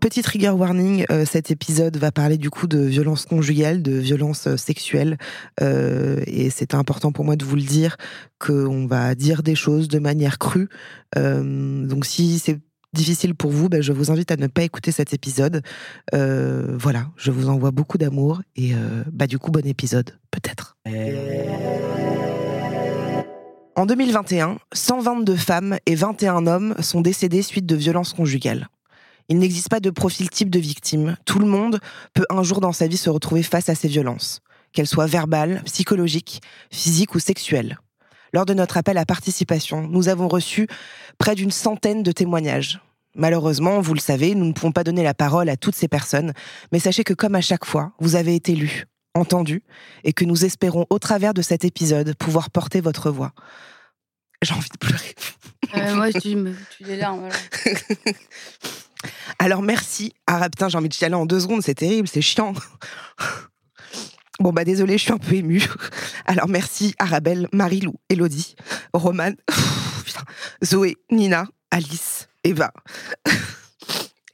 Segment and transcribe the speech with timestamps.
[0.00, 4.46] Petit trigger warning, euh, cet épisode va parler du coup de violence conjugale, de violence
[4.46, 5.18] euh, sexuelle,
[5.60, 7.96] euh, et c'est important pour moi de vous le dire
[8.38, 10.68] qu'on va dire des choses de manière crue.
[11.16, 12.60] Donc si c'est
[12.92, 15.62] difficile pour vous, ben, je vous invite à ne pas écouter cet épisode.
[16.12, 18.72] Voilà, je vous envoie beaucoup d'amour et
[19.12, 20.76] bah du coup bon épisode, peut-être.
[23.74, 28.68] En 2021, 122 femmes et 21 hommes sont décédés suite de violences conjugales.
[29.28, 31.16] Il n'existe pas de profil type de victime.
[31.26, 31.80] Tout le monde
[32.14, 34.40] peut un jour dans sa vie se retrouver face à ces violences,
[34.72, 37.78] qu'elles soient verbales, psychologiques, physiques ou sexuelles.
[38.32, 40.66] Lors de notre appel à participation, nous avons reçu
[41.18, 42.80] près d'une centaine de témoignages.
[43.14, 46.32] Malheureusement, vous le savez, nous ne pouvons pas donner la parole à toutes ces personnes,
[46.72, 49.62] mais sachez que comme à chaque fois, vous avez été lus, entendus,
[50.04, 53.32] et que nous espérons au travers de cet épisode pouvoir porter votre voix.
[54.42, 55.14] J'ai envie de pleurer.
[55.74, 56.36] Euh, moi, tu
[56.76, 57.20] tu des larmes.
[57.20, 57.36] Voilà.
[59.38, 60.12] Alors merci.
[60.26, 62.54] Ah putain, j'ai envie de chialer en deux secondes, c'est terrible, c'est chiant.
[64.40, 65.64] Bon bah désolé, je suis un peu émue.
[66.26, 68.54] Alors merci Arabelle, Marie-Lou, Elodie,
[68.92, 69.34] Romane,
[70.64, 72.72] Zoé, Nina, Alice, Eva,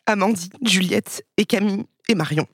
[0.04, 2.46] Amandine, Juliette et Camille et Marion.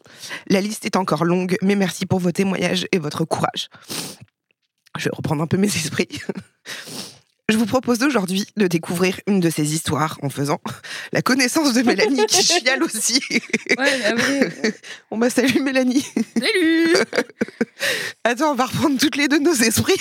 [0.47, 3.69] La liste est encore longue, mais merci pour vos témoignages et votre courage.
[4.97, 6.21] Je vais reprendre un peu mes esprits.
[7.50, 10.61] Je vous propose aujourd'hui de découvrir une de ces histoires en faisant
[11.12, 13.21] la connaissance de Mélanie qui chiale aussi.
[13.77, 14.75] Ouais, mais après,
[15.11, 16.06] On bah salut Mélanie.
[16.39, 16.94] salut
[18.22, 19.97] Attends, on va reprendre toutes les deux nos esprits.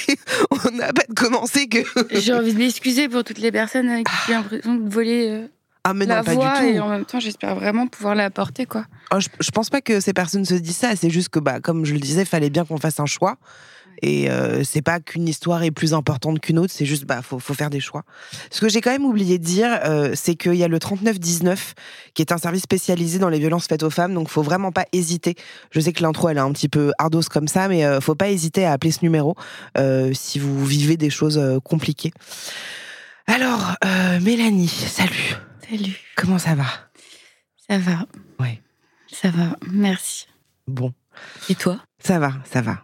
[0.52, 1.80] On n'a pas de commencer que.
[2.12, 5.48] J'ai envie de m'excuser pour toutes les personnes avec qui j'ai l'impression de voler euh,
[5.86, 6.82] Ah mais la non, pas voix du et tout.
[6.84, 8.86] en même temps, j'espère vraiment pouvoir la porter, quoi.
[9.12, 10.96] Oh, je, je pense pas que ces personnes se disent ça.
[10.96, 13.38] C'est juste que, bah, comme je le disais, fallait bien qu'on fasse un choix.
[14.02, 17.40] Et euh, c'est pas qu'une histoire est plus importante qu'une autre, c'est juste bah faut,
[17.40, 18.04] faut faire des choix.
[18.52, 21.74] Ce que j'ai quand même oublié de dire, euh, c'est qu'il y a le 3919
[22.14, 24.86] qui est un service spécialisé dans les violences faites aux femmes, donc faut vraiment pas
[24.94, 25.36] hésiter.
[25.72, 28.16] Je sais que l'intro elle est un petit peu ardos comme ça, mais euh, faut
[28.16, 29.36] pas hésiter à appeler ce numéro
[29.78, 32.12] euh, si vous vivez des choses euh, compliquées.
[33.28, 33.76] Alors,
[34.22, 35.36] Mélanie, salut.
[35.70, 35.96] Salut.
[36.16, 36.66] Comment ça va?
[37.70, 38.08] Ça va.
[38.40, 38.59] Ouais.
[39.12, 40.28] Ça va, merci.
[40.68, 40.94] Bon.
[41.48, 41.80] Et toi?
[42.00, 42.84] Ça va, ça va.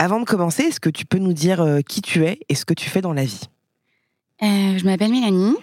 [0.00, 2.64] Avant de commencer, est-ce que tu peux nous dire euh, qui tu es et ce
[2.64, 3.42] que tu fais dans la vie?
[4.42, 5.56] Euh, Je m'appelle Mélanie.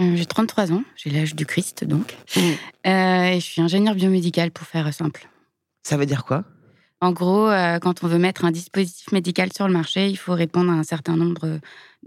[0.00, 0.82] Euh, j'ai 33 ans.
[0.96, 2.16] J'ai l'âge du Christ, donc.
[2.36, 5.28] Euh, et je suis ingénieure biomédicale, pour faire simple.
[5.84, 6.44] Ça veut dire quoi?
[7.00, 7.48] En gros,
[7.82, 10.84] quand on veut mettre un dispositif médical sur le marché, il faut répondre à un
[10.84, 11.58] certain nombre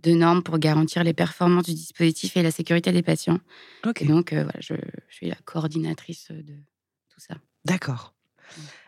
[0.01, 3.39] de normes pour garantir les performances du dispositif et la sécurité des patients.
[3.99, 4.73] Et donc, voilà, je,
[5.09, 6.53] je suis la coordinatrice de
[7.09, 7.35] tout ça.
[7.65, 8.14] D'accord.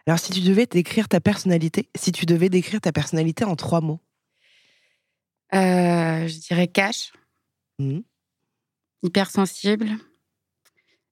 [0.06, 3.82] Alors, si tu devais décrire ta personnalité, si tu devais décrire ta personnalité en trois
[3.82, 4.00] mots,
[5.54, 7.14] Euh, je dirais cash,
[7.80, 8.04] Mhm.
[9.04, 9.90] hypersensible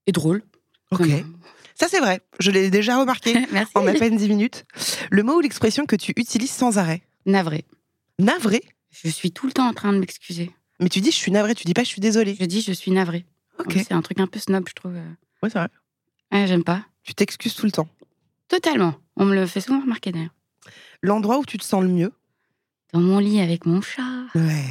[0.07, 0.43] et drôle.
[0.91, 0.99] ok.
[1.01, 1.37] Vraiment.
[1.75, 2.21] Ça, c'est vrai.
[2.39, 3.71] Je l'ai déjà remarqué Merci.
[3.75, 4.65] en à peine dix minutes.
[5.11, 7.01] Le mot ou l'expression que tu utilises sans arrêt?
[7.25, 7.65] Navré.
[8.19, 8.61] Navré?
[8.91, 10.51] Je suis tout le temps en train de m'excuser.
[10.79, 12.35] Mais tu dis je suis navré, tu dis pas je suis désolée.
[12.39, 13.25] Je dis je suis navré.
[13.59, 13.73] Ok.
[13.73, 14.93] C'est un truc un peu snob, je trouve.
[14.95, 15.69] Ouais, c'est vrai.
[16.31, 16.85] Ouais, J'aime pas.
[17.03, 17.87] Tu t'excuses tout le temps.
[18.47, 18.95] Totalement.
[19.17, 20.33] On me le fait souvent remarquer d'ailleurs.
[21.01, 22.11] L'endroit où tu te sens le mieux?
[22.93, 24.25] Dans mon lit avec mon chat.
[24.35, 24.63] Ouais.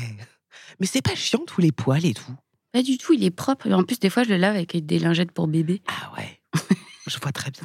[0.81, 2.33] Mais c'est pas chiant tous les poils et tout?
[2.73, 3.71] Pas du tout, il est propre.
[3.71, 5.83] En plus, des fois, je le lave avec des lingettes pour bébé.
[5.87, 6.41] Ah ouais.
[7.07, 7.63] je vois très bien.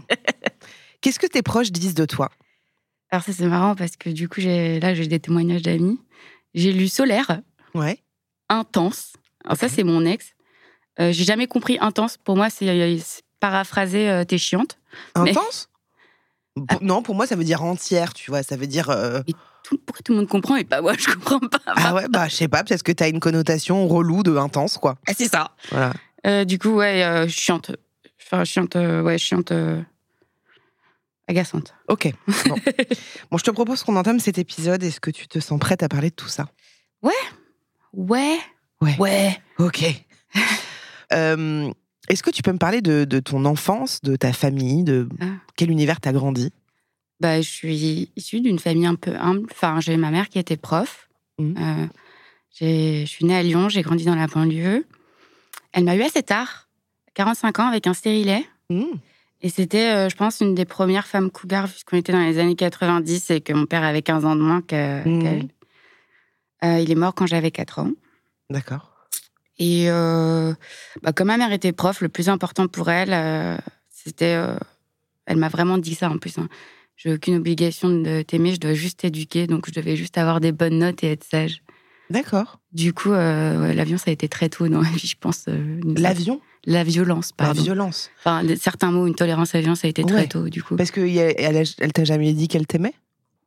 [1.02, 2.30] Qu'est-ce que tes proches disent de toi?
[3.12, 6.00] Alors ça c'est marrant parce que du coup j'ai là j'ai des témoignages d'amis.
[6.54, 7.42] J'ai lu Solaire,
[7.74, 8.04] Ouais.
[8.50, 9.14] intense.
[9.44, 10.36] Alors ça c'est mon ex.
[11.00, 12.18] Euh, j'ai jamais compris intense.
[12.18, 14.78] Pour moi c'est c'est paraphraser euh, t'es chiante.
[15.16, 15.70] Intense?
[16.82, 18.44] Non, pour moi, ça veut dire entière, tu vois.
[18.44, 18.90] Ça veut dire.
[18.90, 19.22] euh,
[19.64, 21.60] Tout- pourquoi tout le monde comprend et pas moi je comprends pas.
[21.68, 24.96] Ah ouais, bah, je sais pas, peut-être que t'as une connotation relou de intense, quoi.
[25.08, 25.52] Ah, c'est ça.
[25.70, 25.94] Voilà.
[26.28, 27.72] Euh, du coup ouais euh, chiante.
[28.22, 29.52] Enfin chiante ouais chiante
[31.28, 31.74] agaçante.
[31.88, 32.12] Ok.
[32.48, 32.56] Bon.
[33.32, 34.82] bon, je te propose qu'on entame cet épisode.
[34.84, 36.48] Est-ce que tu te sens prête à parler de tout ça?
[37.02, 37.12] Ouais.
[37.94, 38.38] Ouais.
[38.82, 39.38] Ouais.
[39.58, 39.84] Ok.
[41.12, 41.72] Euh,
[42.10, 45.26] Est-ce que tu peux me parler de, de ton enfance, de ta famille, de Ah.
[45.56, 46.52] quel univers t'as grandi?
[47.20, 49.48] Bah, je suis issue d'une famille un peu humble.
[49.52, 51.08] Enfin, j'ai ma mère qui était prof.
[51.38, 51.56] Mhm.
[51.58, 51.86] Euh,
[52.60, 54.86] je suis née à Lyon, j'ai grandi dans la banlieue.
[55.72, 56.68] Elle m'a eu assez tard,
[57.14, 58.44] 45 ans, avec un stérilet.
[58.70, 58.84] Mmh.
[59.42, 62.56] Et c'était, euh, je pense, une des premières femmes cougars, puisqu'on était dans les années
[62.56, 64.66] 90 et que mon père avait 15 ans de moins Mhm.
[64.66, 65.48] qu'elle.
[66.66, 67.92] Euh, il est mort quand j'avais 4 ans.
[68.50, 68.89] D'accord.
[69.60, 70.54] Et euh,
[71.04, 73.58] bah, comme ma mère était prof, le plus important pour elle, euh,
[73.90, 74.36] c'était.
[74.36, 74.56] euh,
[75.26, 76.38] elle m'a vraiment dit ça en plus.
[76.38, 76.48] Hein.
[76.96, 80.52] J'ai aucune obligation de t'aimer, je dois juste t'éduquer, donc je devais juste avoir des
[80.52, 81.62] bonnes notes et être sage.
[82.10, 82.60] D'accord.
[82.74, 85.46] Du coup, euh, ouais, l'avion, ça a été très tôt dans ma vie, je pense.
[85.48, 86.42] euh, L'avion?
[86.66, 87.62] La violence, La pardon.
[87.62, 88.10] violence.
[88.20, 90.76] Enfin, certains mots, une tolérance à la violence, ça a été très tôt, du coup.
[90.76, 91.08] Parce qu'elle
[91.38, 92.94] elle, elle t'a jamais dit qu'elle t'aimait?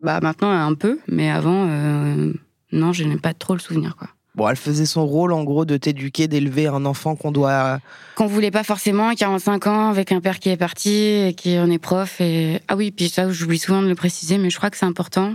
[0.00, 2.32] Bah, maintenant, un peu, mais avant, euh,
[2.72, 4.08] non, je n'ai pas trop le souvenir, quoi.
[4.34, 7.80] Bon, elle faisait son rôle, en gros, de t'éduquer, d'élever un enfant qu'on doit.
[8.14, 11.70] qu'on voulait pas forcément, 45 ans, avec un père qui est parti, et qui en
[11.70, 12.20] est prof.
[12.20, 12.60] Et...
[12.68, 15.34] Ah oui, puis ça, j'oublie souvent de le préciser, mais je crois que c'est important.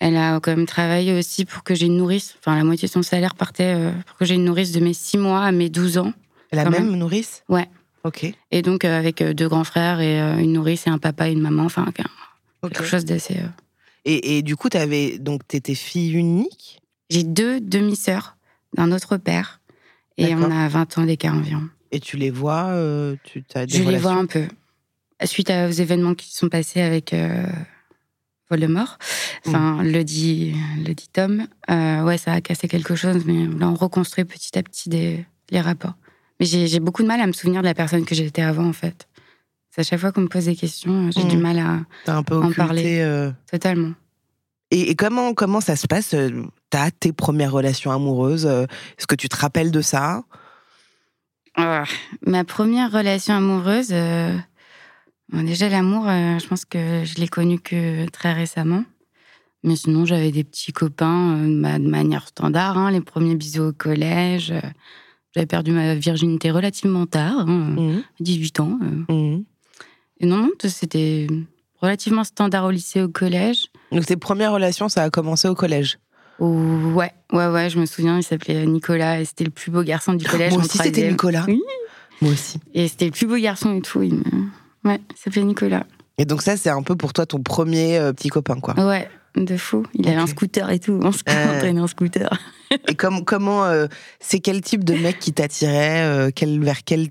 [0.00, 2.34] Elle a quand même travaillé aussi pour que j'ai une nourrice.
[2.40, 4.94] Enfin, la moitié de son salaire partait euh, pour que j'ai une nourrice de mes
[4.94, 6.12] 6 mois à mes 12 ans.
[6.50, 6.96] La même même.
[6.96, 7.44] nourrice?
[7.48, 7.68] Ouais.
[8.02, 8.26] Ok.
[8.50, 11.32] Et donc, euh, avec euh, deux grands frères et une nourrice et un papa et
[11.32, 11.66] une maman.
[11.66, 11.86] Enfin,
[12.62, 13.36] quelque chose d'assez.
[14.04, 16.81] Et, et du coup, t'avais donc t'étais fille unique?
[17.12, 18.38] J'ai deux demi-sœurs
[18.74, 19.60] d'un autre père.
[20.16, 21.68] Et on a 20 ans d'écart environ.
[21.90, 24.46] Et tu les vois, euh, tu as des Je les vois un peu.
[25.24, 27.46] Suite aux événements qui se sont passés avec euh,
[28.48, 28.98] Voldemort,
[29.46, 33.68] enfin, le, dit, le dit Tom, euh, ouais, ça a cassé quelque chose, mais là,
[33.68, 35.94] on reconstruit petit à petit des, les rapports.
[36.40, 38.72] Mais j'ai beaucoup de mal à me souvenir de la personne que j'étais avant, en
[38.72, 39.06] fait.
[39.70, 41.80] C'est à chaque fois qu'on me pose des questions, j'ai du mal à.
[42.10, 42.56] Un peu en occulté.
[42.56, 43.30] parler.
[43.50, 43.92] Totalement.
[44.70, 46.14] Et, et comment comment ça se passe
[46.72, 48.62] T'as tes premières relations amoureuses euh,
[48.98, 50.22] Est-ce que tu te rappelles de ça?
[51.54, 51.84] Ah,
[52.26, 54.34] ma première relation amoureuse, euh,
[55.28, 58.84] bon, déjà l'amour, euh, je pense que je l'ai connu que très récemment.
[59.64, 63.72] Mais sinon, j'avais des petits copains euh, de manière standard, hein, les premiers bisous au
[63.74, 64.54] collège.
[65.34, 68.02] j'avais perdu ma virginité relativement tard, hein, Mhm.
[68.20, 68.78] 18 ans.
[69.10, 69.44] Mhm.
[70.20, 71.26] Et non, non, c'était
[71.82, 73.66] relativement standard au lycée, au collège.
[73.90, 75.98] Donc tes premières relations, ça a commencé au collège?
[76.42, 79.82] Ou- ouais, ouais, ouais, je me souviens, il s'appelait Nicolas et c'était le plus beau
[79.82, 80.52] garçon du collège.
[80.52, 81.08] Moi aussi, c'était.
[81.08, 81.44] Nicolas.
[81.46, 81.60] Oui.
[82.20, 82.58] Moi aussi.
[82.74, 84.02] Et c'était le plus beau garçon et tout.
[84.02, 84.22] Il me...
[84.84, 85.86] Ouais, il s'appelait Nicolas.
[86.18, 88.74] Et donc ça, c'est un peu pour toi ton premier euh, petit copain, quoi.
[88.86, 89.84] Ouais, de fou.
[89.94, 90.98] Il avait un scooter et tout.
[91.02, 91.54] On se Euh.
[91.56, 92.28] entraînait en scooter.
[92.88, 93.86] Et comme, comment, euh,
[94.18, 97.08] c'est quel type de mec qui t'attirait euh, quel, Vers quel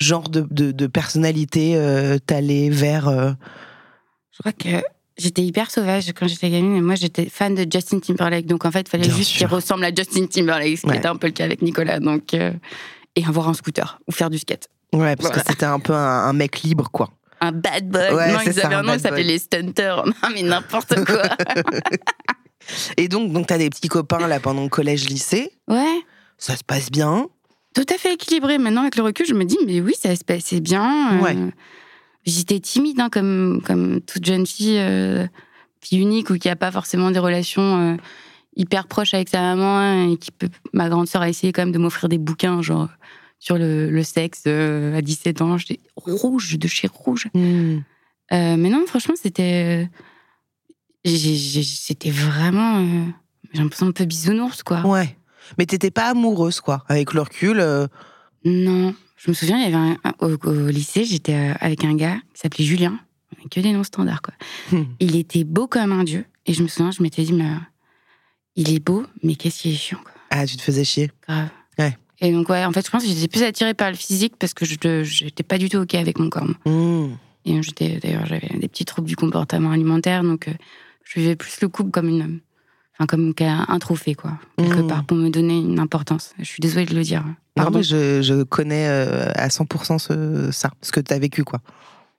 [0.00, 3.30] genre de, de, de personnalité euh, t'allais vers euh,
[4.32, 4.82] Je crois que
[5.18, 6.76] j'étais hyper sauvage quand j'étais gamine.
[6.76, 8.46] Et moi, j'étais fan de Justin Timberlake.
[8.46, 10.96] Donc, en fait, il fallait Bien juste qu'il ressemble à Justin Timberlake, ce qui Ouais.
[10.98, 12.00] était un peu le cas avec Nicolas.
[12.00, 12.52] Donc, euh,
[13.16, 14.68] et avoir un scooter ou faire du skate.
[14.92, 15.42] Ouais, parce Voilà.
[15.42, 17.10] que c'était un peu un, un mec libre, quoi.
[17.40, 18.14] Un bad boy.
[18.14, 20.04] Ouais, non, ils ça, avaient un nom, ils s'appelaient les stunters.
[20.06, 21.22] Non, mais n'importe quoi.
[22.96, 25.50] Et donc, donc t'as des petits copains là pendant le collège-lycée.
[25.68, 26.00] ouais.
[26.38, 27.28] Ça se passe bien.
[27.74, 28.58] Tout à fait équilibré.
[28.58, 31.18] Maintenant, avec le recul, je me dis, mais oui, ça se passait bien.
[31.18, 31.36] Euh, Ouais.
[32.26, 35.26] J'étais timide, hein, comme, comme toute jeune fille, euh,
[35.80, 37.96] fille unique, ou qui n'a pas forcément des relations euh,
[38.56, 39.78] hyper proches avec sa maman.
[39.78, 40.48] hein, et qui peut...
[40.72, 42.88] Ma grande sœur a essayé quand même de m'offrir des bouquins, genre,
[43.38, 45.56] sur le, le sexe euh, à 17 ans.
[45.56, 47.28] J'étais rouge, de chez rouge.
[47.32, 47.78] Hmm.
[48.32, 49.88] Euh, mais non, franchement, c'était.
[51.04, 52.84] C'était vraiment.
[53.52, 54.84] J'ai l'impression un peu bisounours, quoi.
[54.84, 55.16] Ouais.
[55.56, 56.82] Mais t'étais pas amoureuse, quoi.
[56.88, 57.64] Avec le recul.
[58.44, 61.94] Non, je me souviens, il y avait un, au, au lycée, j'étais euh, avec un
[61.94, 62.98] gars qui s'appelait Julien,
[63.50, 64.34] que des noms standards quoi.
[64.72, 64.84] hmm.
[65.00, 67.56] Il était beau comme un dieu, et je me souviens, je m'étais dit, mais euh,
[68.56, 71.10] il est beau, mais qu'est-ce qu'il est chiant quoi, Ah, tu te faisais chier.
[71.26, 71.48] grave.
[71.78, 71.96] Ouais.
[72.20, 74.54] Et donc ouais, en fait, je pense que j'étais plus attirée par le physique parce
[74.54, 76.48] que je j'étais pas du tout ok avec mon corps.
[76.64, 77.10] Hmm.
[77.44, 80.52] Et j'étais d'ailleurs j'avais des petits troubles du comportement alimentaire, donc euh,
[81.04, 82.40] je vivais plus le couple comme une,
[82.98, 84.86] enfin comme un trophée quoi, quelque Mmh.
[84.88, 86.32] part pour me donner une importance.
[86.38, 87.22] Je suis désolée de le dire.
[87.24, 87.34] Non,
[87.64, 87.78] Pardon.
[87.78, 91.60] mais je, je connais euh, à 100% ce, ça, ce que t'as vécu, quoi.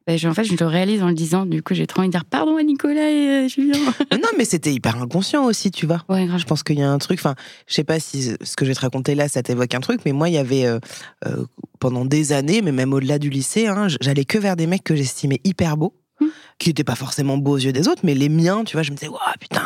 [0.08, 1.46] Bah, je- en fait, je le réalise en le disant.
[1.46, 3.78] Du coup, j'ai trop envie de dire pardon à Nicolas et euh, Julien.
[4.14, 6.04] non, mais c'était hyper inconscient aussi, tu vois.
[6.10, 6.28] ouais.
[6.38, 7.36] Je pense qu'il y a un truc, enfin,
[7.68, 10.02] je sais pas si ce que je vais te raconter là, ça t'évoque un truc,
[10.06, 10.80] mais moi, il y avait euh,
[11.28, 11.46] euh,
[11.80, 14.96] pendant des années, mais même au-delà du lycée, hein, j'allais que vers des mecs que
[14.96, 16.26] j'estimais hyper beaux, Mm.
[16.58, 18.90] qui étaient pas forcément beaux aux yeux des autres, mais les miens, tu vois, je
[18.92, 19.62] me disais, waouh, putain.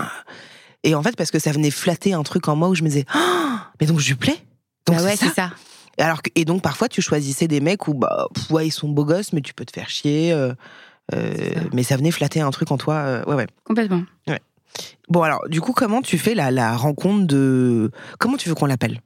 [0.84, 2.88] Et en fait, parce que ça venait flatter un truc en moi où je me
[2.90, 4.38] disais, Ah, mais donc je lui plais?
[4.88, 5.34] Donc Bah ouais, c'est ça.
[5.34, 5.52] ça.
[6.00, 8.90] Alors que, et donc parfois, tu choisissais des mecs où, bah, pff, ouais, ils sont
[8.90, 10.32] beaux gosses, mais tu peux te faire chier.
[10.34, 10.54] euh,
[11.14, 11.60] euh, ça.
[11.74, 12.96] mais ça venait flatter un truc en toi.
[12.96, 13.48] euh, ouais, ouais.
[13.64, 14.04] Complètement.
[15.10, 17.92] Bon, alors, du coup, comment tu fais la, la rencontre de.
[18.20, 19.02] Comment tu veux qu'on l'appelle?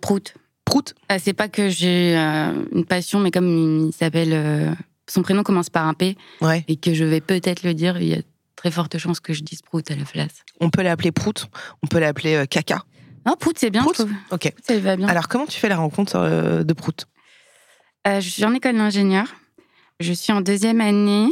[0.00, 0.34] Prout.
[0.64, 0.94] Prout?
[1.18, 4.76] C'est pas que j'ai une passion, mais comme il s'appelle.
[5.10, 6.64] son prénom commence par un P Ouais.
[6.68, 7.98] et que je vais peut-être le dire,
[8.56, 10.42] très forte chance que je dise Prout à la place.
[10.60, 11.46] On peut l'appeler Prout,
[11.82, 12.84] on peut l'appeler euh, Caca.
[13.24, 14.14] Non, Prout, c'est bien, Prout je trouve.
[14.30, 14.50] Ok.
[14.50, 15.08] Prout, ça va bien.
[15.08, 17.06] Alors, comment tu fais la rencontre euh, de Prout?
[18.06, 19.26] Euh, je suis en école d'ingénieur.
[20.00, 21.30] Je suis en deuxième année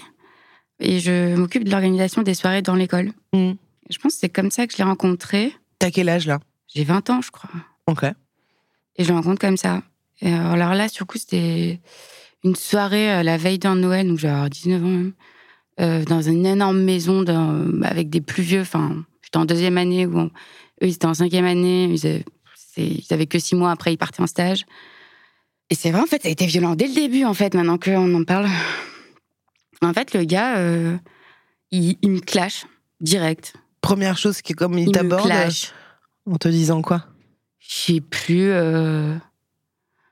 [0.81, 3.13] et je m'occupe de l'organisation des soirées dans l'école.
[3.33, 3.53] Hmm.
[3.91, 5.55] Je pense que c'est comme ça que je l'ai rencontré.
[5.79, 6.41] T'as quel âge là?
[6.75, 7.51] J'ai 20 ans, je crois.
[7.87, 8.05] Ok.
[8.97, 9.83] Et je le rencontre comme ça.
[10.21, 11.81] Et alors là, sur coup, c'était
[12.45, 15.13] une soirée euh, la veille d'un Noël, donc j'avais 19 ans même,
[15.81, 18.61] euh, dans une énorme maison dans- avec des plus vieux.
[18.63, 20.31] Enfin, j'étais en deuxième année, où on- eux,
[20.83, 21.85] ils étaient en cinquième année.
[21.93, 24.65] Ils avaient, c'est- ils avaient que six mois après, ils partaient en stage.
[25.71, 27.79] Et c'est vrai, en fait, ça a été violent dès le début, en fait, maintenant
[27.79, 28.49] qu'on en parle.
[29.83, 30.97] En fait, le gars, euh,
[31.71, 32.67] il, il me clash
[33.01, 33.55] direct.
[33.81, 35.73] Première chose qui est comme il, t'aborde euh, clash.
[36.27, 37.05] en te disant quoi?
[37.59, 38.51] Je sais plus.
[38.51, 39.15] euh,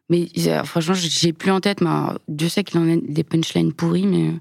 [0.09, 1.81] Mais euh, franchement, j'ai plus en tête.
[1.81, 1.91] Mais
[2.29, 4.33] Dieu sait qu'il en a des punchlines pourries, mais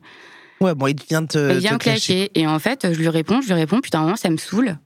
[0.62, 1.54] Ouais, bon, il vient te.
[1.54, 2.32] il vient te clasher.
[2.36, 3.82] Et en fait, je lui réponds, je lui réponds.
[3.82, 4.78] Putain, moment, ça me saoule.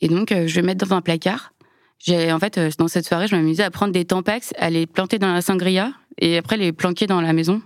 [0.00, 1.52] Et donc, euh, je vais mettre dans un placard.
[1.98, 4.86] J'ai, en fait, euh, dans cette soirée, je m'amusais à prendre des tampax, à les
[4.86, 7.60] planter dans la sangria et après les planquer dans la maison.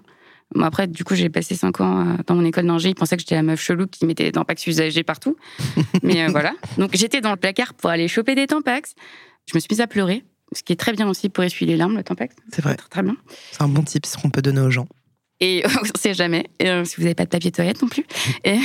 [0.54, 2.90] Bon, après, du coup, j'ai passé cinq ans euh, dans mon école d'ingé.
[2.90, 5.36] Ils pensaient que j'étais la meuf chelou qui mettait des tampax usagés partout.
[6.02, 6.52] Mais euh, voilà.
[6.78, 8.94] Donc, j'étais dans le placard pour aller choper des tampax.
[9.46, 11.76] Je me suis mise à pleurer, ce qui est très bien aussi pour essuyer les
[11.76, 12.34] larmes, le tampax.
[12.52, 12.74] C'est vrai.
[12.74, 13.16] Très, très bien.
[13.52, 14.88] C'est un bon tip qu'on peut donner aux gens.
[15.40, 16.46] Et on sait jamais.
[16.58, 18.04] Et, euh, si vous n'avez pas de papier toilette non plus.
[18.44, 18.58] Et,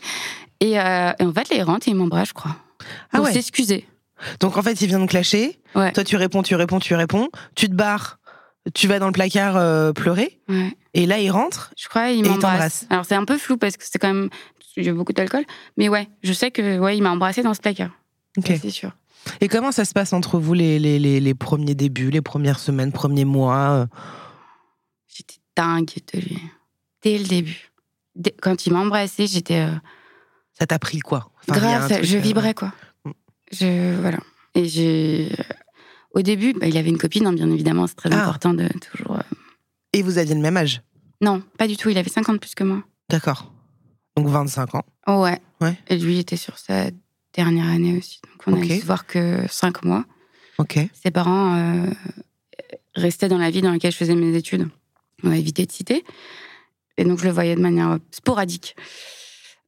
[0.60, 2.56] et, euh, et en fait, il rentre et il m'embrasse, je crois.
[3.12, 3.32] Ah Pour ouais.
[3.32, 3.86] s'excuser.
[4.40, 5.58] Donc en fait, il vient de clasher.
[5.74, 5.92] Ouais.
[5.92, 7.28] Toi, tu réponds, tu réponds, tu réponds.
[7.54, 8.18] Tu te barres.
[8.72, 10.40] Tu vas dans le placard euh, pleurer.
[10.48, 10.74] Ouais.
[10.94, 11.70] Et là, il rentre.
[11.76, 12.40] Je crois il Et il m'embrasse.
[12.40, 12.86] t'embrasse.
[12.88, 14.30] Alors c'est un peu flou parce que c'est quand même
[14.76, 15.44] j'ai beaucoup d'alcool,
[15.76, 17.90] mais ouais, je sais que ouais, il m'a embrassé dans ce placard.
[18.44, 18.90] C'est sûr.
[19.40, 22.58] Et comment ça se passe entre vous les, les, les, les premiers débuts, les premières
[22.58, 23.86] semaines, premiers mois euh
[25.56, 26.38] dingue de lui
[27.02, 27.70] dès le début.
[28.16, 29.74] Dès- quand il m'a embrassé, j'étais euh,
[30.58, 31.30] Ça t'a pris quoi?
[31.48, 32.72] Enfin, il grave, truc, je euh, vibrais quoi.
[33.04, 33.10] Mm.
[33.52, 34.18] Je voilà.
[34.54, 35.42] Et j'ai euh,
[36.14, 38.22] au début, bah, il avait une copine, hein, bien évidemment, c'est très Ah.
[38.22, 39.16] important de toujours.
[39.16, 39.22] euh,
[39.92, 40.82] Et vous aviez le même âge?
[41.20, 41.88] Non, pas du tout.
[41.90, 42.82] Il avait 50 plus que moi.
[43.08, 43.52] D'accord.
[44.16, 44.84] Donc 25 ans.
[45.08, 45.40] Oh ouais.
[45.60, 45.76] Ouais.
[45.88, 46.90] Et lui était sur sa
[47.32, 48.20] dernière année aussi.
[48.30, 48.64] Donc on Ok.
[48.70, 50.04] a dû se voir que 5 mois.
[50.58, 50.78] Ok.
[50.92, 51.86] Ses parents euh,
[52.94, 54.68] restaient dans la ville dans laquelle je faisais mes études.
[55.24, 56.04] On va éviter de citer.
[56.98, 58.76] Et donc je le voyais de manière sporadique.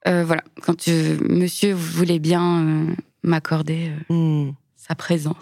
[0.06, 0.44] Euh, voilà.
[0.62, 2.94] Quand euh, monsieur voulait bien euh,
[3.24, 4.52] m'accorder euh, Hmm.
[4.76, 5.36] sa présence.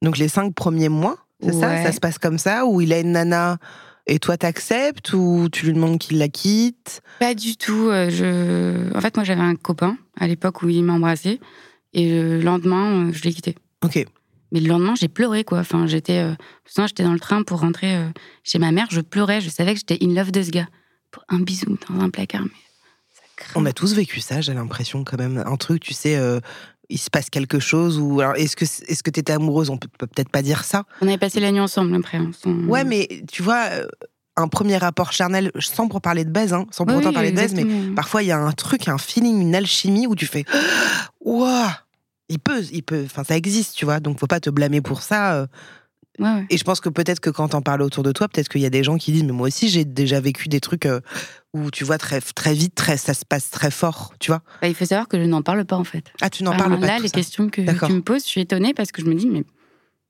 [0.00, 1.68] Donc les cinq premiers mois, c'est ça?
[1.68, 1.82] Ouais.
[1.82, 2.64] Ça se passe comme ça?
[2.66, 3.58] Où il a une nana
[4.06, 5.12] et toi t'acceptes?
[5.12, 7.02] Ou tu lui demandes qu'il la quitte?
[7.18, 7.88] Pas du tout.
[7.90, 8.96] euh, je...
[8.96, 11.40] En fait, moi j'avais un copain à l'époque où il m'a embrassé.
[11.92, 13.56] Et le lendemain, euh, je l'ai quitté.
[13.84, 14.04] Ok.
[14.52, 15.58] Mais le lendemain, j'ai pleuré, quoi.
[15.58, 16.34] Enfin, j'étais, euh,
[16.86, 18.08] j'étais dans le train pour rentrer euh,
[18.44, 18.86] chez ma mère.
[18.90, 19.40] Je pleurais.
[19.40, 20.68] Je savais que j'étais in love de ce gars.
[21.10, 22.50] Pour un bisou dans un placard, mais
[23.14, 23.60] ça craint.
[23.60, 25.42] On a tous vécu ça, j'ai l'impression quand même.
[25.46, 26.38] Un truc, tu sais, euh,
[26.90, 29.70] il se passe quelque chose ou alors est-ce que est-ce que t'étais amoureuse?
[29.70, 30.84] On peut, peut peut-être pas dire ça.
[31.00, 32.18] On avait passé la nuit ensemble après.
[32.18, 32.30] hein,
[32.66, 33.86] Ouais, mais tu vois, euh,
[34.36, 37.30] un premier rapport charnel, sans pour parler de baise, hein, sans pour Oui, autant parler
[37.32, 37.64] de baise, mais
[37.94, 40.44] parfois il y a un truc, un feeling, une alchimie où tu fais,
[41.20, 41.68] waouh,
[42.28, 44.00] il peut, il peut, enfin ça existe, tu vois.
[44.00, 45.34] Donc faut pas te blâmer pour ça.
[45.34, 45.46] euh.
[46.18, 46.46] Ouais, ouais.
[46.50, 48.66] Et je pense que peut-être que quand t'en parles autour de toi, peut-être qu'il y
[48.66, 51.00] a des gens qui disent, mais moi aussi j'ai déjà vécu des trucs euh,
[51.54, 54.42] où tu vois très très vite, très ça se passe très fort, tu vois.
[54.60, 56.12] Bah, il faut savoir que je n'en parle pas, en fait.
[56.20, 56.86] Ah, tu n'en parles pas.
[56.86, 57.14] Là, les ça.
[57.14, 59.42] questions que tu me poses, je suis étonnée parce que je me dis, mais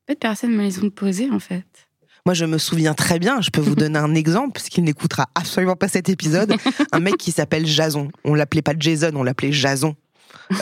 [0.06, 1.66] peut-être personne me les ont posées, en fait.
[2.26, 5.28] Moi, je me souviens très bien, je peux vous donner un exemple, parce qu'il n'écoutera
[5.34, 6.54] absolument pas cet épisode.
[6.92, 8.10] un mec qui s'appelle Jason.
[8.24, 9.94] On l'appelait pas Jason, on l'appelait Jason.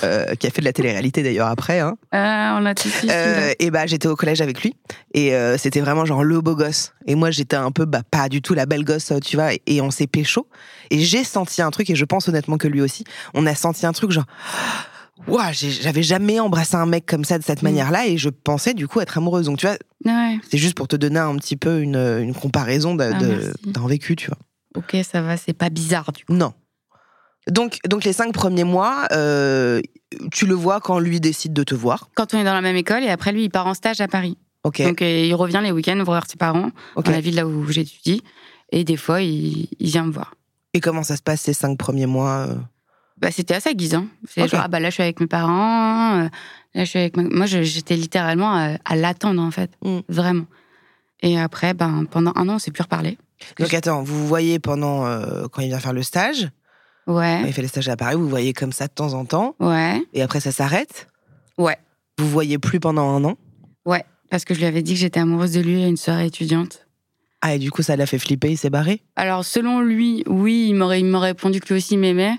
[0.02, 1.78] Euh, qui a fait de la télé-réalité d'ailleurs après.
[1.78, 1.96] Hein.
[2.11, 2.88] Ah, on a tout.
[3.08, 4.75] Euh, et bah j'étais au collège avec lui
[5.14, 6.92] et euh, c'était vraiment genre le beau gosse.
[7.06, 9.54] Et moi j'étais un peu bah pas du tout la belle gosse, tu vois.
[9.54, 10.49] Et, et on s'est pécho.
[10.90, 13.04] Et j'ai senti un truc et je pense honnêtement que lui aussi.
[13.35, 14.26] On a senti un truc genre.
[15.28, 17.66] Ouah, j'ai- j'avais jamais embrassé un mec comme ça de cette Mm.
[17.66, 19.46] manière-là et je pensais du coup être amoureuse.
[19.46, 20.38] Donc tu vois, Ouais.
[20.50, 24.14] c'est juste pour te donner un petit peu une, une comparaison de- Ah, d'un vécu,
[24.16, 24.38] tu vois.
[24.76, 26.35] ok, ça va, c'est pas bizarre du coup.
[26.35, 26.52] Non.
[27.50, 29.81] Donc, donc les cinq premiers mois, euh,
[30.33, 32.09] tu le vois quand lui décide de te voir.
[32.15, 34.09] Quand on est dans la même école et après lui, il part en stage à
[34.09, 34.37] Paris.
[34.65, 34.83] Ok.
[34.83, 38.23] Donc euh, il revient les week-ends voir ses parents dans la ville là où j'étudie.
[38.73, 40.35] Et des fois, il, il vient me voir.
[40.75, 42.55] Et comment ça se passe ces cinq premiers mois euh?
[43.19, 44.07] Bah, c'était assez aiguisant.
[44.29, 44.49] C'est Ok.
[44.50, 46.23] genre, ah bah là, je suis avec mes parents.
[46.23, 46.31] là,
[46.75, 49.71] je suis avec ma- Moi, j'étais littéralement à, à l'attendre, en fait.
[49.83, 50.00] Mm.
[50.09, 50.45] Vraiment.
[51.23, 53.17] Et après, ben, pendant un an, on s'est plus reparlé.
[53.59, 56.50] Donc attends, vous vous voyez pendant euh, quand il vient faire le stage?
[57.07, 59.25] Ouais, Quand il fait le stage à Paris, vous voyez comme ça de temps en
[59.25, 59.55] temps.
[59.61, 61.07] ouais, Et après, ça s'arrête.
[61.59, 61.77] ouais,
[62.19, 63.37] Vous voyez plus pendant un an.
[63.85, 64.05] ouais.
[64.29, 66.85] Parce que je lui avais dit que j'étais amoureuse de lui à une soirée étudiante.
[67.43, 69.03] Ah, et du coup, ça l'a fait flipper, il s'est barré?
[69.15, 72.35] Alors, selon lui, oui, il m'aurait, il m'aurait répondu que lui aussi m'aimait.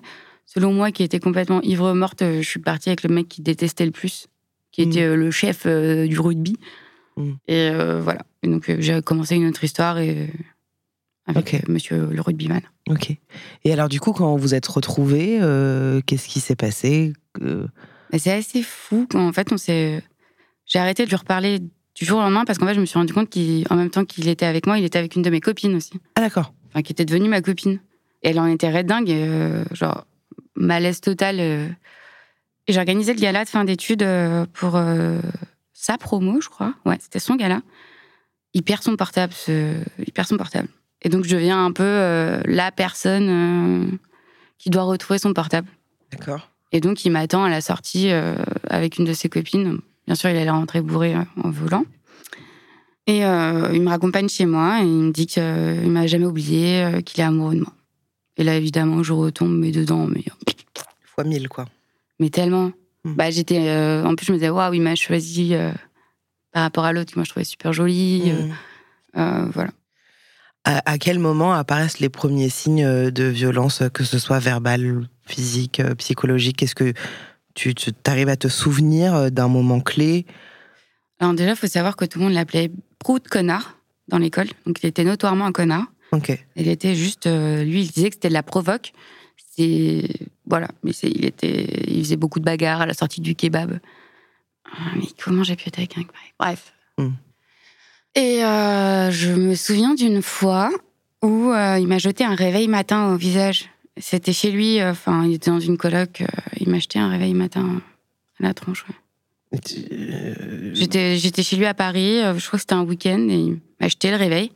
[0.46, 3.42] Selon moi, qui était complètement ivre morte, euh, je suis partie avec le mec qui
[3.42, 4.28] détestait le plus,
[4.74, 4.90] qui Mm.
[4.90, 6.58] était euh, le chef euh, du rugby.
[7.16, 7.32] Mm.
[7.48, 8.24] Et euh, voilà.
[8.44, 10.30] Et donc, j'ai commencé une autre histoire et,
[11.27, 11.53] avec Ok.
[11.55, 12.62] euh, monsieur le rugbyman.
[12.89, 13.15] Ok.
[13.63, 17.67] Et alors, du coup, quand vous êtes retrouvés, euh, qu'est-ce qui s'est passé Euh,
[18.17, 20.01] c'est assez fou en fait, on s'est.
[20.65, 22.98] J'ai arrêté de lui reparler du jour au lendemain parce qu'en fait, je me suis
[22.98, 25.41] rendu compte qu'en même temps qu'il était avec moi, il était avec une de mes
[25.41, 25.93] copines aussi.
[26.15, 26.53] Ah, d'accord.
[26.69, 27.79] enfin, qui était devenue ma copine.
[28.24, 30.05] Et elle en était red dingue, et, euh, genre
[30.55, 31.39] malaise total.
[31.39, 31.67] Et
[32.67, 34.05] j'ai organisé le gala de fin d'études
[34.53, 34.79] pour
[35.74, 36.74] sa promo, je crois.
[36.86, 37.62] Ouais, c'était son gala.
[38.53, 40.67] Il perd son portable, ce- il perd son portable.
[41.04, 43.98] Et donc je deviens un peu euh, la personne euh,
[44.58, 45.68] qui doit retrouver son portable.
[46.12, 46.50] D'accord.
[46.72, 48.36] Et donc il m'attend à la sortie euh,
[48.70, 49.80] avec une de ses copines.
[50.06, 51.86] Bien sûr, il allait rentrer bourré en volant.
[53.10, 55.42] Et il me raccompagne chez moi et il me dit qu'il
[55.92, 57.72] m'a jamais oublié, qu'il est amoureux de moi.
[58.36, 60.25] Et là, évidemment, je retombe mais dedans, mais,
[61.06, 61.66] Fois mille, quoi.
[62.20, 62.72] mais tellement.
[63.06, 63.13] Hmm.
[63.16, 63.60] Bah, j'étais.
[64.06, 65.54] en plus, je me disais, waouh, il m'a choisi
[66.51, 68.24] par rapport à l'autre que moi je trouvais super jolie.
[68.32, 68.51] euh, Mm.
[69.20, 69.72] euh, voilà.
[70.68, 75.08] À, à quel moment apparaissent les premiers signes euh, de violence, que ce soit verbal,
[75.26, 76.62] physique, euh, psychologique?
[76.62, 76.92] Est-ce que
[77.54, 77.74] tu
[78.06, 80.26] arrives à te souvenir euh, d'un moment clé?
[81.20, 83.77] Alors, déjà, il faut savoir que tout le monde l'appelait Prout connard
[84.10, 84.48] dans l'école.
[84.66, 85.86] Donc, il était notoirement un connard.
[86.12, 86.38] Ok.
[86.58, 88.92] Il était juste, euh, lui, il disait que c'était de la provoque.
[89.56, 90.03] C'est
[90.46, 93.80] voilà, mais il était, il faisait beaucoup de bagarres à la sortie du kebab.
[94.66, 96.03] Ah, Mais comment j'ai pu être avec un
[96.38, 96.74] Bref.
[96.98, 97.12] Hmm.
[98.18, 100.72] Et euh, je me souviens d'une fois
[101.22, 103.70] où euh, il m'a jeté un réveil matin au visage.
[103.96, 106.24] C'était chez lui, euh, enfin, il était dans une coloc.
[106.60, 107.80] il m'a jeté un réveil matin
[108.40, 108.86] à la tronche.
[108.90, 109.60] ouais.
[110.74, 113.88] J'étais, j'étais chez lui à Paris, je crois que c'était un week-end, et il m'a
[113.88, 114.51] jeté le réveil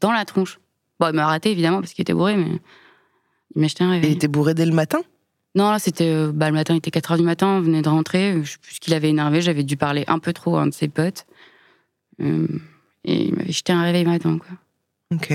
[0.00, 0.60] dans la tronche.
[1.00, 2.60] Bon, il m'a raté évidemment parce qu'il était bourré, mais
[3.56, 4.12] il m'a jeté un Il réveil.
[4.12, 5.00] était bourré dès le matin?
[5.56, 7.88] Non, là, c'était bah, le matin, il était 4 h du matin, on venait de
[7.88, 8.38] rentrer.
[8.44, 10.68] Je sais plus ce qu'il avait énervé, j'avais dû parler un peu trop à un
[10.68, 11.26] de ses potes.
[12.20, 12.46] Euh,
[13.04, 14.56] et il m'avait jeté un réveil matin, quoi.
[15.14, 15.32] Ok.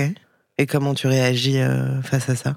[0.58, 2.56] Et comment tu réagis euh, face à ça?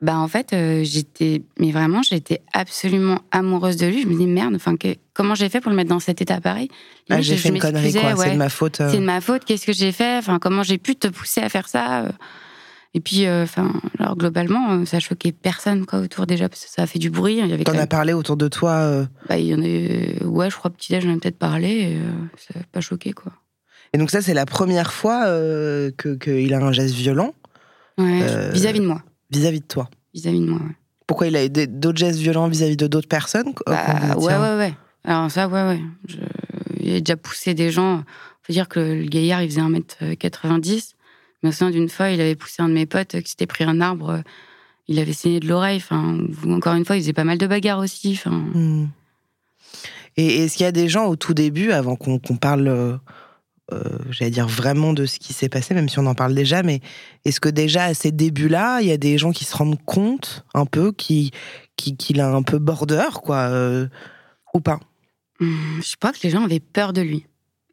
[0.00, 1.42] Bah, en fait, euh, j'étais.
[1.58, 4.02] Mais vraiment, j'étais absolument amoureuse de lui.
[4.02, 6.40] Je me dis, merde, enfin, que- comment j'ai fait pour le mettre dans cet état
[6.40, 6.68] pareil?
[7.10, 8.14] Ah, J'ai fait je une connerie, quoi.
[8.14, 8.24] ouais.
[8.26, 8.80] C'est de ma faute.
[8.80, 8.90] euh.
[8.90, 10.16] c'est de ma faute, qu'est-ce que j'ai fait?
[10.18, 12.06] Enfin, comment j'ai pu te pousser à faire ça?
[12.96, 16.86] Et puis, enfin, alors globalement, ça choquait personne quoi autour déjà parce que ça a
[16.86, 17.38] fait du bruit.
[17.38, 19.60] Il y avait quand T'en as même- parlé autour de toi bah, il y en
[19.62, 21.68] a, ouais, je crois petit déj, j'en ai peut-être parlé.
[21.70, 21.98] Et,
[22.36, 23.32] ça n'a pas choqué quoi.
[23.94, 27.32] Et donc ça, c'est la première fois euh, que qu'il a un geste violent
[27.96, 29.88] Ouais, Euh, vis-à-vis de moi, vis-à-vis de toi.
[30.12, 30.58] vis-à-vis de moi.
[30.58, 30.74] Ouais.
[31.06, 34.74] Pourquoi il a eu d'autres gestes violents vis-à-vis de d'autres personnes Bah, ouais, ouais, ouais.
[35.04, 35.80] Alors ça, ouais, ouais.
[36.08, 36.16] Je...
[36.80, 38.02] Il a déjà poussé des gens.
[38.42, 40.90] Faut dire que le gaillard, il faisait 1m90.
[41.42, 43.64] Je me souviens d'une fois, il avait poussé un de mes potes qui s'était pris
[43.64, 44.10] un arbre.
[44.10, 44.20] euh,
[44.88, 45.76] Il avait saigné de l'oreille.
[45.76, 48.12] Enfin, encore une fois, il faisait pas mal de bagarres aussi.
[48.18, 48.86] Enfin, Hmm.
[50.16, 52.92] Et est-ce qu'il y a des gens au tout début, avant qu'on qu'on parle, euh,
[52.92, 52.96] euh,
[54.10, 56.80] j'allais dire vraiment de ce qui s'est passé, même si on en parle déjà, mais
[57.24, 60.44] est-ce que déjà à ces débuts-là, il y a des gens qui se rendent compte
[60.54, 61.30] un peu qui
[61.76, 63.88] qui- qu'il a un peu border, quoi, euh,
[64.54, 64.78] ou pas?
[65.40, 67.26] Hum, je crois que les gens avaient peur de lui.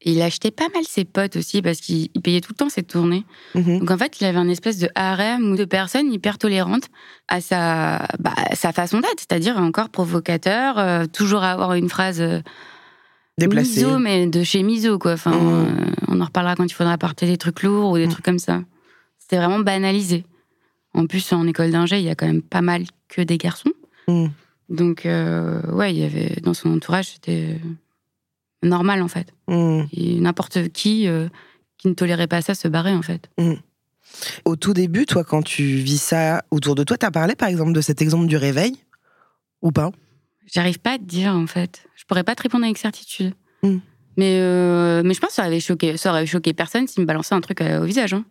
[0.03, 2.69] Et il achetait pas mal ses potes aussi parce qu'il il payait tout le temps
[2.69, 3.23] ses tournées.
[3.53, 3.79] Mhm.
[3.79, 6.87] Donc en fait, il avait un espèce de harem ou de personnes hyper tolérantes
[7.27, 12.39] à sa, bah, sa façon d'être, c'est-à-dire encore provocateur, euh, toujours avoir une phrase euh,
[13.37, 13.83] Déplacé.
[13.85, 15.13] miso, mais de chez miso, quoi.
[15.13, 15.65] Enfin, Mhm.
[15.89, 18.11] euh, on en reparlera quand il faudra porter des trucs lourds ou des Mhm.
[18.11, 18.61] trucs comme ça.
[19.17, 20.25] C'était vraiment banalisé.
[20.93, 23.71] En plus, en école d'ingé, il y a quand même pas mal que des garçons.
[24.07, 24.31] Mhm.
[24.69, 27.57] Donc, euh, ouais, il y avait dans son entourage, c'était
[28.63, 29.33] normal en fait.
[29.93, 31.27] Et n'importe qui euh,
[31.77, 33.29] qui ne tolérait pas ça se barrait en fait.
[34.45, 37.73] Au tout début, toi, quand tu vis ça autour de toi, t'as parlé par exemple
[37.73, 38.77] de cet exemple du réveil
[39.61, 39.91] ou pas?
[40.45, 41.85] J'arrive pas à te dire en fait.
[41.95, 43.33] Je pourrais pas te répondre avec certitude.
[43.63, 43.77] Hmm.
[44.17, 47.07] Mais, euh, mais je pense que ça aurait choqué, ça aurait choqué personne s'il me
[47.07, 48.13] balançait un truc euh, au visage.
[48.13, 48.25] hein.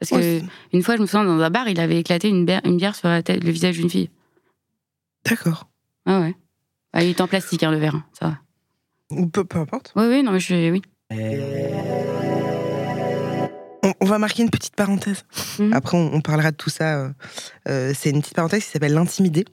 [0.00, 0.40] Parce que
[0.72, 2.96] une fois, je me souviens dans un bar, il avait éclaté une bière, une bière
[2.96, 4.10] sur la tête, le visage d'une fille.
[5.24, 5.68] D'accord.
[6.06, 6.34] Ah ouais.
[6.92, 8.38] Ah, il est en plastique, hein, le verre, hein, ça va.
[9.10, 9.92] Ou peu, peu importe.
[9.94, 10.70] Oui, oui, non, mais je suis.
[10.70, 10.82] Oui.
[11.10, 11.16] On,
[14.02, 15.24] on va marquer une petite parenthèse.
[15.58, 15.72] Mhm.
[15.72, 16.98] Après, on, on parlera de tout ça.
[16.98, 17.08] euh,
[17.68, 19.44] euh, c'est une petite parenthèse qui s'appelle l'intimidé.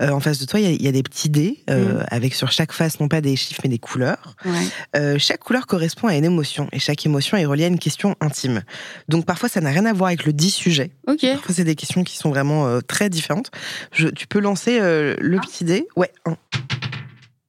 [0.00, 2.00] Euh, en face de toi, il y, a- il y a des petits dés euh,
[2.00, 2.06] Mhm.
[2.10, 4.34] avec sur chaque face non pas des chiffres mais des couleurs.
[4.44, 5.18] Ouais.
[5.18, 8.62] Chaque couleur correspond à une émotion et chaque émotion est reliée à une question intime.
[9.08, 10.90] Donc parfois, ça n'a rien à voir avec le dit sujet.
[11.06, 11.20] Ok.
[11.34, 13.50] Parfois, c'est des questions qui sont vraiment très différentes.
[13.92, 15.86] Je, tu peux lancer le petit dé?
[15.96, 16.36] Ouais, un.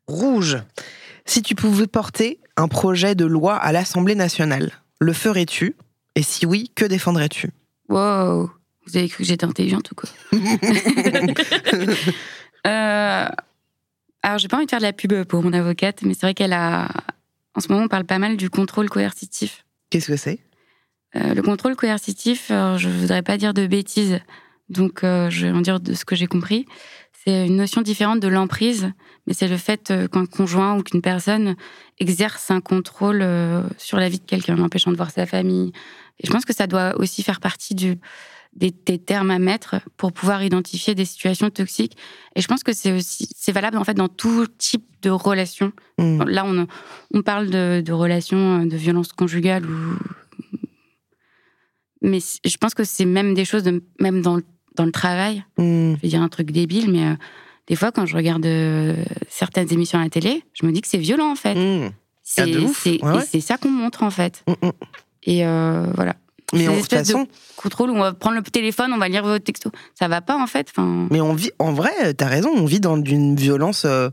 [0.07, 0.57] Rouge.
[1.25, 5.75] Si tu pouvais porter un projet de loi à l'Assemblée nationale, le ferais-tu?
[6.15, 7.49] Et si oui, que défendrais-tu?
[7.89, 8.52] Wow.
[8.86, 10.10] Vous avez cru que j'étais intelligente ou quoi?
[12.65, 13.28] Euh...
[14.26, 16.34] Alors, j'ai pas envie de faire de la pub pour mon avocate, mais c'est vrai
[16.34, 16.88] qu'elle a.
[17.56, 19.65] En ce moment, on parle pas mal du contrôle coercitif.
[19.89, 20.39] Qu'est-ce que c'est?
[21.15, 24.19] Euh, le contrôle coercitif, je voudrais pas dire de bêtises,
[24.69, 26.65] donc euh, je vais en dire de ce que j'ai compris.
[27.12, 28.91] C'est une notion différente de l'emprise,
[29.28, 31.56] mais c'est le fait euh, qu'un conjoint ou qu'une personne
[31.99, 33.23] exerce un contrôle
[33.78, 35.71] sur la vie de quelqu'un, l'empêchant de voir sa famille.
[36.19, 37.97] Et je pense que ça doit aussi faire partie du,
[38.56, 41.97] des, des termes à mettre pour pouvoir identifier des situations toxiques.
[42.36, 45.71] Et je pense que c'est aussi c'est valable en fait dans tout type de relation.
[45.97, 46.23] Hmm.
[46.23, 46.67] Là, on,
[47.13, 49.97] on parle de, de relations de violence conjugale ou.
[52.02, 54.45] Mais je pense que c'est même des choses, de, même dans, le-
[54.76, 55.43] dans le travail.
[55.58, 55.95] Hmm.
[55.95, 57.15] Je vais dire un truc débile, mais euh,
[57.67, 58.95] des fois, quand je regarde euh,
[59.30, 61.56] certaines émissions à la télé, je me dis que c'est violent, en fait.
[61.56, 61.91] Hmm.
[62.21, 62.45] C'est Ah,
[63.08, 63.26] Ouais, ouais.
[63.26, 64.43] c'est ça qu'on montre, en fait.
[65.25, 66.15] Et euh, voilà.
[66.53, 69.23] Mais en- espèce de façon, contrôle où on va prendre le téléphone, on va lire
[69.23, 69.71] vos textos.
[69.97, 70.67] Ça va pas, en fait.
[70.69, 74.09] Enfin, mais on vit, en vrai, t'as raison, on vit dans une violence euh,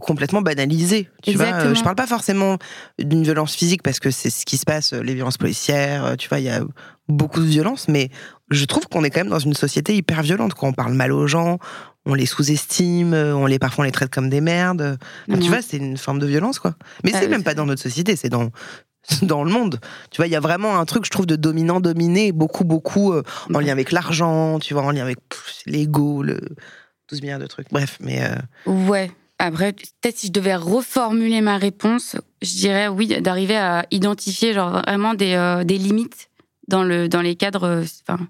[0.00, 1.08] complètement banalisée.
[1.22, 1.70] Tu vois, Exactement.
[1.72, 2.58] Euh, je parle pas forcément
[2.98, 6.40] d'une violence physique parce que c'est ce qui se passe, les violences policières, tu vois,
[6.40, 6.62] il y a
[7.08, 8.08] beaucoup de violence, mais
[8.50, 10.68] je trouve qu'on est quand même dans une société hyper violente, quoi.
[10.68, 11.58] On parle mal aux gens,
[12.06, 14.98] on les sous-estime, on les, parfois on les traite comme des merdes.
[15.28, 15.48] Enfin, tu Mhm.
[15.52, 16.74] vois, c'est une forme de violence, quoi.
[17.04, 18.50] Mais Ah c'est oui, même pas dans notre société, c'est dans
[19.22, 19.80] dans le monde.
[20.10, 23.22] Tu vois, il y a vraiment un truc, je trouve, de dominant-dominé, beaucoup, beaucoup euh,
[23.52, 25.18] en lien avec l'argent, tu vois, en lien avec
[25.66, 26.40] l'ego, le
[27.10, 27.68] 12 milliards de trucs.
[27.70, 29.10] Bref, mais euh, Ouais.
[29.38, 34.82] Après, peut-être si je devais reformuler ma réponse, je dirais oui, d'arriver à identifier genre
[34.82, 36.28] vraiment des, euh, des limites
[36.68, 38.24] dans, le, dans les cadres, enfin,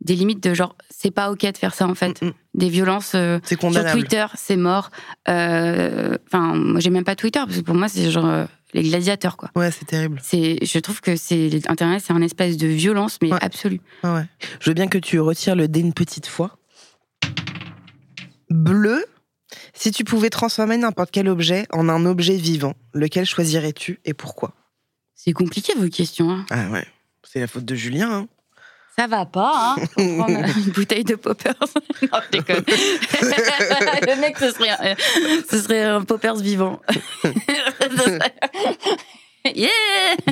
[0.00, 2.22] des limites de genre, c'est pas ok de faire ça en fait.
[2.22, 3.92] mm, mm, Des violences sur.
[3.92, 4.88] Twitter, c'est mort.
[5.26, 9.50] Enfin, moi j'ai même pas Twitter parce que pour moi c'est genre les gladiateurs quoi.
[9.56, 10.20] Ouais, c'est terrible.
[10.22, 13.38] C'est, je trouve que c'est Internet, c'est un espèce de violence mais Ouais.
[13.42, 13.80] absolue.
[14.04, 14.24] Ouais, ouais.
[14.60, 16.58] Je veux bien que tu retires le dé une petite fois.
[18.50, 19.04] Bleu.
[19.74, 24.52] Si tu pouvais transformer n'importe quel objet en un objet vivant, lequel choisirais-tu et pourquoi?
[25.14, 26.30] C'est compliqué vos questions.
[26.30, 26.46] hein.
[26.50, 26.86] Ah ouais,
[27.24, 28.10] c'est la faute de Julien.
[28.12, 28.28] hein.
[28.98, 31.54] Ça va pas, hein Faut prendre une bouteille de poppers.
[31.60, 32.64] non, je déconne.
[32.66, 34.94] Le mec, ce serait, un-
[35.50, 36.80] ce serait un poppers vivant.
[39.56, 39.70] Yeah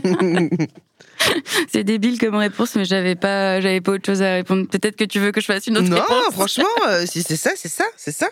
[1.72, 4.66] C'est débile comme réponse, mais j'avais pas, j'avais pas autre chose à répondre.
[4.68, 6.24] Peut-être que tu veux que je fasse une autre non, réponse?
[6.32, 8.28] franchement, euh, si c'est ça, c'est ça, c'est ça.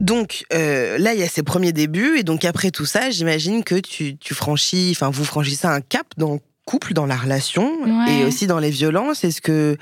[0.00, 3.64] Donc euh, là, il y a ces premiers débuts, et donc après tout ça, j'imagine
[3.64, 7.70] que tu, tu franchis, enfin vous franchissez un cap dans le couple, dans la relation,
[7.82, 8.18] Ouais.
[8.20, 9.24] et aussi dans les violences.
[9.24, 9.76] Est-ce que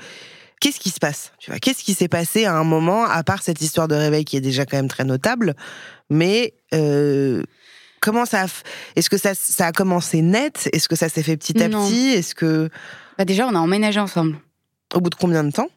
[0.63, 3.41] qu'est-ce qui se passe Tu vois, qu'est-ce qui s'est passé à un moment, à part
[3.43, 5.55] cette histoire de réveil qui est déjà quand même très notable,
[6.09, 7.43] mais euh,
[8.01, 8.63] comment ça a f-
[8.95, 10.69] Est-ce que ça, ça a commencé net?
[10.71, 11.85] Est-ce que ça s'est fait petit à Non.
[11.87, 12.09] petit?
[12.11, 12.69] Est-ce que
[13.17, 14.37] Bah, déjà, on a emménagé ensemble.
[14.93, 15.67] au bout de combien de temps?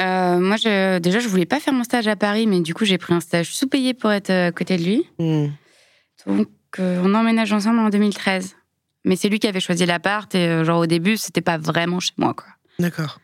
[0.00, 2.84] Euh, moi, je, déjà, je voulais pas faire mon stage à Paris, mais du coup,
[2.84, 5.04] j'ai pris un stage sous-payé pour être à côté de lui.
[5.18, 5.48] Hmm.
[6.26, 8.54] Donc, euh, on emménage ensemble en 2013.
[9.04, 11.98] Mais c'est lui qui avait choisi l'appart et euh, genre au début, c'était pas vraiment
[11.98, 12.46] chez moi, quoi.
[12.78, 13.18] D'accord.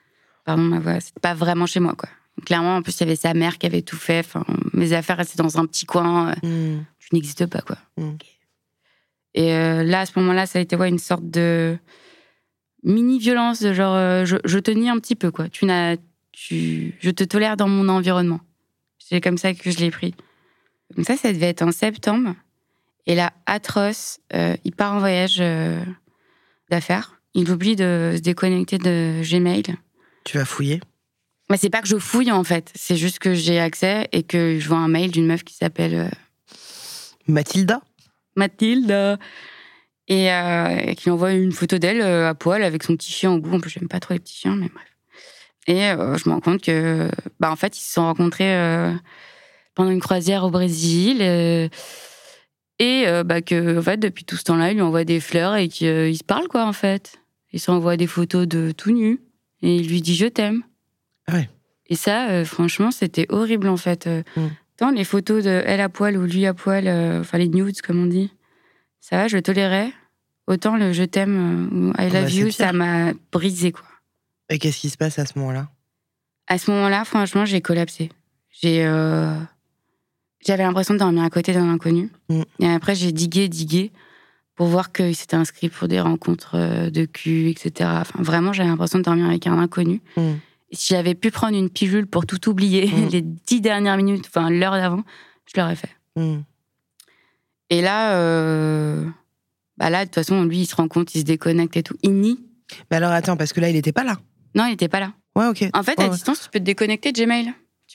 [0.44, 2.08] Pardon ma voix, c'était pas vraiment chez moi, quoi.
[2.44, 4.18] Clairement, en plus, il y avait sa mère qui avait tout fait.
[4.20, 6.30] Enfin, mes affaires restaient dans un petit coin.
[6.30, 6.84] euh, Hmm.
[6.98, 7.76] Tu n'existes pas, quoi.
[7.96, 8.16] Mm.
[9.34, 11.76] Et euh, là, à ce moment-là, ça a été ouais, une sorte de
[12.82, 15.48] mini-violence, de genre, euh, je, je te nie un petit peu, quoi.
[15.48, 15.96] Tu n'as,
[16.32, 18.40] tu, je te tolère dans mon environnement.
[18.98, 20.14] C'est comme ça que je l'ai pris.
[20.96, 22.34] Donc ça, ça devait être en septembre.
[23.06, 25.42] Et là, atroce, euh, il part en voyage
[26.70, 27.20] d'affaires.
[27.34, 29.64] Il oublie de se déconnecter de Gmail.
[30.24, 30.80] Tu vas fouiller
[31.50, 34.58] Mais c'est pas que je fouille en fait, c'est juste que j'ai accès et que
[34.58, 36.10] je vois un mail d'une meuf qui s'appelle euh,
[37.28, 37.80] Mathilda
[38.36, 39.18] Mathilde
[40.08, 43.38] et euh, qui envoie une photo d'elle euh, à poil avec son petit chien au
[43.38, 43.54] bout.
[43.54, 44.86] En plus, j'aime pas trop les petits chiens, mais bref.
[45.66, 47.08] Et euh, je me rends compte que,
[47.40, 48.92] bah, en fait, ils se sont rencontrés euh,
[49.74, 51.22] pendant une croisière au Brésil.
[52.80, 55.68] Et bah, que, en fait, depuis tout ce temps-là, il lui envoie des fleurs et
[55.68, 57.18] qu'ils se parlent, quoi, en fait.
[57.52, 59.20] Il s'envoie des photos de tout nu.
[59.62, 60.62] Et il lui dit Je t'aime.
[61.26, 61.48] Ah ouais.
[61.86, 64.06] Et ça, euh, franchement, c'était horrible, en fait.
[64.06, 64.48] Euh, Mm.
[64.76, 67.80] Tant les photos de elle à poil ou lui à poil, euh, enfin les nudes,
[67.80, 68.32] comme on dit,
[69.00, 69.92] ça va, je tolérais.
[70.46, 73.84] Autant le je t'aime ou I Ah bah, love c'est you, ça m'a brisé, quoi.
[74.50, 75.70] Et qu'est-ce qui se passe à ce moment-là?
[76.48, 78.10] À ce moment-là, franchement, j'ai collapsé.
[78.50, 79.38] J'ai, euh,
[80.44, 82.10] j'avais l'impression de dormir à côté d'un inconnu.
[82.28, 82.42] Mm.
[82.58, 83.92] Et après, j'ai digué, digué
[84.54, 87.90] pour voir qu'il s'était inscrit pour des rencontres euh, de cul, etc.
[88.00, 90.00] Enfin, vraiment, j'avais l'impression de dormir avec un inconnu.
[90.16, 90.32] Mm.
[90.72, 93.08] Si j'avais pu prendre une pilule pour tout oublier, Mm.
[93.12, 95.02] les dix dernières minutes, enfin l'heure d'avant,
[95.52, 95.90] je l'aurais fait.
[96.16, 96.40] Hmm.
[97.70, 99.04] Et là, euh,
[99.78, 101.96] bah là, de toute façon, lui, il se rend compte, il se déconnecte et tout.
[102.02, 102.38] Il nie.
[102.90, 104.18] Mais alors attends, parce que là, il était pas là.
[104.54, 105.12] Non, il n'était pas là.
[105.34, 105.64] Ouais, ok.
[105.72, 106.12] En fait, Ouais, à ouais.
[106.14, 107.52] distance, tu peux te déconnecter de Gmail.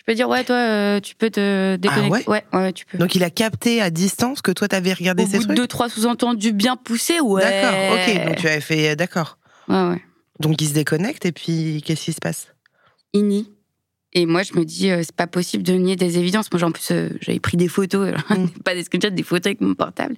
[0.09, 2.23] Peux dire, ouais, toi, euh, tu peux te déconnecter.
[2.25, 2.97] Ah ouais ouais, ouais, tu peux.
[2.97, 5.57] Donc il a capté à distance que toi, t'avais regardé Au ces bout de trucs
[5.57, 7.43] deux, trois sous-entendus bien poussés, ouais.
[7.43, 8.25] D'accord, ok.
[8.25, 8.95] Donc tu avais fait.
[8.95, 9.37] D'accord.
[9.67, 10.01] Ouais, ouais.
[10.39, 12.47] Donc il se déconnecte et puis qu'est-ce qui se passe?
[13.13, 13.51] Il nie.
[14.13, 16.51] Et moi, je me dis, euh, c'est pas possible de nier des évidences.
[16.51, 18.47] Moi, en plus, euh, j'avais pris des photos, Mm.
[18.65, 20.15] pas des screenshots, des photos avec mon portable.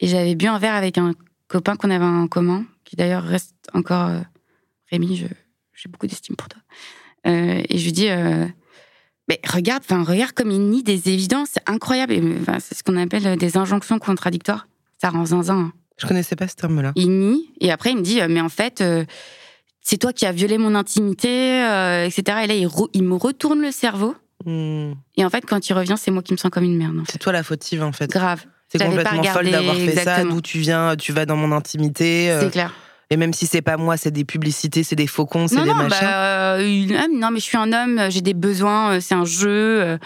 [0.00, 1.14] Et j'avais bu un verre avec un
[1.48, 4.08] copain qu'on avait en commun, qui d'ailleurs reste encore.
[4.10, 4.20] euh,
[4.90, 5.24] Rémi, je-
[5.72, 6.60] j'ai beaucoup d'estime pour toi.
[7.26, 8.44] Euh, et je lui dis, euh,
[9.28, 12.14] mais regarde, enfin, regarde comme il nie des évidences, c'est incroyable.
[12.60, 14.66] C'est ce qu'on appelle euh, des injonctions contradictoires.
[15.00, 15.56] Ça rend zinzin.
[15.58, 15.72] hein.
[15.98, 16.92] Je connaissais pas ce terme-là.
[16.96, 19.04] Il nie, et après il me dit, euh, mais en fait, euh,
[19.80, 22.22] c'est toi qui as violé mon intimité, euh, etc.
[22.44, 24.14] Et là, il, re- il me retourne le cerveau.
[24.44, 24.92] Hmm.
[25.16, 26.96] Et en fait, quand il revient, c'est moi qui me sens comme une merde.
[27.08, 28.10] C'est toi la fautive en fait.
[28.10, 28.44] Grave.
[28.68, 30.24] C'est complètement folle d'avoir fait ça.
[30.24, 32.30] D'où tu viens Tu vas dans mon intimité.
[32.32, 32.74] euh, C'est clair.
[33.14, 35.74] Et même si c'est pas moi, c'est des publicités, c'est des faucons, c'est des non,
[35.74, 35.98] machins.
[36.02, 39.14] bah, euh, une- ah, non, mais je suis un homme, j'ai des besoins, euh, c'est
[39.14, 39.48] un jeu.
[39.48, 39.96] euh, euh,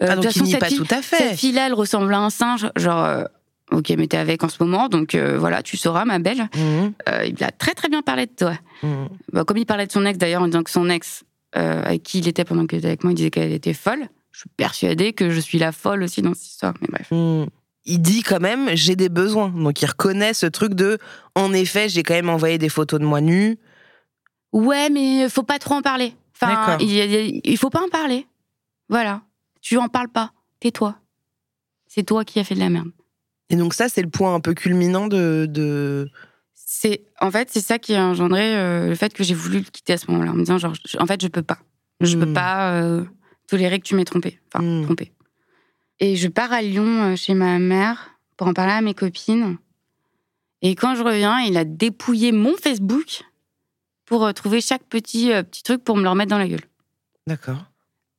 [0.00, 1.36] ah de donc toute il façon, cette pas fille- tout à Cette fait.
[1.36, 2.68] fille-là, elle ressemble à un singe.
[2.76, 3.24] Genre, euh,
[3.72, 6.48] ok, mais t'es avec en ce moment, donc euh, voilà, tu sauras, ma belle.
[6.56, 6.92] Mhm.
[7.36, 8.54] Il a très très bien parlé de toi.
[8.82, 9.08] Mhm.
[9.32, 12.18] Bah, comme il parlait de son ex d'ailleurs, en disant que son ex, avec qui
[12.18, 14.06] il était pendant qu'il était avec moi, il disait qu'elle était folle.
[14.32, 16.74] Je suis persuadée que je suis la folle aussi dans cette histoire.
[16.80, 17.06] Mais bref.
[17.12, 17.44] Hmm.
[17.86, 19.50] Il dit quand même j'ai des besoins.
[19.50, 20.98] Donc il reconnaît ce truc de
[21.34, 23.58] en effet, j'ai quand même envoyé des photos de moi nue.
[24.52, 26.14] Ouais, mais faut pas trop en parler.
[26.40, 28.26] Enfin, il, il- il faut pas en parler.
[28.88, 29.22] Voilà.
[29.60, 30.32] Tu en parles pas.
[30.60, 30.96] Tais-toi.
[31.86, 32.88] C'est toi qui as fait de la merde.
[33.50, 36.08] Et donc ça c'est le point un peu culminant de, de...
[36.54, 39.64] C'est en fait c'est ça qui a engendré euh, le fait que j'ai voulu le
[39.64, 41.58] quitter à ce moment-là en me disant genre je- en fait je peux pas.
[42.00, 42.32] Je peux Hmm.
[42.34, 43.04] pas euh,
[43.46, 44.40] tolérer que tu m'aies trompé.
[44.52, 44.84] Enfin, Hmm.
[44.84, 45.12] trompé.
[46.00, 49.58] Et je pars à Lyon euh, chez ma mère pour en parler à mes copines.
[50.62, 53.22] Et quand je reviens, il a dépouillé mon Facebook
[54.04, 56.64] pour euh, trouver chaque petit, euh, petit truc pour me le remettre dans la gueule.
[57.26, 57.64] D'accord.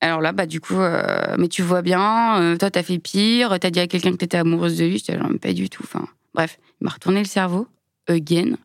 [0.02, 3.58] Alors là, bah du coup, euh, mais tu vois bien, euh, toi t'as fait pire,
[3.60, 5.84] t'as dit à quelqu'un que t'étais amoureuse de lui, j'étais genre pas du tout.
[5.84, 7.68] Enfin, bref, il m'a retourné le cerveau,
[8.08, 8.58] again.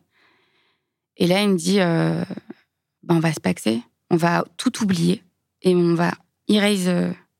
[1.17, 2.23] Et là, il me dit, euh,
[3.03, 5.23] bah, on va se paxer, on va tout oublier
[5.61, 6.11] et on va
[6.47, 6.91] erase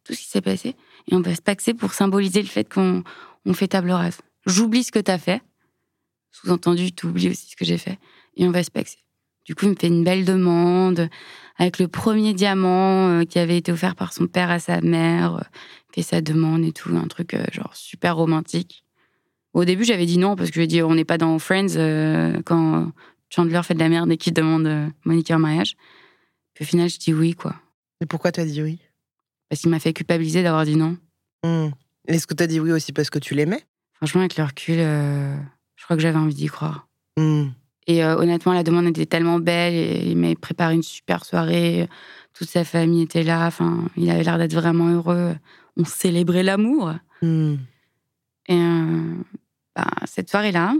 [0.04, 0.76] tout ce qui s'est passé
[1.08, 3.04] et on va se paxer pour symboliser le fait qu'on
[3.46, 4.20] on fait table rase.
[4.46, 5.42] J'oublie ce que t'as fait,
[6.32, 8.00] sous-entendu, tu oublies aussi ce que j'ai fait
[8.36, 8.98] et on va se paxer.
[9.46, 11.10] Du coup, il me fait une belle demande
[11.58, 15.36] avec le premier diamant euh, qui avait été offert par son père à sa mère.
[15.36, 15.42] euh,
[15.90, 18.84] Il fait sa demande et tout, un truc euh, genre super romantique.
[19.54, 21.38] Au début, j'avais dit non parce que je lui ai dit on n'est pas dans
[21.40, 21.76] Friends
[22.46, 22.92] quand
[23.30, 25.76] Chandler fait de la merde et qu'il demande Monica en mariage.
[26.54, 27.56] Puis au final, je dis oui, quoi.
[28.00, 28.80] Et pourquoi tu as dit oui?
[29.52, 30.96] Parce qu'il m'a fait culpabiliser d'avoir dit non.
[31.44, 31.72] Hmm.
[32.08, 33.62] Est-ce que tu as dit oui aussi parce que tu l'aimais?
[33.96, 35.36] Franchement, avec le recul, euh,
[35.76, 36.88] je crois que j'avais envie d'y croire.
[37.18, 37.50] Hmm.
[37.86, 39.74] Et euh, honnêtement, la demande était tellement belle.
[39.74, 41.90] Et il m'avait préparé une super soirée.
[42.34, 43.46] Toute sa famille était là.
[43.46, 45.36] Enfin, il avait l'air d'être vraiment heureux.
[45.76, 46.94] On célébrait l'amour.
[47.22, 47.56] Hmm.
[48.48, 49.16] Et euh,
[49.76, 50.76] bah, cette soirée-là,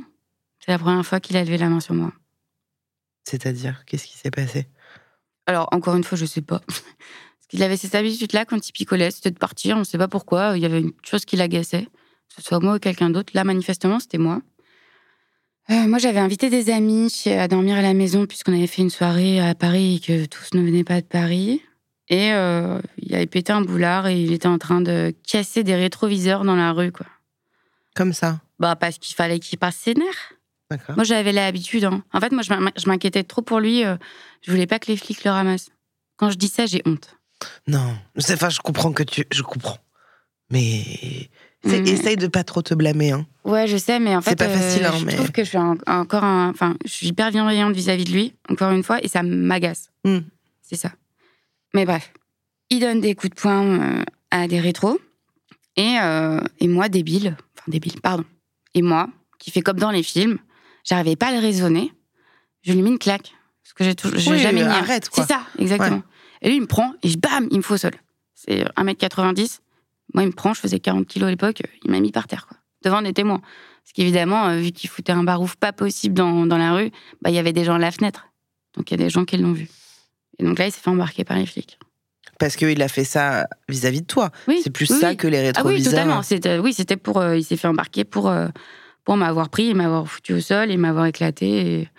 [0.60, 2.14] c'est la première fois qu'il a levé la main sur moi.
[3.26, 4.66] C'est-à-dire, qu'est-ce qui s'est passé?
[5.46, 6.62] Alors, encore une fois, je sais pas.
[7.52, 9.76] Qu'il avait cette habitude-là, quand il picolait, c'était de partir.
[9.76, 10.54] On ne sait pas pourquoi.
[10.58, 11.84] Il y avait une chose qui l'agaçait.
[11.84, 13.32] Que ce soit moi ou quelqu'un d'autre.
[13.36, 14.42] Là, manifestement, c'était moi.
[15.70, 18.90] Euh, moi, j'avais invité des amis à dormir à la maison, puisqu'on avait fait une
[18.90, 21.62] soirée à Paris et que tous ne venaient pas de Paris.
[22.10, 25.76] Et euh, il avait pété un boulard et il était en train de casser des
[25.76, 27.06] rétroviseurs dans la rue, quoi.
[27.96, 30.34] Comme ça Bah, parce qu'il fallait qu'il passe ses nerfs.
[30.70, 30.96] D'accord.
[30.96, 31.84] Moi, j'avais l'habitude.
[31.84, 32.04] hein.
[32.14, 33.84] En fait, moi, je m'inquiétais trop pour lui.
[33.86, 33.96] euh,
[34.42, 35.70] Je voulais pas que les flics le ramassent.
[36.18, 37.16] Quand je dis ça, j'ai honte.
[37.68, 39.26] Non, c'est- enfin, je comprends que tu.
[39.32, 39.78] Je comprends.
[40.50, 40.84] Mais.
[41.66, 41.88] c'est- Mm.
[41.88, 43.12] Essaye de pas trop te blâmer.
[43.12, 43.26] Hein.
[43.44, 45.50] Ouais, je sais, mais en C'est fait, pas facile, hein, je mais- trouve que je
[45.50, 46.50] suis en- encore un...
[46.50, 49.92] Enfin, je suis hyper bienveillante vis-à-vis de lui, encore une fois, et ça m'agace.
[50.04, 50.20] Mm.
[50.64, 50.92] C'est ça.
[51.76, 52.12] Mais bref,
[52.72, 55.00] il donne des coups de poing euh, à des rétros.
[55.78, 58.26] Et, euh, et moi, débile, enfin débile, pardon.
[58.74, 59.08] Et moi,
[59.40, 60.40] qui fais comme dans les films,
[60.84, 61.94] j'arrivais pas à le raisonner.
[62.64, 63.32] Je lui mets une claque.
[63.64, 64.68] Parce que j'ai toujours, Oui, jamais mis.
[64.68, 65.24] arrête, quoi.
[65.26, 65.98] C'est ça, exactement.
[65.98, 66.02] Ouais.
[66.42, 67.92] Et lui, il me prend et je, bam, il me fout au sol.
[68.34, 69.60] C'est 1m90.
[70.14, 72.48] Moi, il me prend, je faisais 40 kilos à l'époque, il m'a mis par terre,
[72.48, 72.58] quoi.
[72.84, 73.40] Devant des témoins.
[73.40, 77.30] Parce qu'évidemment, euh, vu qu'il foutait un barouf pas possible dans, dans la rue, bah,
[77.30, 78.28] il y avait des gens à la fenêtre.
[78.76, 79.70] Donc il y a des gens qui l'ont vu.
[80.40, 81.78] Et donc là, il s'est fait embarquer par les flics.
[82.40, 84.32] Parce qu'il a fait ça vis-à-vis de toi.
[84.48, 85.18] Oui, C'est plus oui, ça oui.
[85.18, 85.92] que les Ah oui, rétroviseurs.
[85.94, 86.62] totalement.
[86.64, 87.20] Oui, c'était pour.
[87.20, 88.48] euh, il s'est fait embarquer pour, euh,
[89.06, 91.82] pour m'avoir pris m'avoir foutu au sol et m'avoir éclaté.
[91.82, 91.90] Et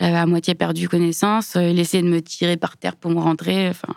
[0.00, 1.56] j'avais à moitié perdu connaissance.
[1.56, 3.68] euh, Il essayait de me tirer par terre pour me rentrer.
[3.68, 3.94] Enfin,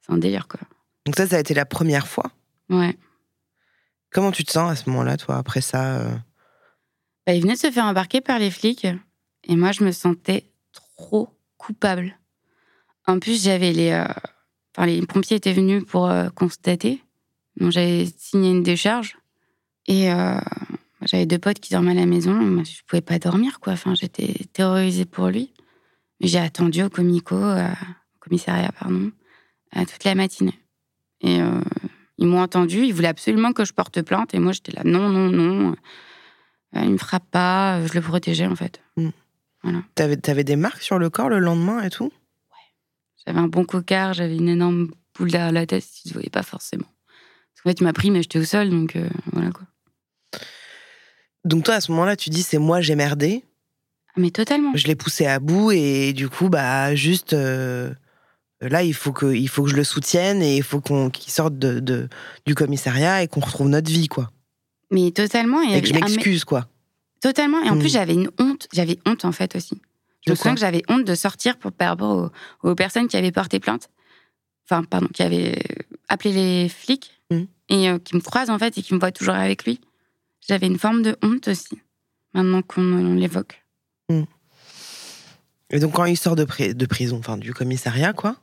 [0.00, 0.60] c'est un délire, quoi.
[1.06, 2.30] Donc ça, ça a été la première fois?
[2.70, 2.96] Ouais.
[4.10, 6.16] Comment tu te sens à ce moment-là, toi, après ça euh?
[7.26, 8.86] Bah, il venait de se faire embarquer par les flics.
[9.44, 12.18] Et moi, je me sentais trop coupable.
[13.06, 13.90] En plus, j'avais les.
[13.90, 14.06] euh,
[14.76, 17.00] Enfin, les pompiers étaient venus pour euh, constater.
[17.60, 19.16] Donc, j'avais signé une décharge.
[19.86, 20.40] Et euh,
[21.06, 22.62] j'avais deux potes qui dormaient à la maison.
[22.64, 23.74] Je pouvais pas dormir, quoi.
[23.74, 25.52] Enfin, j'étais terrorisée pour lui.
[26.20, 29.10] J'ai attendu au comico, euh, au commissariat, pardon,
[29.76, 30.58] euh, toute la matinée.
[31.20, 31.60] Et euh,
[32.18, 32.84] ils m'ont entendu.
[32.84, 34.34] Ils voulaient absolument que je porte plainte.
[34.34, 35.76] Et moi, j'étais là, non, non, non.
[36.74, 37.84] Il me frappe pas.
[37.86, 38.80] Je le protégeais, en fait.
[39.94, 42.12] T'avais avais des marques sur le corps le lendemain et tout?
[43.24, 46.42] J'avais un bon cocard, j'avais une énorme boule derrière la tête, tu ne voyais pas
[46.42, 46.84] forcément.
[46.84, 48.98] Parce qu'en fait, il m'a pris, mais j'étais au sol, donc
[49.32, 49.66] voilà quoi.
[51.44, 53.44] Donc toi, à ce moment-là, tu dis, c'est moi, j'ai merdé.
[54.08, 54.72] Ah, mais totalement.
[54.74, 57.32] Je l'ai poussé à bout et du coup, bah, juste...
[57.32, 57.92] euh,
[58.60, 61.30] Là, il faut, que, il faut que je le soutienne et il faut qu'on qu'il
[61.30, 62.08] sorte de, de-
[62.46, 64.30] du commissariat et qu'on retrouve notre vie, quoi.
[64.90, 65.60] Mais totalement.
[65.60, 66.66] Et, Et que je mec- m'excuse, quoi.
[67.20, 67.60] Totalement.
[67.62, 68.68] Et en plus, j'avais une honte.
[68.72, 69.82] J'avais honte, en fait, aussi.
[70.24, 72.30] Je me souviens que j'avais honte de sortir pour, par rapport
[72.62, 73.90] aux, aux personnes qui avaient porté plainte.
[74.70, 75.58] Enfin, pardon, qui avaient
[76.08, 77.42] appelé les flics Mm.
[77.70, 79.80] et euh, qui me croisent, en fait, et qui me voient toujours avec lui.
[80.46, 81.80] J'avais une forme de honte aussi,
[82.34, 83.62] maintenant qu'on on l'évoque.
[85.70, 88.36] Et donc, quand il sort de, pri- de prison, enfin, du commissariat, quoi,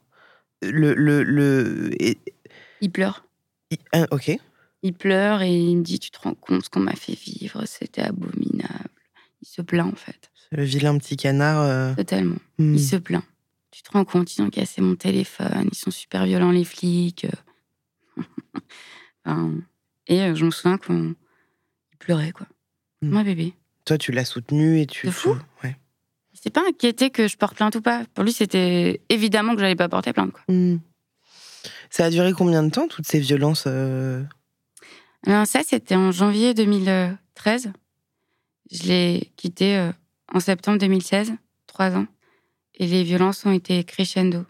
[0.61, 0.93] le...
[0.93, 2.17] le, le et-
[2.81, 3.25] Il pleure.
[3.69, 4.31] il- ah, ok.
[4.83, 7.63] Il pleure et il me dit Tu te rends compte ce qu'on m'a fait vivre
[7.67, 8.89] C'était abominable.
[9.43, 10.31] Il se plaint, en fait.
[10.51, 11.61] Le vilain petit canard...
[11.61, 12.37] euh, Totalement.
[12.57, 12.73] hmm.
[12.73, 13.23] Il se plaint.
[13.69, 17.27] Tu te rends compte, ils ont cassé mon téléphone, ils sont super violents, les flics.
[19.25, 19.53] Enfin,
[20.07, 21.13] et euh, je me souviens qu'on
[22.01, 22.47] pleurait, quoi.
[23.01, 23.09] Mm.
[23.09, 23.53] Moi, bébé.
[23.85, 25.07] Toi, tu l'as soutenu et tu...
[25.07, 25.35] De fou.
[25.35, 25.75] tu- Ouais.
[26.33, 28.03] Il s'est pas inquiété que je porte plainte ou pas.
[28.13, 30.41] Pour lui, c'était évidemment que j'allais pas porter plainte, quoi.
[30.47, 30.79] Hmm.
[31.89, 34.23] Ça a duré combien de temps, toutes ces violences euh,
[35.27, 37.71] Alors, ça, c'était en janvier 2013.
[38.71, 39.91] Je l'ai quitté euh,
[40.33, 41.33] en septembre 2016,
[41.67, 42.07] trois ans.
[42.75, 44.45] Et les violences ont été crescendo.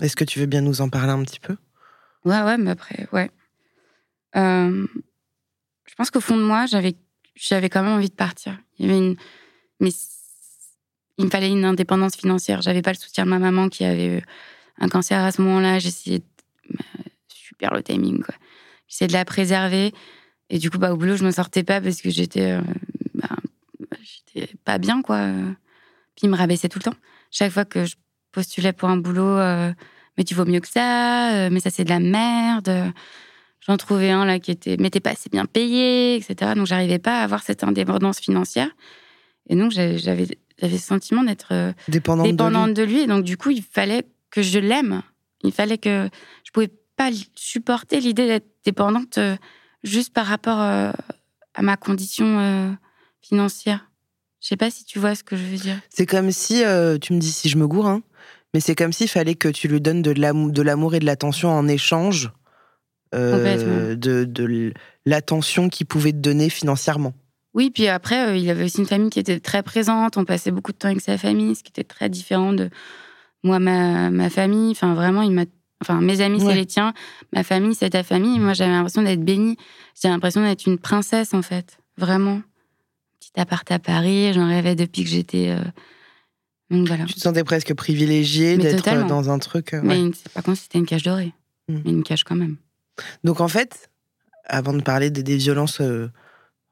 [0.00, 1.56] Est-ce que tu veux bien nous en parler un petit peu?
[2.24, 3.30] Ouais, ouais, mais après, ouais.
[4.36, 4.86] Euh,
[5.86, 6.96] je pense qu'au fond de moi, j'avais,
[7.68, 8.58] quand même envie de partir.
[8.78, 9.16] Il y avait une,
[9.80, 9.90] mais
[11.18, 12.62] il me fallait une indépendance financière.
[12.62, 14.22] J'avais pas le soutien de ma maman qui avait eu
[14.78, 15.78] un cancer à ce moment-là.
[15.78, 16.24] J'essayais, de-
[16.70, 16.84] bah,
[17.28, 18.34] super le timing, quoi.
[18.88, 19.92] J'essayais de la préserver.
[20.50, 22.60] Et du coup, bah, au boulot, je me sortais pas parce que j'étais, euh,
[23.14, 23.28] bah,
[24.02, 25.30] j'étais pas bien, quoi.
[26.14, 26.96] Puis il me rabaissait tout le temps.
[27.30, 27.96] Chaque fois que je
[28.32, 29.72] postulais pour un boulot, euh,
[30.16, 32.92] mais tu vaux mieux que ça, euh, mais ça c'est de la merde.
[33.60, 36.52] J'en trouvais un là qui était, mais t'es pas assez bien payé, etc.
[36.54, 38.68] Donc j'arrivais pas à avoir cette indépendance financière.
[39.48, 40.26] Et donc j'avais,
[40.60, 43.00] ce sentiment d'être euh, Dépendante, dépendante de de lui.
[43.00, 45.02] Et donc du coup, il fallait que je l'aime.
[45.42, 46.08] Il fallait que
[46.44, 49.36] je pouvais pas supporter l'idée d'être dépendante euh,
[49.82, 50.92] juste par rapport euh,
[51.54, 52.76] à ma condition
[53.20, 53.86] financière.
[54.46, 55.80] Je sais pas si tu vois ce que je veux dire.
[55.90, 58.02] C'est comme si, euh, tu me dis si je me gourre, hein,
[58.54, 60.12] mais c'est comme s'il fallait que tu lui donnes de
[60.62, 62.30] l'amour et de l'attention en échange
[63.16, 64.72] euh, de,
[65.04, 67.14] l'attention qu'il pouvait te donner financièrement.
[67.54, 70.16] Oui, puis après, euh, il avait aussi une famille qui était très présente.
[70.16, 72.68] On passait beaucoup de temps avec sa famille, ce qui était très différent de
[73.42, 74.70] moi, ma, ma famille.
[74.72, 75.44] Enfin, vraiment, il m'a.
[75.82, 76.52] Enfin, mes amis, Ouais.
[76.52, 76.94] c'est les tiens.
[77.32, 78.38] Ma famille, c'est ta famille.
[78.38, 79.56] Moi, j'avais l'impression d'être bénie.
[80.00, 81.78] J'ai l'impression d'être une princesse, en fait.
[81.98, 82.40] Vraiment.
[83.20, 85.50] Petit appart à Paris, j'en rêvais depuis que j'étais.
[85.50, 85.60] euh,
[86.70, 87.04] Donc voilà.
[87.04, 89.74] Tu te sentais presque privilégié Mais d'être euh, dans un truc.
[89.74, 90.02] euh, ouais.
[90.02, 91.32] Mais c'est pas c'était une cage dorée.
[91.68, 91.78] Mm.
[91.84, 92.56] Mais une cage quand même.
[93.24, 93.90] Donc en fait,
[94.44, 96.10] avant de parler des, des violences, euh,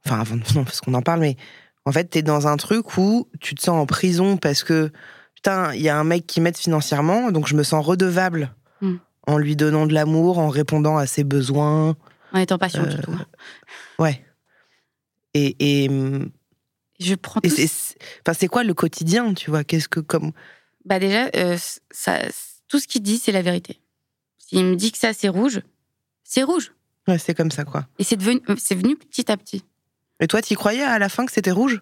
[0.07, 1.37] enfin avant de, non parce qu'on en parle, mais
[1.85, 4.91] en fait t'es dans un truc où tu te sens en prison parce que
[5.35, 8.97] putain il y a un mec qui m'aide financièrement, donc je me sens redevable Mm.
[9.29, 11.97] en lui donnant de l'amour, en répondant à ses besoins,
[12.33, 13.16] En étant patiente, Euh, surtout.
[14.01, 14.25] ouais.
[15.35, 16.31] Et et, hum,
[17.01, 17.97] Je prends et c'est-
[18.27, 19.64] enfin c'est quoi le quotidien, tu vois?
[19.64, 20.33] Qu'est-ce que comme
[20.85, 21.57] Bah déjà, euh,
[21.91, 22.18] ça,
[22.68, 23.81] tout ce qu'il dit, c'est la vérité.
[24.39, 25.61] S'il me dit que ça, c'est rouge,
[26.35, 26.72] c'est rouge.
[27.07, 27.87] ouais c'est comme ça quoi.
[28.01, 29.64] Et c'est devenu, c'est venu petit à petit.
[30.20, 31.80] Et toi, t'y croyais à la fin que c'était rouge?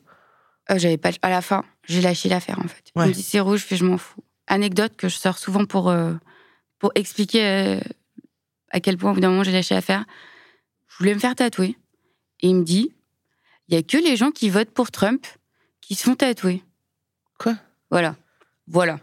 [0.70, 2.84] Euh, J'avais pas à la fin, j'ai lâché l'affaire en fait.
[2.94, 3.04] Ouais.
[3.04, 4.22] On me dit c'est rouge, je fais je m'en fous.
[4.46, 6.12] Anecdote que je sors souvent pour euh,
[6.78, 7.80] pour expliquer euh,
[8.70, 10.04] à quel point au bout d'un moment j'ai lâché l'affaire.
[10.88, 11.76] Je voulais me faire tatouer
[12.40, 12.92] et il me dit
[13.68, 15.26] il y a que les gens qui votent pour Trump
[15.80, 16.62] qui se font tatouer.
[17.38, 17.56] Quoi?
[17.90, 18.16] Voilà,
[18.66, 19.00] voilà.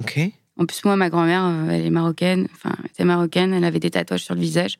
[0.00, 0.18] Ok.
[0.60, 2.46] En plus, moi, ma grand-mère, euh, elle est marocaine.
[2.54, 3.52] Enfin, elle était marocaine.
[3.54, 4.76] Elle avait des tatouages sur le visage.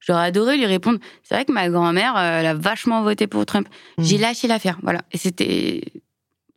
[0.00, 0.98] J'aurais adoré lui répondre.
[1.22, 3.68] C'est vrai que ma grand-mère, euh, elle a vachement voté pour Trump.
[3.98, 4.04] Mhm.
[4.04, 4.78] J'ai lâché l'affaire.
[4.82, 5.02] Voilà.
[5.12, 5.82] Et c'était.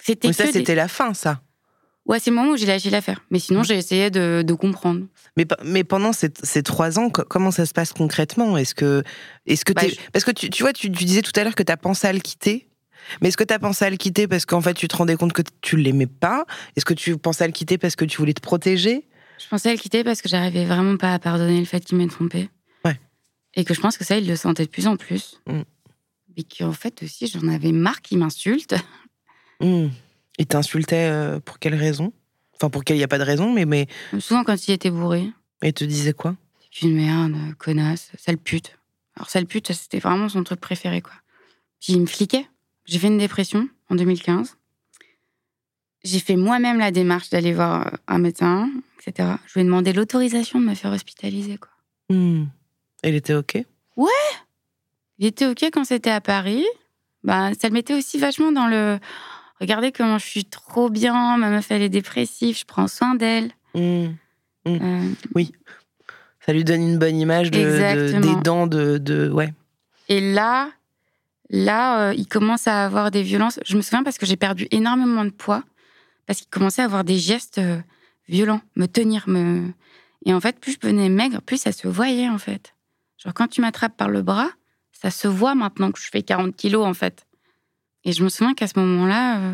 [0.01, 1.41] C'était Mais ça, des- c'était la fin, ça.
[2.05, 3.22] Ouais, c'est le moment où j'ai lâché l'affaire.
[3.32, 3.66] Mais sinon, Mhm.
[3.66, 5.05] j'ai essayé de, de comprendre.
[5.38, 8.57] Mais, mais pendant ces, ces trois ans, co- comment ça se passe concrètement?
[8.57, 9.03] Est-ce que,
[9.45, 11.55] est-ce que Bah, je- parce que tu, tu vois, tu, tu disais tout à l'heure
[11.55, 12.68] que t'as pensé à le quitter.
[13.22, 15.34] Mais est-ce que t'as pensé à le quitter parce qu'en fait tu te rendais compte
[15.34, 16.45] que tu l'aimais pas?
[16.76, 19.08] Est-ce que tu pensais à le quitter parce que tu voulais te protéger?
[19.39, 21.97] Je pensais à le quitter parce que j'arrivais vraiment pas à pardonner le fait qu'il
[21.97, 22.49] m'ait trompé.
[22.86, 22.99] Ouais.
[23.56, 25.41] Et que je pense que ça, il le sentait de plus en plus.
[25.47, 25.64] Mhm.
[26.38, 28.76] Et qu'en fait aussi, j'en avais marre qu'il m'insulte.
[29.60, 29.88] Hmm.
[30.39, 32.12] Il t'insultait euh, pour quelle raison?
[32.56, 33.88] Enfin, pour quelle il n'y a pas de raison, mais, mais
[34.20, 35.30] Souvent quand il était bourré.
[35.62, 36.36] il te disait quoi?
[36.72, 38.80] C'est une merde, connasse, sale pute.
[39.16, 41.14] Alors, sale pute, c'était vraiment son truc préféré, quoi.
[41.80, 42.47] Puis il me fliquait.
[42.86, 44.58] J'ai fait une dépression en 2015.
[46.04, 48.70] J'ai fait moi-même la démarche d'aller voir un médecin,
[49.00, 49.30] etc.
[49.48, 51.70] Je lui ai demandé l'autorisation de me faire hospitaliser, quoi.
[52.10, 52.46] Hmm.
[53.04, 53.64] Il était ok?
[55.20, 56.66] Il était OK quand c'était à Paris.
[57.24, 59.00] Bah, ça le mettait aussi vachement dans le.
[59.62, 63.52] Regardez comment je suis trop bien, ma meuf elle est dépressive, je prends soin d'elle.
[63.74, 64.08] Hmm.
[64.68, 65.10] Euh,
[66.46, 68.34] Ça lui donne une bonne image de, de- Exactement.
[68.36, 69.54] des dents de, de ouais.
[70.10, 70.70] Et là,
[71.54, 73.60] là, euh, il commence à avoir des violences.
[73.64, 75.64] Je me souviens parce que j'ai perdu énormément de poids,
[76.26, 77.80] parce qu'il commençait à avoir des gestes euh,
[78.28, 79.72] violents, me tenir, me.
[80.26, 82.74] Et en fait, plus je devenais maigre, plus ça se voyait en fait.
[83.24, 84.49] Genre quand tu m'attrapes par le bras,
[84.91, 87.28] ça se voit maintenant que je fais 40 kilos en fait.
[88.04, 89.54] Et je me souviens qu'à ce moment-là, euh,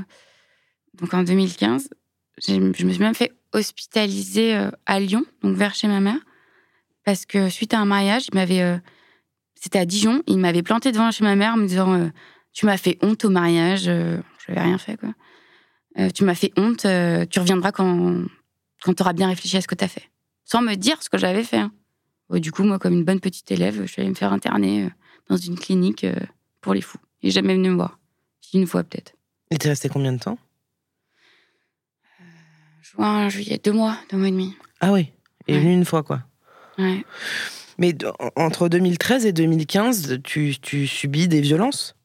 [1.02, 1.90] donc en 2015,
[2.38, 6.20] j'ai- je me suis même fait hospitaliser à Lyon, donc vers chez ma mère,
[7.04, 8.80] parce que suite à un mariage, il m'avait
[9.60, 10.24] c'était à Dijon.
[10.28, 12.08] Il m'avait planté devant chez ma mère en me disant euh,
[12.54, 13.88] Tu m'as fait honte au mariage.
[13.88, 15.10] Euh, je n'avais rien fait, quoi.
[15.98, 16.86] Euh, tu m'as fait honte.
[17.30, 18.24] tu reviendras quand,
[18.84, 20.10] quand tu auras bien réfléchi à ce que tu as fait.
[20.46, 21.58] Sans me dire ce que j'avais fait.
[21.58, 21.72] hein.
[22.30, 24.90] Ouais, du coup, moi, comme une bonne petite élève, je suis allée me faire interner
[25.30, 26.06] dans une clinique
[26.62, 27.00] pour les fous.
[27.22, 27.98] Il n'est jamais venu me voir.
[28.54, 29.14] Une fois, peut-être.
[29.52, 30.38] Il était resté combien de temps?
[32.82, 34.56] Juin, juillet, deux mois, deux mois et demi.
[34.80, 35.12] Ah oui,
[35.48, 35.64] il est Ouais.
[35.64, 36.24] venu une fois quoi.
[36.78, 37.04] Ouais.
[37.80, 37.96] Mais
[38.36, 41.96] entre 2013 et 2015, tu, tu subis des violences?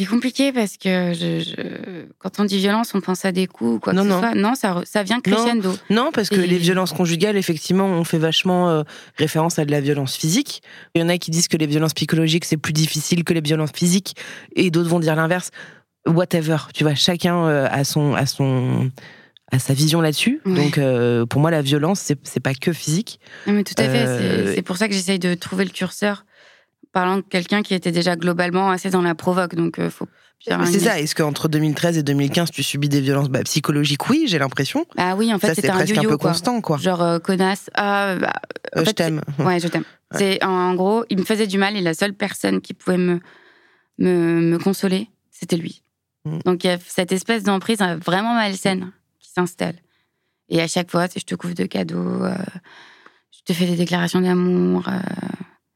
[0.00, 3.70] C'est compliqué parce que je, je- quand on dit violence, on pense à des coups
[3.72, 4.14] ou quoi Non, que non.
[4.14, 4.34] ce soit.
[4.36, 5.74] Non, ça, ça vient crescendo.
[5.90, 8.82] Non, parce que les violences conjugales, effectivement, on fait vachement euh,
[9.16, 10.62] référence à de la violence physique.
[10.94, 13.40] Il y en a qui disent que les violences psychologiques, c'est plus difficile que les
[13.40, 14.14] violences physiques,
[14.54, 15.50] et d'autres vont dire l'inverse.
[16.06, 18.92] Whatever, tu vois, chacun euh, a son, a son,
[19.50, 20.40] a sa vision là-dessus.
[20.44, 20.54] Ouais.
[20.54, 23.18] Donc, euh, pour moi, la violence, c'est pas que physique.
[23.46, 24.06] Non, mais tout à fait.
[24.06, 26.24] Euh, c'est- C'est pour ça que j'essaye de trouver le curseur,
[26.92, 29.54] parlant de quelqu'un qui était déjà globalement assez dans la provoque.
[29.54, 30.06] Donc, euh, faut
[30.40, 31.00] C'est ça.
[31.00, 34.08] Est-ce qu'entre 2013 et 2015, tu subis des violences bah, psychologiques?
[34.08, 34.84] Oui, j'ai l'impression.
[34.96, 36.30] Ah oui, en fait, c'est c'était un un peu quoi.
[36.30, 36.76] constant, quoi.
[36.76, 37.70] Genre euh, connasse.
[37.74, 38.32] Ah, bah,
[38.76, 39.20] en je t'aime.
[39.38, 39.84] Ouais, je t'aime.
[40.16, 43.20] C'est en gros, il me faisait du mal et la seule personne qui pouvait me
[43.98, 45.82] me, me consoler, c'était lui.
[46.24, 46.38] Mm.
[46.44, 48.92] Donc il y a cette espèce d'emprise euh, vraiment malsaine
[49.28, 49.76] qui s'installe.
[50.48, 52.34] Et à chaque fois, je te couvre de cadeaux, euh,
[53.32, 54.88] je te fais des déclarations d'amour.
[54.88, 54.98] euh,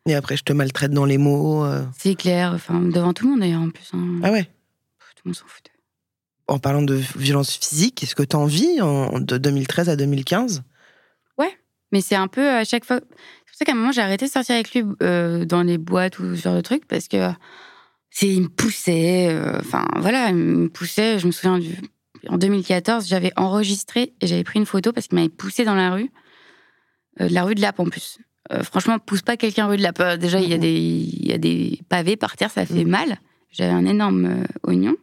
[0.07, 1.65] Et après, je te maltraite dans les mots.
[1.65, 1.85] euh.
[1.99, 3.91] c'est clair, enfin devant tout le monde d'ailleurs en plus.
[3.93, 4.21] hein.
[4.23, 5.71] Ah ouais Tout le monde s'en fout.
[6.49, 10.63] En parlant de violence physique, est-ce que tu en vis en, de 2013 à 2015
[11.95, 13.01] Mais c'est un peu à chaque fois.
[13.01, 13.07] C'est
[13.47, 14.83] pour ça qu'à un moment, j'ai arrêté de sortir avec lui
[15.47, 17.29] dans les boîtes ou ce genre de trucs parce que
[18.09, 19.29] c'est, il me poussait.
[19.29, 21.19] euh, Enfin, voilà, il me poussait.
[21.19, 21.77] Je me souviens du.
[22.29, 25.91] En 2014, j'avais enregistré et j'avais pris une photo parce qu'il m'avait poussé dans la
[25.93, 26.11] rue,
[27.21, 28.19] euh, de la rue de Lappe en plus.
[28.53, 30.01] Euh, franchement, pousse pas quelqu'un rue de Lappe.
[30.01, 32.85] Euh, Déjà, il y, a des, il y a des pavés par terre, ça fait
[32.85, 32.91] Mhm.
[32.91, 33.19] mal.
[33.51, 34.95] J'avais un énorme euh, oignon.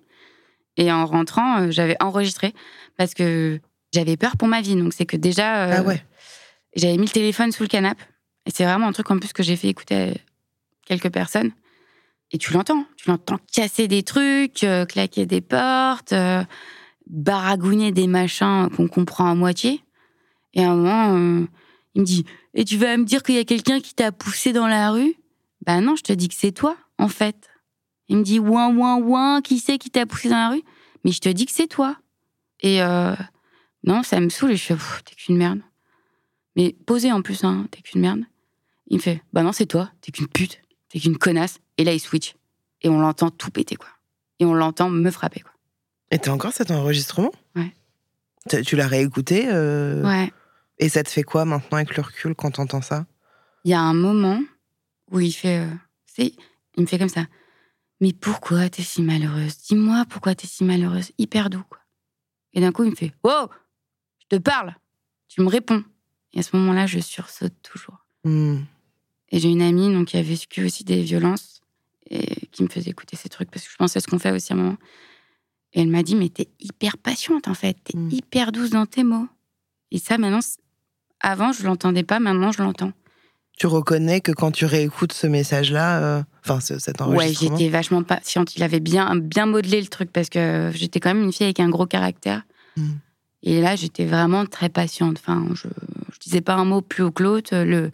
[0.78, 2.53] Et en rentrant, j'avais enregistré
[2.97, 3.59] parce que
[3.93, 4.76] j'avais peur pour ma vie.
[4.76, 5.80] Donc, c'est que déjà.
[5.80, 6.03] Ah ouais
[6.76, 8.01] j'avais mis le téléphone sous le canapé.
[8.45, 10.13] Et c'est vraiment un truc en plus que j'ai fait écouter à
[10.86, 11.51] quelques personnes.
[12.32, 12.86] Et tu l'entends.
[12.95, 16.43] Tu l'entends casser des trucs, euh, claquer des portes, euh,
[17.10, 19.84] baragouiner des machins qu'on comprend à moitié.
[20.53, 21.47] Et à un moment, euh,
[21.95, 24.53] il me dit Et tu vas me dire qu'il y a quelqu'un qui t'a poussé
[24.53, 25.16] dans la rue?
[25.66, 27.49] Ben non, je te dis que c'est toi, en fait.
[28.07, 30.64] Il me dit Ouin, ouin, ouin, qui c'est qui t'a poussé dans la rue?
[31.03, 31.97] Mais je te dis que c'est toi.
[32.62, 33.16] Et euh,
[33.84, 35.62] non, ça me saoule et je fais T'es qu'une merde.
[36.55, 38.22] Mais posé en plus, hein, t'es qu'une merde.
[38.88, 41.60] Il me fait, bah non, c'est toi, t'es qu'une pute, t'es qu'une connasse.
[41.78, 42.36] Et là, il switch.
[42.82, 43.89] Et on l'entend tout péter, quoi.
[44.39, 45.51] Et on l'entend me frapper, quoi.
[46.12, 47.32] Et t'as encore cet enregistrement?
[47.55, 47.74] Ouais.
[48.47, 50.32] T'as- Tu l'as réécouté euh, Ouais.
[50.80, 53.05] Et ça te fait quoi maintenant avec le recul quand t'entends ça?
[53.66, 54.41] Il y a un moment
[55.12, 55.60] où il fait.
[55.60, 55.70] euh,
[56.05, 56.34] c'est,
[56.78, 57.26] il me fait comme ça.
[58.01, 59.57] Mais pourquoi t'es si malheureuse?
[59.57, 61.12] Dis-moi pourquoi t'es si malheureuse.
[61.18, 61.80] Hyper doux, quoi.
[62.53, 63.47] Et d'un coup, il me fait Oh
[64.22, 64.74] Je te parle
[65.28, 65.84] Tu me réponds.
[66.34, 68.05] Et à ce moment-là, je sursaute toujours.
[68.24, 68.60] Hmm.
[69.32, 71.62] Et j'ai une amie donc, qui a vécu aussi des violences
[72.10, 74.32] et qui me faisait écouter ces trucs parce que je pensais à ce qu'on fait
[74.32, 74.78] aussi à un moment.
[75.74, 78.09] Et elle m'a dit Mais t'es hyper patiente en fait, t'es Mm.
[78.11, 79.28] hyper douce dans tes mots.
[79.91, 80.39] Et ça, maintenant,
[81.20, 82.91] avant, je l'entendais pas, maintenant, je l'entends.
[83.57, 87.70] Tu reconnais que quand tu réécoutes ce message-là, euh, enfin ce- cet Ouais, enregistrement, j'étais
[87.70, 88.55] vachement patiente.
[88.55, 91.59] Il avait bien, bien modelé le truc parce que j'étais quand même une fille avec
[91.59, 92.43] un gros caractère.
[92.78, 92.89] Mm.
[93.43, 95.17] Et là, j'étais vraiment très patiente.
[95.20, 95.67] Enfin, je,
[96.13, 97.53] je disais pas un mot plus haut que l'autre.
[97.55, 97.91] Le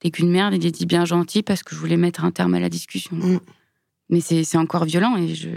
[0.00, 2.54] t'es qu'une merde, il est dit bien gentil parce que je voulais mettre un terme
[2.54, 3.16] à la discussion.
[3.16, 3.38] Mm.
[4.10, 5.48] Mais c'est c'est encore violent et je.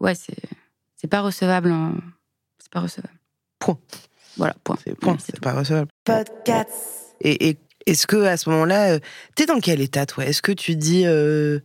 [0.00, 0.34] Ouais, c'est
[1.06, 1.70] c'est pas recevable.
[1.70, 1.94] en-
[2.58, 3.14] C'est pas recevable.
[3.60, 3.78] Point.
[4.36, 4.76] Voilà, point.
[4.84, 5.88] c'est point, c'est pas recevable.
[7.20, 8.98] Et, et est-ce que à ce moment-là, euh,
[9.36, 10.26] t'es dans quel état toi?
[10.26, 11.60] Est-ce que tu dis euh,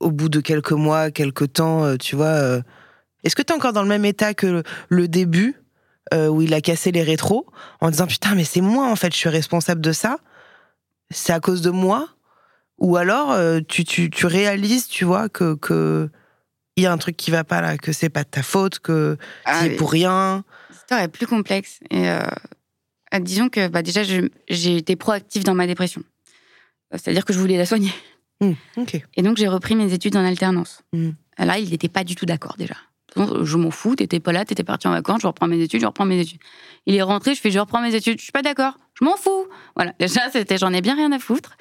[0.00, 2.60] au bout de quelques mois, quelques temps, euh, tu vois, euh,
[3.24, 5.56] est-ce que t'es encore dans le même état que le, le début
[6.12, 7.46] euh, où il a cassé les rétros
[7.80, 10.18] en disant putain mais c'est moi en fait, je suis responsable de ça,
[11.10, 12.10] c'est à cause de moi?
[12.78, 16.10] Ou alors euh, tu, tu, tu réalises, tu vois, que que
[16.76, 18.80] il y a un truc qui va pas là, que c'est pas de ta faute,
[18.80, 20.44] que Ah, c'est pour rien.
[20.70, 21.80] L'histoire est plus complexe.
[21.90, 22.20] Et euh,
[23.14, 26.02] euh, disons que bah, déjà, j'ai été proactive dans ma dépression.
[26.92, 27.92] Euh, C'est-à-dire que je voulais la soigner.
[28.76, 29.00] Ok.
[29.14, 30.82] Et donc, j'ai repris mes études en alternance.
[30.92, 31.10] Mm.
[31.38, 32.74] Là, il n'était pas du tout d'accord déjà.
[33.16, 35.86] Je m'en fous, t'étais pas là, t'étais parti en vacances, je reprends mes études, je
[35.86, 36.40] reprends mes études.
[36.86, 39.16] Il est rentré, je fais, je reprends mes études, je suis pas d'accord, je m'en
[39.16, 39.46] fous.
[39.76, 41.56] Voilà, déjà, c'était, j'en ai bien rien à foutre.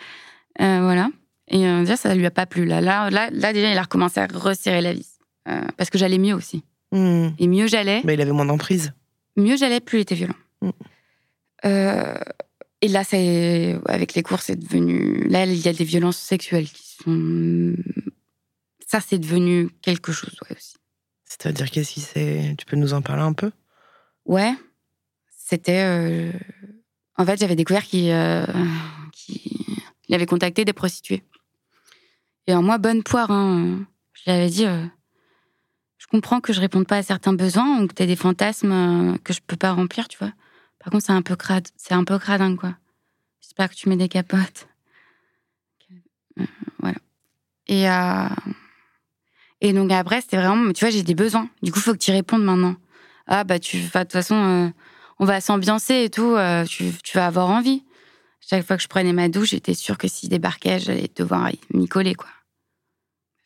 [0.62, 1.10] Euh, voilà.
[1.50, 2.66] Et euh, déjà, ça lui a pas plu.
[2.66, 5.20] Là, là, là, là, déjà, il a recommencé à resserrer la vis.
[5.50, 6.64] Euh, parce que j'allais mieux aussi.
[6.92, 7.30] Hmm.
[7.38, 8.94] Et mieux j'allais, Mais il avait moins d'emprise.
[9.36, 10.36] mieux j'allais, plus il était violent.
[10.62, 10.70] Mm.
[11.66, 12.16] Euh,
[12.82, 13.02] et là,
[13.88, 15.28] avec les cours, c'est devenu.
[15.28, 17.74] Là, il y a des violences sexuelles qui sont.
[18.88, 20.76] Ça, c'est devenu quelque chose, ouais, aussi.
[21.26, 23.52] C'est-à-dire qu'est-ce qui c'est Tu peux nous en parler un peu?
[24.26, 24.54] Ouais,
[25.36, 25.84] c'était.
[25.84, 26.32] euh,
[27.18, 28.06] En fait, j'avais découvert qu'il
[30.08, 31.24] il avait contacté des prostituées.
[32.48, 34.86] Et en moi, bonne poire, hein, je lui dit euh,
[35.98, 38.72] Je comprends que je réponde pas à certains besoins ou que tu as des fantasmes
[38.72, 40.34] euh, que je peux pas remplir, tu vois.
[40.80, 42.76] Par contre, c'est un peu crade, c'est un peu cradin, quoi.
[43.42, 44.68] J'espère que tu mets des capotes.
[46.40, 46.46] Euh,
[46.80, 46.98] voilà.
[49.62, 51.50] Et, donc après, c'était vraiment, tu vois, j'ai des besoins.
[51.62, 52.76] Du coup, faut que tu répondes maintenant.
[53.28, 54.74] Ah, bah, tu, enfin, de toute façon,
[55.20, 56.36] on va s'ambiancer et tout,
[56.68, 57.84] tu, tu vas avoir envie.
[58.42, 61.88] Chaque fois que je prenais ma douche, j'étais sûre que s'il débarquait, j'allais devoir m'y
[61.88, 62.28] coller, quoi.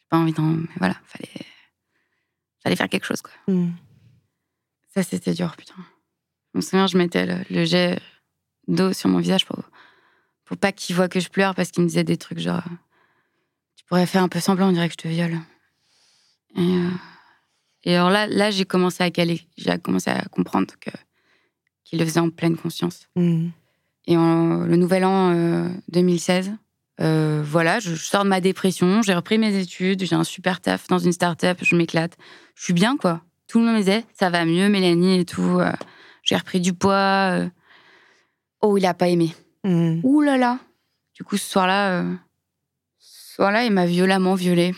[0.10, 0.44] Pas envie d'en.
[0.44, 1.30] Mais voilà, fallait.
[2.64, 3.34] Fallait faire quelque chose, quoi.
[3.48, 3.72] Hmm.
[4.94, 5.76] Ça, c'était dur, putain.
[6.54, 8.00] Je me souviens, je mettais le, le jet
[8.68, 9.60] d'eau sur mon visage pour,
[10.46, 12.64] pour pas qu'il voit que je pleure parce qu'il me disait des trucs genre
[13.76, 15.38] Tu pourrais faire un peu semblant, on dirait que je te viole.
[16.56, 16.90] Et, euh,
[17.84, 19.42] et alors là, là j'ai commencé à caler.
[19.58, 20.92] J'ai commencé à comprendre que
[21.84, 23.08] qu'il le faisait en pleine conscience.
[23.16, 23.50] Hmm.
[24.08, 26.54] Et en, le nouvel an euh, 2016,
[27.00, 30.60] euh, voilà, je, je sors de ma dépression, j'ai repris mes études, j'ai un super
[30.62, 32.18] taf dans une start-up, je m'éclate.
[32.56, 33.22] Je suis bien, quoi.
[33.48, 35.60] Tout le monde me disait, ça va mieux, Mélanie et tout.
[35.60, 35.72] euh,
[36.24, 37.32] j'ai repris du poids.
[37.40, 37.50] euh.
[38.62, 39.34] Oh, il a pas aimé.
[39.64, 40.00] Hmm.
[40.04, 40.60] Ouh là là.
[41.14, 42.04] Du coup, ce soir-là,
[43.00, 44.74] ce soir-là, il m'a violemment violée.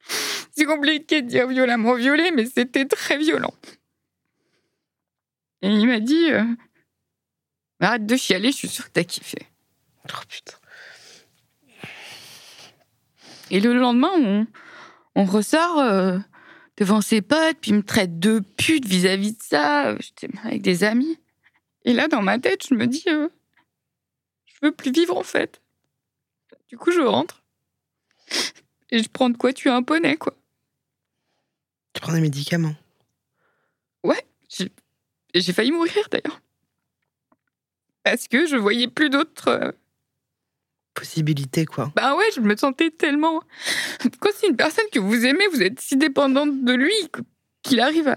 [0.56, 3.52] C'est compliqué de dire violemment violée, mais c'était très violent.
[5.62, 6.28] Et il m'a dit
[7.80, 9.38] Arrête de chialer, je suis sûre que t'as kiffé.
[10.08, 10.56] Oh putain.
[13.50, 14.46] Et le lendemain, on,
[15.14, 16.18] on ressort euh,
[16.76, 19.88] devant ses potes, puis il me traite de pute vis-à-vis de ça.
[19.88, 21.18] euh, J'étais avec des amis.
[21.84, 23.28] Et là, dans ma tête, je me dis euh,
[24.46, 25.60] Je veux plus vivre en fait.
[26.68, 27.42] Du coup, je rentre.
[28.90, 30.34] Et je prends de quoi tuer un poney, quoi.
[31.92, 32.74] Tu prends des médicaments.
[35.34, 36.40] Et J'ai failli mourir d'ailleurs.
[38.04, 39.74] Parce que je voyais plus d'autres.
[40.96, 41.92] Euh, Possibilité, quoi.
[41.94, 43.42] Bah ouais, je me sentais tellement.
[44.20, 46.94] Quand c'est une personne que vous aimez, vous êtes si dépendante de lui
[47.62, 48.16] qu'il arrive à.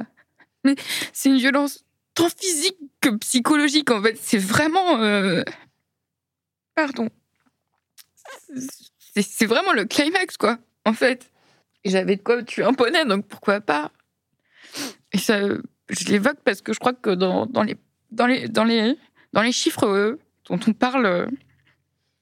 [0.64, 0.76] Mais
[1.14, 4.18] c'est une violence tant physique que psychologique en fait.
[4.22, 5.02] C'est vraiment.
[5.02, 5.44] euh,
[6.76, 7.10] Pardon.
[9.22, 11.30] C'est vraiment le climax quoi, en fait.
[11.86, 13.92] J'avais de quoi tuer un poney, donc pourquoi pas?
[15.14, 17.78] Et ça, euh, je l'évoque parce que je crois que dans, dans les,
[18.12, 18.96] dans, les, dans, les,
[19.34, 20.20] dans les chiffres euh,
[20.50, 21.30] dont on parle.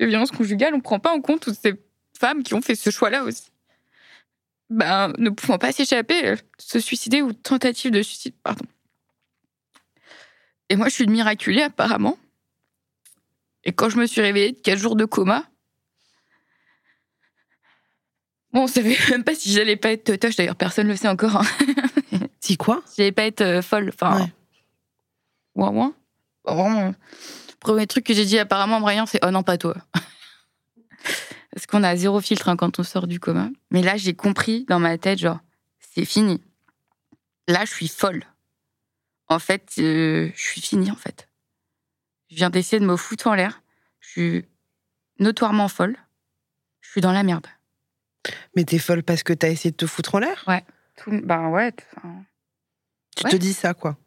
[0.02, 1.74] Euh, de violence conjugale, on prend pas en compte toutes ces
[2.18, 3.52] femmes qui ont fait ce choix-là aussi.
[4.70, 8.66] ben, ne pouvant pas s'échapper, se suicider ou tentative de suicide, pardon.
[10.70, 12.18] Et moi, je suis une miraculée, apparemment.
[13.64, 15.46] Et quand je me suis réveillée de 4 jours de coma,
[18.54, 21.08] bon, on savait même pas si j'allais pas être toche, d'ailleurs, personne ne le sait
[21.08, 21.38] encore.
[21.38, 22.20] Hein.
[22.40, 22.82] Si quoi?
[22.98, 23.92] J'allais pas être euh, folle.
[23.94, 24.22] Enfin, Ouais.
[25.56, 25.92] ouais, ouais.
[26.46, 26.94] Bon, Vraiment,
[27.60, 29.76] premier truc que j'ai dit apparemment à Brian, c'est Oh non, pas toi.
[31.52, 33.50] Parce qu'on a zéro filtre hein, quand on sort du coma.
[33.72, 35.40] Mais là, j'ai compris dans ma tête, genre,
[35.80, 36.42] c'est fini.
[37.48, 38.24] Là, je suis folle.
[39.28, 41.30] En fait, euh, je suis finie, en fait.
[42.30, 43.62] Je viens d'essayer de me foutre en l'air.
[44.02, 44.46] Je suis
[45.20, 45.98] notoirement folle.
[46.82, 47.48] Je suis dans la merde.
[48.56, 50.46] Mais t'es folle parce que t'as essayé de te foutre en l'air?
[50.98, 51.74] Tout, ben ouais.
[51.98, 52.24] enfin,
[53.16, 53.32] Tu Ouais.
[53.32, 53.98] te dis ça, quoi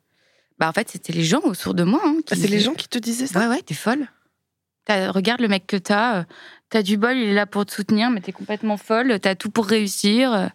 [0.61, 2.01] Bah, en fait, c'était les gens autour de moi.
[2.05, 3.41] hein, qui Ah, C'est les gens qui te disaient ça?
[3.41, 4.07] Ouais, ouais, t'es folle.
[4.85, 6.21] T'as- regarde le mec que t'as.
[6.21, 6.25] euh,
[6.69, 9.19] T'as du bol, il est là pour te soutenir, mais t'es complètement folle.
[9.21, 10.51] T'as tout pour réussir.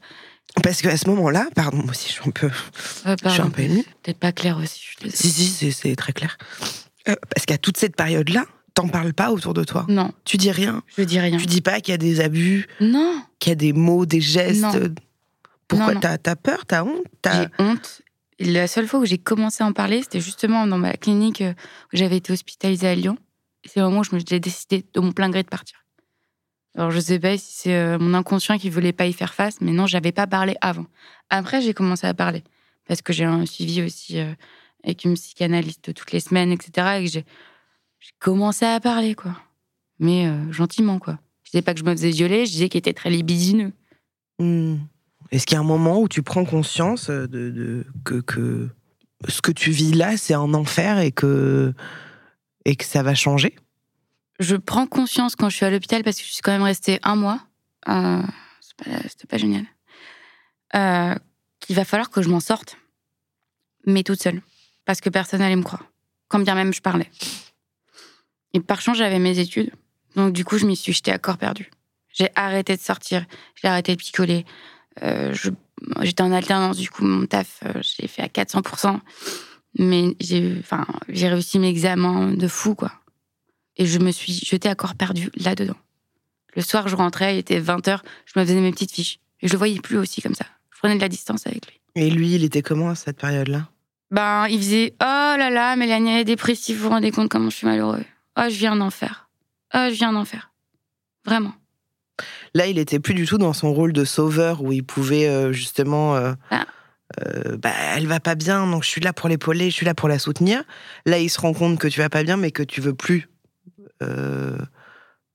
[0.63, 2.49] Parce qu'à ce moment-là, pardon, moi aussi je suis un peu,
[3.05, 3.83] je suis un peu émue.
[4.01, 5.09] Peut-être pas clair aussi, je.
[5.09, 6.37] Si, si, c'est- très clair.
[7.09, 8.45] Euh, parce qu'à toute cette période-là,
[8.75, 9.85] t'en parles pas autour de toi.
[9.89, 10.83] Non, Tu dis rien.
[10.97, 11.37] je dis rien.
[11.37, 14.21] Tu dis pas qu'il y a des abus, Non, qu'il y a des mots, des
[14.21, 14.61] gestes.
[14.61, 14.71] Non.
[15.67, 15.95] Pourquoi.
[15.95, 18.01] T'as peur T'as honte t'as- j'ai honte.
[18.39, 21.53] La seule fois où j'ai commencé à en parler, c'était justement dans ma clinique euh,
[21.93, 23.17] où j'avais été hospitalisée à Lyon.
[23.63, 25.85] C'est le moment où je me j'ai décidé de mon plein gré de partir.
[26.75, 29.61] Alors je sais pas si c'est euh, mon inconscient qui voulait pas y faire face,
[29.61, 30.85] mais non, j'avais pas parlé avant.
[31.29, 32.43] Après, j'ai commencé à parler
[32.87, 34.33] parce que j'ai un suivi aussi euh,
[34.83, 36.99] avec une psychanalyste toutes les semaines, etc.
[37.01, 37.23] Et j'ai
[38.19, 39.31] commencé à parler, quoi.
[39.97, 41.17] Mais gentiment, quoi.
[41.43, 43.71] Je disais pas que je me faisais violer, je disais qu'il était très libidineux.
[44.37, 44.75] Hmm.
[45.31, 48.69] Est-ce qu'il y a un moment où tu prends conscience de, de- que,
[49.27, 51.73] ce que tu vis là, c'est un enfer et que,
[52.65, 53.55] et que ça va changer?
[54.39, 56.99] Je prends conscience quand je suis à l'hôpital parce que je suis quand même restée
[57.03, 57.39] un mois.
[57.87, 58.21] Euh,
[59.07, 59.65] C'était pas génial.
[60.75, 61.15] Euh,
[61.59, 62.77] qu'il va falloir que je m'en sorte,
[63.87, 64.41] mais toute seule,
[64.83, 65.85] parce que personne n'allait me croire,
[66.27, 67.09] quand bien même je parlais.
[68.53, 69.71] Et par chance, j'avais mes études,
[70.15, 71.71] donc du coup, je m'y suis jetée à corps perdu.
[72.13, 74.45] J'ai arrêté de sortir, j'ai arrêté de picoler.
[75.03, 75.33] Euh,
[76.01, 78.99] J'étais en alternance, du coup, mon taf, euh, je l'ai fait à 400%.
[79.77, 82.91] Mais j'ai enfin, j'ai réussi mes examens de fou, quoi.
[83.75, 85.75] Et je me suis jetée à corps perdu là-dedans.
[86.55, 89.19] Le soir, je rentrais, il était 20h, je me faisais mes petites fiches.
[89.41, 90.45] Et je le voyais plus aussi comme ça.
[90.71, 91.81] Je prenais de la distance avec lui.
[91.95, 93.67] Et lui, il était comment à cette période-là?
[94.11, 95.03] Ben, il faisait Oh
[95.37, 98.03] là là, Mélanie, elle est dépressive, vous vous rendez compte comment je suis malheureux.
[98.37, 99.29] Oh, je viens d'en faire.
[99.73, 100.51] Oh, je viens d'en faire.
[101.25, 101.53] Vraiment.
[102.53, 105.51] Là, il était plus du tout dans son rôle de sauveur où il pouvait euh,
[105.51, 106.15] justement.
[106.15, 106.65] euh, Ah.
[107.25, 109.93] euh, bah, elle va pas bien, donc je suis là pour l'épauler, je suis là
[109.93, 110.63] pour la soutenir.
[111.05, 113.29] Là, il se rend compte que tu vas pas bien, mais que tu veux plus
[114.01, 114.57] euh,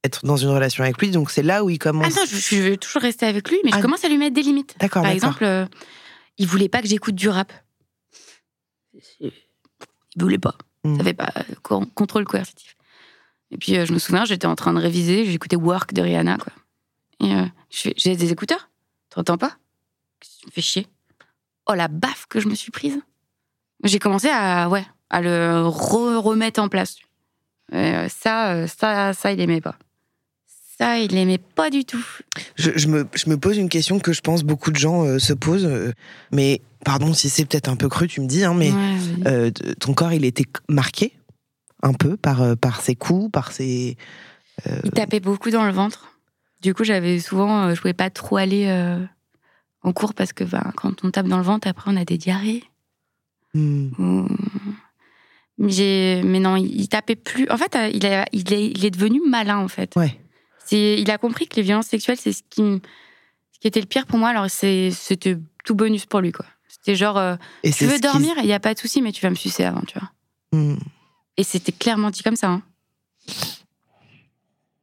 [0.04, 1.10] être dans une relation avec lui.
[1.10, 2.16] Donc c'est là où il Ah commence.
[2.16, 3.76] non, je, je veux toujours rester avec lui, mais Ah.
[3.76, 4.74] je commence à lui mettre des limites.
[4.80, 5.44] D'accord, Par exemple,
[6.38, 7.52] il voulait pas que j'écoute du rap.
[9.20, 9.32] Il
[10.22, 10.56] voulait pas.
[10.84, 10.96] Mm.
[10.98, 12.76] Ça fait pas co- contrôle coercitif.
[13.50, 16.52] Et puis je me souviens, j'étais en train de réviser, j'écoutais Work de Rihanna, quoi.
[17.20, 18.70] Et euh, j'ai des écouteurs,
[19.10, 19.56] t'entends pas?
[20.20, 20.86] Tu me fais chier?
[21.66, 22.98] Oh la baffe que je me suis prise.
[23.84, 26.96] J'ai commencé à ouais à le re- remettre en place.
[27.72, 29.76] Et, euh, ça, euh, ça, ça, il aimait pas.
[30.78, 32.04] Ça, il aimait pas du tout.
[32.56, 35.18] Je, je me, je me pose une question que je pense beaucoup de gens euh,
[35.18, 35.66] se posent.
[35.66, 35.92] euh,
[36.32, 39.22] mais pardon si c'est peut-être un peu cru, tu me dis, hein, mais Ouais, oui.
[39.26, 41.12] euh, t- ton corps, il était marqué
[41.82, 43.96] un peu par, par ses coups, par ses.
[44.84, 46.09] Il tapait beaucoup dans le ventre.
[46.60, 49.02] Du coup, j'avais souvent, euh, je pouvais pas trop aller euh,
[49.82, 52.18] en cours parce que ben, quand on tape dans le ventre, après, on a des
[52.18, 52.64] diarrhées.
[53.54, 53.88] Hmm.
[53.98, 54.28] Ou-
[55.58, 57.48] Mais, non, il tapait plus.
[57.50, 59.94] En fait, euh, il, a- il, est, il est devenu malin, en fait.
[59.96, 60.18] Ouais.
[60.72, 62.80] Il a compris que les violences sexuelles, c'est ce qui, m-
[63.52, 64.28] ce qui était le pire pour moi.
[64.30, 66.46] Alors, c'est- c'était tout bonus pour lui, quoi.
[66.68, 69.20] C'était genre, euh, Et tu veux dormir, il n'y a pas de souci, mais tu
[69.22, 70.10] vas me sucer avant, tu vois.
[70.52, 70.76] Hmm.
[71.36, 72.48] Et c'était clairement dit comme ça.
[72.50, 72.62] hein.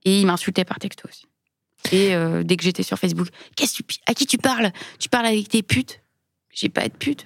[0.06, 1.26] Et il m'insultait par texto aussi.
[1.92, 4.72] Et euh, dès que j'étais sur Facebook, qu'est-ce que tu, à qui tu parles?
[5.00, 6.02] Tu parles avec tes putes?
[6.52, 7.26] J'ai pas de pute.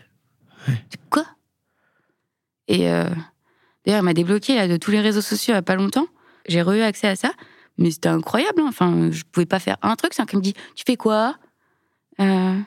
[1.09, 1.25] Quoi?
[2.67, 3.05] Et euh,
[3.85, 6.07] d'ailleurs, il m'a débloqué là, de tous les réseaux sociaux il y a pas longtemps.
[6.47, 7.31] J'ai re eu accès à ça.
[7.77, 8.61] Mais c'était incroyable.
[8.61, 8.67] hein.
[8.67, 11.37] Enfin, je pouvais pas faire un truc sans qu'il me dit Tu fais quoi?
[12.19, 12.59] Euh,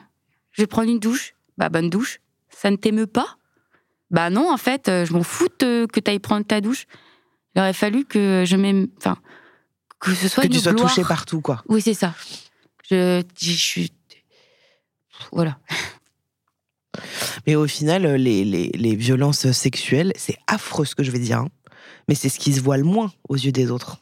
[0.51, 1.35] Je vais prendre une douche.
[1.57, 2.19] Bah, bonne douche.
[2.49, 3.37] Ça ne t'émeut pas?
[4.11, 6.85] Bah non, en fait, je m'en fous que tu ailles prendre ta douche.
[7.55, 8.87] Il aurait fallu que je m'aime.
[8.97, 9.17] Enfin,
[10.05, 10.89] que ce soit que une tu sois gloire.
[10.89, 11.63] touché partout, quoi.
[11.67, 12.13] Oui, c'est ça.
[12.89, 13.91] Je, je suis.
[15.31, 15.57] Voilà.
[17.45, 21.19] Mais au final, euh, les, les, les violences sexuelles, c'est affreux ce que je vais
[21.19, 21.49] dire, hein.
[22.07, 23.97] mais c'est ce qui se voit le moins aux yeux des autres.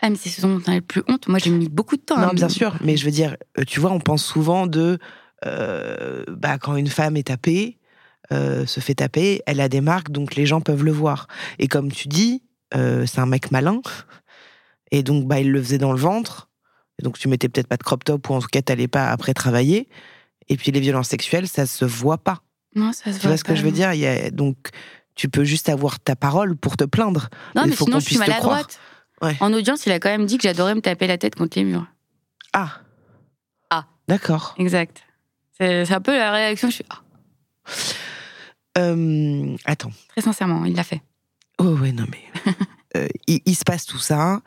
[0.00, 1.28] Ah, mais c'est ce dont on a le plus honte.
[1.28, 2.18] Moi, j'ai mis beaucoup de temps.
[2.18, 4.98] Non, me- bien sûr, mais je veux dire, euh, tu vois, on pense souvent de
[5.44, 7.78] euh, bah, quand une femme est tapée,
[8.32, 11.28] euh, se fait taper, elle a des marques, donc les gens peuvent le voir.
[11.58, 12.42] Et comme tu dis,
[12.74, 13.80] euh, c'est un mec malin,
[14.92, 16.48] et donc bah, il le faisait dans le ventre,
[17.00, 19.10] et donc tu mettais peut-être pas de crop top, ou en tout cas t'allais pas
[19.10, 19.88] après travailler.
[20.48, 22.42] Et puis les violences sexuelles, ça se voit pas.
[22.76, 23.92] Non, ça se Tu vois ce que je veux dire?
[23.94, 24.56] Il y a, Donc
[25.14, 27.28] tu peux juste avoir ta parole pour te plaindre.
[27.54, 28.78] Non, mais faut sinon, je suis maladroite.
[29.20, 29.36] Ouais.
[29.40, 31.64] En audience, il a quand même dit que j'adorais me taper la tête contre les
[31.64, 31.86] murs.
[32.52, 32.80] Ah.
[33.70, 33.86] Ah.
[34.08, 34.54] D'accord.
[34.58, 35.02] Exact.
[35.58, 36.68] C'est c'est un peu la réaction.
[36.68, 37.02] Je suis ah,
[38.78, 39.92] Euh, attends.
[40.08, 41.02] très sincèrement, il l'a fait.
[41.58, 42.52] Oh ouais, non mais.
[42.96, 44.40] euh, il, il se passe tout ça.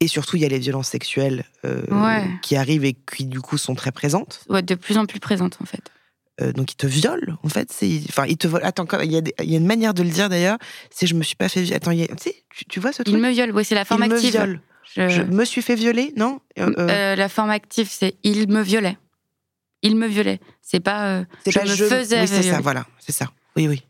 [0.00, 2.24] Et surtout, il y a les violences sexuelles euh, Ouais.
[2.42, 4.44] qui arrivent et qui, du coup, sont très présentes.
[4.48, 5.82] Ouais, de plus en plus présente en fait.
[6.40, 7.68] Euh, donc, il te viole, en fait.
[8.08, 8.60] Enfin, il te vole.
[8.62, 10.56] Attends, il y, a y une manière de le dire d'ailleurs.
[10.90, 11.74] C'est je me suis pas fait violer.
[11.76, 13.12] Attends, il y a- tu tu, vois ce truc?
[13.12, 13.50] Il me viole.
[13.52, 14.30] Oui, c'est la forme Il me active.
[14.30, 14.60] viole.
[14.94, 16.40] Je- Je me suis fait violer, non?
[16.58, 18.96] Euh, la forme active, c'est il me violait.
[19.82, 20.38] Il me violait.
[20.62, 21.84] C'est pas c'est je pas me je.
[21.84, 22.86] faisais oui, c'est ça, voilà.
[23.00, 23.30] C'est ça.
[23.56, 23.82] Oui, oui.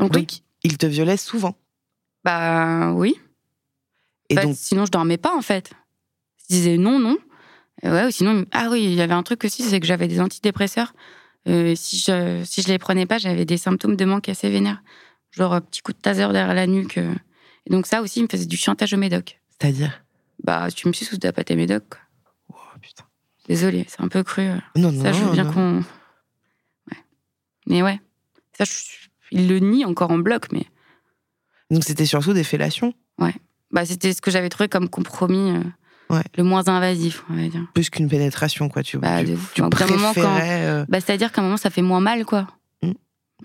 [0.00, 0.42] Donc, Donc, oui.
[0.64, 1.54] il te violait souvent.
[2.24, 3.14] Bah oui.
[4.30, 5.72] Et Bah, donc, Sinon, je dormais pas en fait.
[6.48, 7.16] Je disais non, non.
[7.84, 10.08] Euh, ouais, ou sinon, ah oui, il y avait un truc aussi, c'est que j'avais
[10.08, 10.94] des antidépresseurs.
[11.48, 14.82] Euh, si je si je les prenais pas, j'avais des symptômes de manque assez vénères,
[15.30, 16.96] genre un petit coup de taser derrière la nuque.
[16.98, 17.14] euh.
[17.66, 19.40] Et donc ça aussi, il me faisait du chantage au médoc.
[19.60, 20.04] c'est-à-dire?
[20.42, 21.88] Bah, tu me suis sous t'as pas tes médocs.
[21.88, 22.00] quoi.
[22.54, 23.04] Oh, putain.
[23.48, 24.42] Désolée, c'est un peu cru.
[24.42, 24.56] euh.
[24.76, 25.78] Non, non, Ça, je veux bien qu'on.
[26.90, 26.98] Ouais.
[27.66, 28.00] Mais ouais.
[28.56, 30.66] Ça, je- il le nie encore en bloc, mais
[31.70, 32.94] Donc, c'était surtout des fellations,
[33.74, 35.60] bah, c'était ce que j'avais trouvé comme compromis euh,
[36.10, 36.22] Ouais.
[36.36, 37.66] le moins invasif, on va dire.
[37.74, 38.82] plus qu'une pénétration, quoi.
[38.82, 42.46] Tu, Bah, tu, préférais, euh, Bah, C'est-à-dire qu'à un moment, ça fait moins mal, quoi.
[42.82, 42.90] Mm.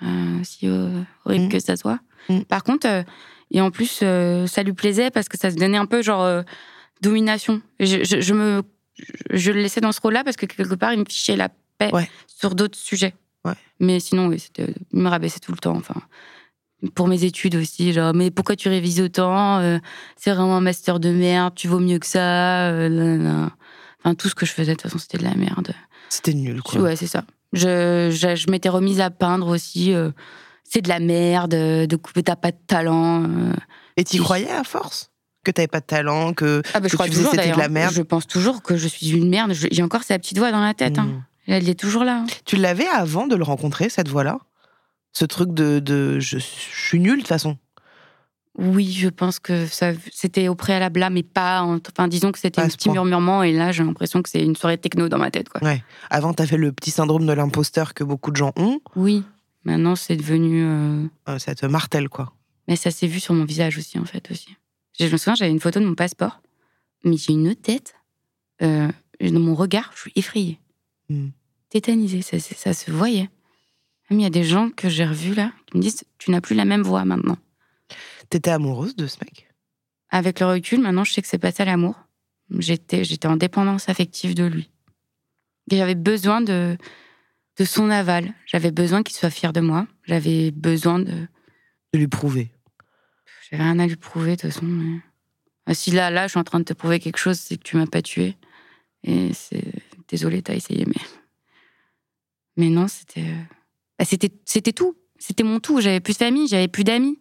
[0.04, 1.50] Euh, si euh, horrible Mm.
[1.50, 2.00] que ça soit.
[2.30, 2.42] Mm.
[2.42, 2.88] Par contre,
[3.52, 4.04] et en plus,
[4.48, 6.44] ça lui plaisait parce que ça se donnait un peu genre
[7.02, 7.62] domination.
[7.80, 8.62] Je, je, je me,
[9.32, 11.90] je, le laissais dans ce rôle-là parce que quelque part, il me fichait la paix
[11.94, 12.10] Ouais.
[12.28, 13.16] sur d'autres sujets.
[13.46, 13.54] Ouais.
[13.80, 15.76] Mais sinon, oui, il me rabaissait tout le temps.
[15.78, 15.96] Enfin,
[16.96, 19.80] pour mes études aussi, genre, mais pourquoi tu révises autant Euh,
[20.16, 22.70] C'est vraiment un master de merde, tu vaux mieux que ça.
[22.70, 23.48] euh.
[24.04, 25.74] Enfin, tout ce que je faisais, de toute façon, c'était de la merde.
[26.10, 26.80] c'était nul, quoi.
[26.82, 27.24] Ouais, c'est ça.
[27.52, 29.94] Je, je, je m'étais remise à peindre aussi.
[29.94, 30.12] euh,
[30.64, 33.26] c'est de la merde, de couper, t'as pas de talent.
[33.98, 35.12] Et t'y croyais à force?
[35.44, 37.58] Que t'avais pas de talent, que, Ah, bah, que je crois tu toujours c'était de
[37.58, 37.94] la merde?
[37.94, 39.52] Je pense toujours que je suis une merde.
[39.54, 41.00] J'ai encore sa petite voix dans la tête.
[41.00, 41.06] hein.
[41.06, 41.24] Mm.
[41.48, 42.20] Elle est toujours là.
[42.24, 42.26] hein.
[42.46, 44.38] Tu l'avais avant de le rencontrer, cette voix-là?
[45.12, 47.58] Ce truc de, de je, je suis nul de toute façon.
[48.58, 51.62] Oui, je pense que ça, c'était au préalable là, mais pas.
[51.62, 52.94] en- Enfin, disons que c'était un petit point.
[52.96, 55.48] murmurement, et là, j'ai l'impression que c'est une soirée techno dans ma tête.
[55.50, 55.64] Quoi.
[55.64, 55.82] Ouais.
[56.10, 58.82] Avant, t'avais le petit syndrome de l'imposteur que beaucoup de gens ont.
[58.96, 59.24] Oui,
[59.64, 60.64] maintenant, c'est devenu.
[60.66, 62.34] euh, Euh, ça te martèle, quoi.
[62.68, 64.56] Mais ça s'est vu sur mon visage aussi, en fait, aussi.
[65.00, 66.42] Je me souviens, j'avais une photo de mon passeport,
[67.06, 67.94] mais j'ai une tête.
[68.62, 68.90] Euh,
[69.22, 70.60] dans mon regard, je suis effrayée.
[71.10, 71.30] Hmm.
[71.70, 73.30] Tétanisée, ça- ça se voyait.
[74.10, 76.42] Même il y a des gens que j'ai revus là, qui me disent Tu n'as
[76.42, 77.38] plus la même voix maintenant.
[78.30, 79.50] T'étais amoureuse de ce mec?
[80.10, 81.96] Avec le recul, maintenant, je sais que c'est pas ça l'amour.
[82.58, 84.72] J'étais, j'étais en dépendance affective de lui.
[85.72, 86.78] Et j'avais besoin de,
[87.58, 88.34] de son aval.
[88.48, 89.86] J'avais besoin qu'il soit fier de moi.
[90.06, 91.28] J'avais besoin de.
[91.94, 92.52] De lui prouver.
[93.50, 94.66] J'avais rien à lui prouver, de toute façon.
[94.66, 95.00] mais-
[95.68, 97.64] Ah, Si là, là, je suis en train de te prouver quelque chose, c'est que
[97.64, 98.36] tu m'as pas tué.
[99.04, 99.64] Et c'est.
[100.08, 101.02] Désolé, t'as essayé, mais.
[102.58, 103.32] Mais non, c'était.
[104.00, 104.96] Bah, c'était, c'était tout.
[105.20, 105.82] C'était mon tout.
[105.82, 107.20] J'avais plus de famille, j'avais plus d'amis.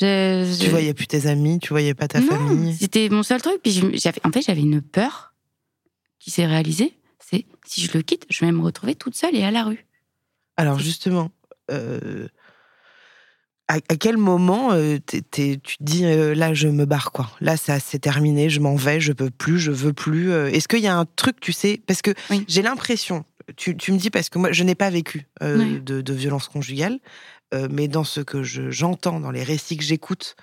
[0.00, 2.76] Je- Tu voyais plus tes amis, tu voyais pas ta non, famille.
[2.78, 3.60] C'était mon seul truc.
[3.62, 5.34] Puis j'avais, en fait, j'avais une peur
[6.20, 6.92] qui s'est réalisée.
[7.18, 9.86] C'est si je le quitte, je vais me retrouver toute seule et à la rue.
[10.56, 11.30] Alors justement,
[11.70, 12.28] euh,
[13.68, 17.56] à, à quel moment euh, tu te dis euh, là je me barre quoi Là
[17.56, 20.32] ça c'est terminé, je m'en vais, je peux plus, je veux plus.
[20.32, 21.80] Est-ce qu'il y a un truc tu sais?
[21.86, 22.44] Parce que Oui.
[22.48, 23.24] j'ai l'impression,
[23.56, 25.80] tu, tu me dis parce que moi je n'ai pas vécu euh, Oui.
[25.80, 26.98] de, de violence conjugale,
[27.54, 30.36] euh, mais dans ce que je- j'entends, dans les récits que j'écoute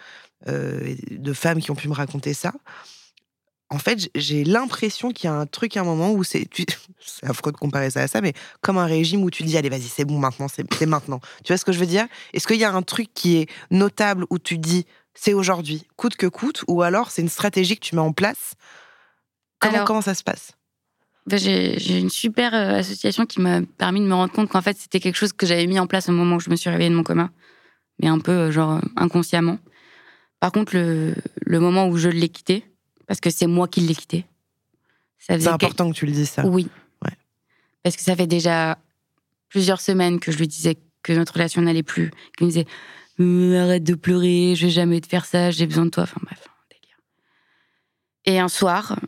[0.47, 2.53] euh, de femmes qui ont pu me raconter ça.
[3.69, 6.47] En fait, j'ai l'impression qu'il y a un truc à un moment où c'est,
[6.99, 9.67] c'est affreux de comparer ça à ça, mais comme un régime où tu dis allez
[9.69, 12.07] vas-y c'est bon maintenant c'est maintenant tu vois ce que je veux dire?
[12.33, 14.85] Est-ce qu'il y a un truc qui est notable où tu dis
[15.15, 16.63] c'est aujourd'hui coûte que coûte?
[16.67, 18.53] Ou alors c'est une stratégie que tu mets en place?
[19.59, 20.51] Comment, Alors- comment ça se passe?
[21.35, 24.77] J'ai, j'ai une super euh, association qui m'a permis de me rendre compte qu'en fait,
[24.77, 26.89] c'était quelque chose que j'avais mis en place au moment où je me suis réveillée
[26.89, 27.29] de mon coma,
[28.01, 29.59] mais un peu euh, genre euh, inconsciemment.
[30.39, 31.15] Par contre, le,
[31.45, 32.63] le moment où je l'ai quitté,
[33.07, 34.25] parce que c'est moi qui l'ai quitté,
[35.17, 36.67] c'est quel- important que tu le dises ça Oui.
[37.03, 37.11] Ouais.
[37.83, 38.77] Parce que ça fait déjà
[39.49, 42.11] plusieurs semaines que je lui disais que notre relation n'allait plus.
[42.37, 42.67] Qu'il me disait
[43.59, 46.03] arrête de pleurer, je vais jamais te faire ça, j'ai besoin de toi.
[46.03, 46.97] Enfin bref, un délire.
[48.25, 48.99] Et un soir,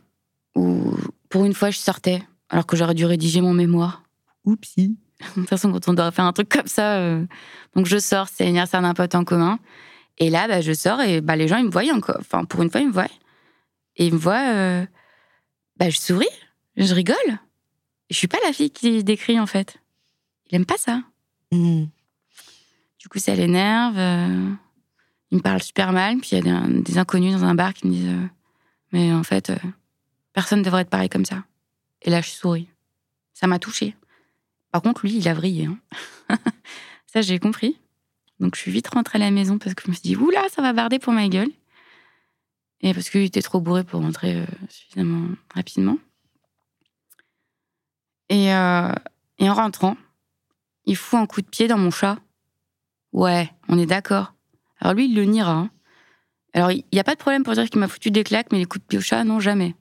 [0.56, 0.92] où
[1.30, 4.02] pour une fois je sortais, alors que j'aurais dû rédiger mon mémoire.
[4.44, 4.98] Oupsie.
[5.36, 7.24] De toute façon, quand on doit faire un truc comme ça, euh,
[7.74, 9.58] donc je sors, c'est l'anniversaire d'un pote en commun.
[10.18, 12.18] Et là, bah, je sors et bah, les gens, ils me voient encore.
[12.20, 13.08] Enfin, pour une fois, ils me voient.
[13.96, 14.84] Et ils me voient, euh,
[15.76, 16.26] bah, je souris,
[16.76, 17.16] je rigole.
[18.10, 19.78] Je suis pas la fille qui décrit, en fait.
[20.50, 21.02] Il aime pas ça.
[21.52, 21.84] Hmm.
[22.98, 23.96] Du coup, ça l'énerve.
[23.98, 24.50] euh,
[25.30, 26.18] il me parle super mal.
[26.18, 28.26] Puis il y a des, des inconnus dans un bar qui me disent euh,
[28.92, 29.52] Mais en fait,
[30.32, 31.44] personne ne devrait être pareil comme ça.
[32.02, 32.68] Et là, je souris.
[33.34, 33.96] Ça m'a touchée.
[34.72, 35.66] Par contre, lui, il a vrillé.
[35.66, 35.78] hein.
[37.06, 37.78] ça, j'ai compris.
[38.38, 40.42] Donc, je suis vite rentrée à la maison parce que je me suis dit Oula,
[40.50, 41.50] ça va barder pour ma gueule.
[42.80, 45.98] Et parce qu'il était trop bourré pour rentrer euh, suffisamment rapidement.
[48.28, 48.92] Et, euh,
[49.38, 49.96] et en rentrant,
[50.86, 52.18] il fout un coup de pied dans mon chat.
[53.12, 54.34] Ouais, on est d'accord.
[54.78, 55.52] Alors lui, il le niera.
[55.52, 55.70] hein.
[56.54, 58.58] Alors, il n'y a pas de problème pour dire qu'il m'a foutu des claques, mais
[58.58, 59.74] les coups de pied au chat, non, jamais.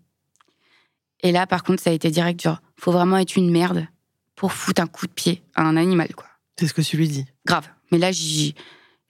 [1.21, 3.87] Et là, par contre, ça a été direct, genre, faut vraiment être une merde
[4.35, 6.27] pour foutre un coup de pied à un animal, quoi.
[6.57, 7.25] C'est ce que tu lui dis.
[7.45, 7.67] Grave.
[7.91, 8.53] Mais là, j'y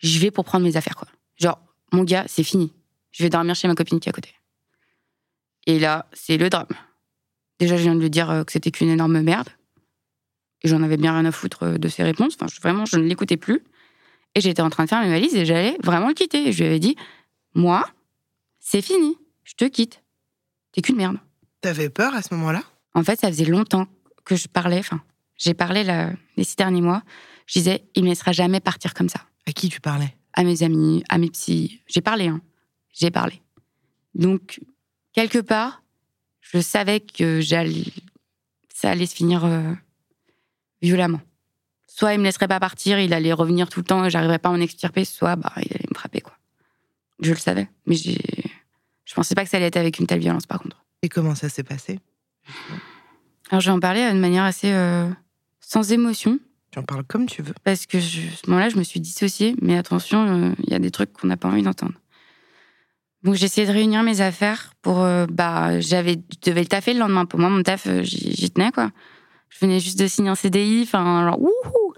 [0.01, 1.07] vais pour prendre mes affaires, quoi.
[1.37, 1.59] Genre,
[1.91, 2.73] mon gars, c'est fini.
[3.11, 4.33] Je vais dormir chez ma copine qui est à côté.
[5.65, 6.67] Et là, c'est le drame.
[7.59, 9.49] Déjà, je viens de lui dire euh, que c'était qu'une énorme merde.
[10.61, 12.33] Et j'en avais bien rien à foutre euh, de ses réponses.
[12.35, 13.61] Enfin, je- vraiment, je ne l'écoutais plus.
[14.35, 16.47] Et j'étais en train de faire mes valises et j'allais vraiment le quitter.
[16.47, 16.95] Et je lui avais dit,
[17.55, 17.87] moi,
[18.59, 19.17] c'est fini.
[19.43, 20.01] Je te quitte.
[20.71, 21.17] T'es qu'une merde.
[21.61, 22.63] T'avais peur à ce moment-là?
[22.93, 23.87] En fait, ça faisait longtemps
[24.25, 24.79] que je parlais.
[24.79, 25.01] Enfin,
[25.37, 27.03] j'ai parlé là, les six derniers mois.
[27.47, 29.21] Je disais, il me laissera jamais partir comme ça.
[29.47, 30.15] À qui tu parlais?
[30.33, 31.81] À mes amis, à mes psys.
[31.87, 32.41] J'ai parlé, hein.
[32.93, 33.41] J'ai parlé.
[34.15, 34.59] Donc,
[35.13, 35.83] quelque part,
[36.41, 37.85] je savais que j'allais,
[38.73, 39.73] ça allait se finir euh,
[40.81, 41.21] violemment.
[41.87, 44.49] Soit il me laisserait pas partir, il allait revenir tout le temps et j'arriverais pas
[44.49, 46.37] à en extirper, soit bah, il allait me frapper, quoi.
[47.21, 47.67] Je le savais.
[47.85, 48.17] Mais j'ai...
[49.03, 50.77] je pensais pas que ça allait être avec une telle violence, par contre.
[51.01, 51.99] Et comment ça s'est passé
[53.49, 55.09] Alors, je vais en parler de manière assez euh,
[55.59, 56.39] sans émotion.
[56.71, 57.53] Tu en parles comme tu veux.
[57.63, 59.55] parce que je, à ce moment-là, je me suis dissociée.
[59.61, 61.93] Mais attention, euh, il y a des trucs qu'on n'a pas envie d'entendre.
[63.23, 66.93] Donc j'ai essayé de réunir mes affaires pour, euh, bah, j'avais, je devais le taffer
[66.93, 67.25] le lendemain.
[67.25, 68.91] Pour moi, mon taf, euh, j'y tenais quoi.
[69.49, 71.93] Je venais juste de signer un CDI, enfin, genre, wouhou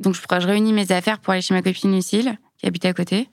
[0.00, 2.94] Donc je, je réunis mes affaires pour aller chez ma copine Lucille, qui habite à
[2.94, 3.28] côté.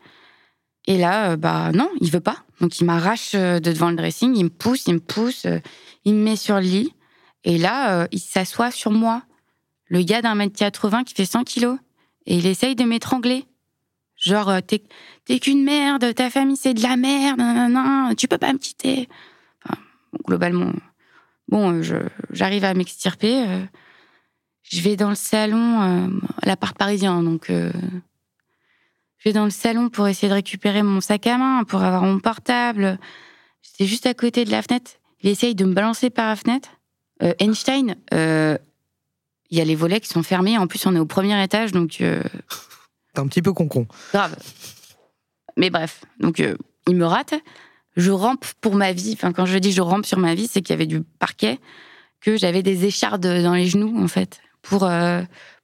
[0.88, 2.38] Et là, euh, bah non, il veut pas.
[2.62, 5.60] Donc il m'arrache euh, de devant le dressing, il me pousse, il me pousse, euh,
[6.04, 6.94] il me met sur le lit.
[7.44, 9.22] Et là, il s'assoit sur moi
[9.86, 11.78] le gars d'un mètre 80 qui fait 100 kilos
[12.26, 13.46] et il essaye de m'étrangler.
[14.16, 14.82] Genre, t'es,
[15.26, 19.08] t'es qu'une merde, ta famille c'est de la merde, nanana, tu peux pas me quitter.
[19.64, 19.80] Enfin,
[20.26, 20.72] globalement,
[21.48, 21.84] bon,
[22.32, 23.46] j'arrive à m'extirper.
[24.64, 26.10] je vais dans le salon,
[26.42, 27.52] à l'appart parisien, donc
[29.26, 32.04] je vais dans le salon pour essayer de récupérer mon sac à main, pour avoir
[32.04, 33.00] mon portable.
[33.64, 34.92] J'étais juste à côté de la fenêtre.
[35.22, 36.70] Il essaye de me balancer par la fenêtre.
[37.24, 38.56] Euh, Einstein, euh,
[39.50, 40.60] il y a les volets qui sont fermés.
[40.60, 42.22] En plus, on est au premier étage, donc euh,
[43.16, 43.88] T'es un petit peu concon.
[44.14, 44.36] grave.
[45.58, 47.34] Mais bref, donc il me rate.
[47.96, 49.14] Je rampe pour ma vie.
[49.14, 51.60] Enfin, quand je dis je rampe sur ma vie, c'est qu'il y avait du parquet,
[52.22, 54.88] que j'avais des échardes dans les genoux, en fait, pour,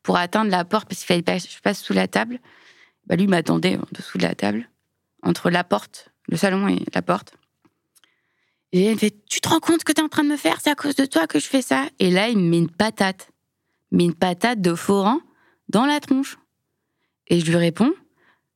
[0.01, 2.39] pour atteindre la porte, parce qu'il fallait pas que je passe sous la table.
[3.11, 4.69] Bah, lui m'attendait en dessous de la table,
[5.21, 7.33] entre la porte, le salon et la porte.
[8.71, 10.61] Et il me fait Tu te rends compte que t'es en train de me faire?
[10.61, 12.71] C'est à cause de toi que je fais ça Et là, il me met une
[12.71, 13.29] patate.
[13.91, 15.19] Mais une patate de forain
[15.67, 16.37] dans la tronche.
[17.27, 17.93] Et je lui réponds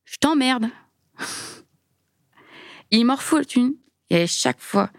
[0.06, 0.70] Je t'emmerde.
[2.90, 3.74] il m'en refout une.
[4.08, 4.90] Et chaque fois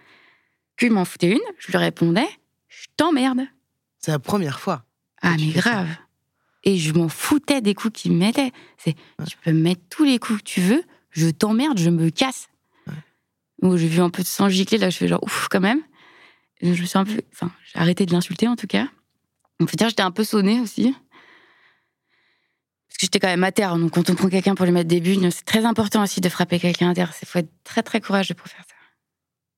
[0.77, 2.29] qu'il m'en foutait une, je lui répondais
[2.67, 3.47] Je t'emmerde.
[3.97, 4.85] C'est la première fois.
[5.19, 5.87] Ah, mais grave.
[6.67, 8.51] Et je m'en foutais des coups qu'il me mettait.
[8.77, 8.93] C'est,
[9.25, 12.49] tu peux me mettre tous les coups que tu veux, je t'emmerde, je me casse.
[13.61, 15.81] Bon, j'ai vu un peu de sang gicler, là, je fais genre ouf quand même.
[16.59, 17.21] Et je me suis un peu.
[17.31, 18.89] Enfin, j'ai arrêté de l'insulter en tout cas.
[19.61, 20.93] Donc, faut dire, j'étais un peu sonnée aussi.
[22.89, 23.77] Parce que j'étais quand même à terre.
[23.77, 26.27] Donc, quand on prend quelqu'un pour lui mettre des bulles, c'est très important aussi de
[26.27, 27.13] frapper quelqu'un à terre.
[27.21, 28.75] Il faut être très, très courageux pour faire ça.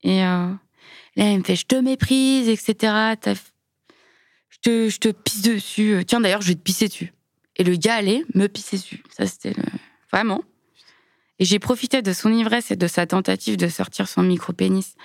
[0.07, 0.53] Et euh,
[1.15, 3.15] là, il me fait Je te méprise, etc.
[3.19, 3.33] T'as
[4.61, 5.93] te, je te pisse dessus.
[5.93, 7.13] Euh, Tiens, d'ailleurs, je vais te pisser dessus.
[7.57, 9.03] Et le gars allait me pisser dessus.
[9.09, 9.63] Ça, c'était le...
[10.11, 10.43] vraiment.
[11.39, 14.95] Et j'ai profité de son ivresse et de sa tentative de sortir son micro-pénis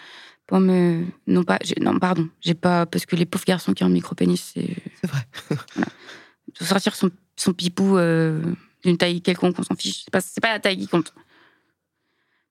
[0.46, 1.04] pour me.
[1.26, 1.58] Non, pas.
[1.80, 2.28] Non, pardon.
[2.40, 2.86] J'ai pas.
[2.86, 4.76] Parce que les pauvres garçons qui ont un micro-pénis, c'est.
[5.00, 5.22] C'est vrai.
[6.60, 8.40] De sortir son, son pipou euh,
[8.84, 10.02] d'une taille quelconque, on s'en fiche.
[10.04, 11.14] C'est pas, c'est pas la taille qui compte.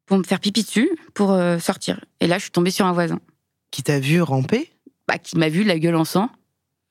[0.05, 2.03] Pour me faire pipi dessus, pour euh, sortir.
[2.19, 3.21] Et là, je suis tombée sur un voisin
[3.71, 4.69] Qui t'a vu ramper?
[5.07, 6.29] Bah, qui m'a vu la gueule en sang,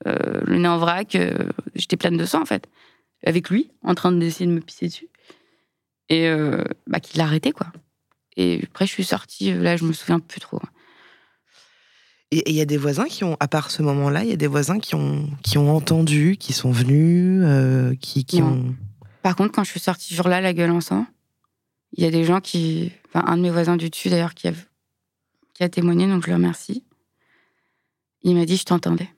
[0.07, 1.33] euh, le nez en vrac, euh,
[1.75, 2.69] j'étais pleine de sang en fait,
[3.25, 5.09] avec lui, en train d'essayer de me pisser dessus,
[6.09, 7.67] et euh, bah, qui l'a arrêté quoi.
[8.37, 10.61] Et après je suis sortie, là je me souviens plus trop.
[12.31, 14.37] Et il y a des voisins qui ont, à part ce moment-là, il y a
[14.37, 17.45] des voisins qui ont, qui ont entendu, qui sont venus,
[18.01, 18.75] qui, qui ont.
[19.23, 21.07] Par contre, quand je suis sortie ce jour-là, la gueule en sang,
[21.93, 22.91] il y a des gens qui.
[23.09, 24.53] Enfin, un de mes voisins du dessus, d'ailleurs, qui a,
[25.53, 26.85] qui a témoigné, donc je le remercie.
[28.23, 29.11] Il m'a dit Je t'entendais.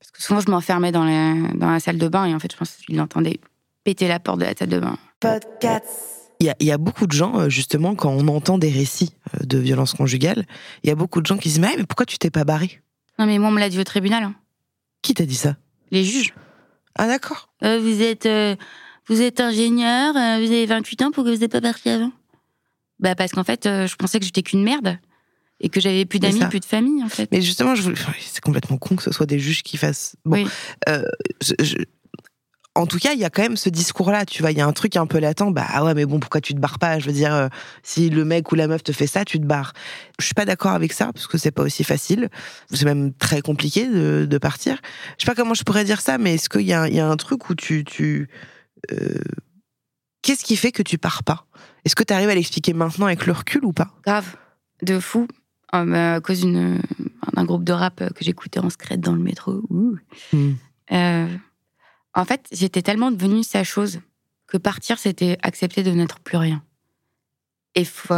[0.00, 2.50] Parce que souvent, je m'enfermais dans la, dans la salle de bain et en fait,
[2.52, 3.38] je pense qu'il l'entendait
[3.84, 4.96] péter la porte de la salle de bain.
[6.42, 8.70] Il y, a, il y a beaucoup de gens, euh, justement, quand on entend des
[8.70, 10.46] récits euh, de violences conjugales,
[10.82, 12.44] il y a beaucoup de gens qui se disent Mais, mais pourquoi tu t'es pas
[12.44, 12.80] barré?
[13.18, 14.22] Non, mais moi, on me l'a dit au tribunal.
[14.22, 14.34] hein.
[15.02, 15.56] Qui t'a dit ça?
[15.90, 16.32] Les juges.
[16.96, 17.50] Ah, d'accord.
[17.62, 18.56] Euh, vous êtes euh,
[19.06, 22.12] vous êtes ingénieur, euh, vous avez 28 ans, pourquoi vous n'êtes pas parti avant?
[23.00, 24.98] Bah parce qu'en fait, euh, je pensais que j'étais qu'une merde
[25.60, 27.28] et que j'avais plus d'amis, plus de famille en fait.
[27.32, 30.16] Mais justement, je voulais- c'est complètement con que ce soit des juges qui fassent.
[30.24, 30.46] Bon, Oui.
[30.88, 31.02] euh,
[31.42, 31.76] je- je-
[32.76, 34.52] En tout cas, il y a quand même ce discours-là, tu vois.
[34.52, 35.50] Il y a un truc un peu latent.
[35.50, 37.00] Bah ah ouais, mais bon, pourquoi tu te barres pas?
[37.00, 37.48] Je veux dire, euh,
[37.82, 39.72] si le mec ou la meuf te fait ça, tu te barres.
[40.20, 42.28] Je suis pas d'accord avec ça parce que c'est pas aussi facile.
[42.72, 44.78] C'est même très compliqué de, de partir.
[45.18, 47.16] Je sais pas comment je pourrais dire ça, mais est-ce qu'il y, y a un
[47.16, 48.28] truc où tu, tu
[48.92, 49.18] euh,
[50.22, 51.46] qu'est-ce qui fait que tu pars pas?
[51.84, 53.90] Est-ce que tu arrives à l'expliquer maintenant avec le recul ou pas?
[54.06, 54.36] Grave,
[54.82, 55.26] de fou.
[55.74, 56.80] Euh, bah, à cause d'une-
[57.34, 59.62] d'un groupe de rap que j'écoutais en secret dans le métro.
[59.70, 59.96] Ouh.
[60.92, 61.28] Euh,
[62.14, 64.00] en fait, j'étais tellement devenue sa chose
[64.48, 66.62] que partir, c'était accepter de n'être plus rien.
[67.76, 68.14] Et faut,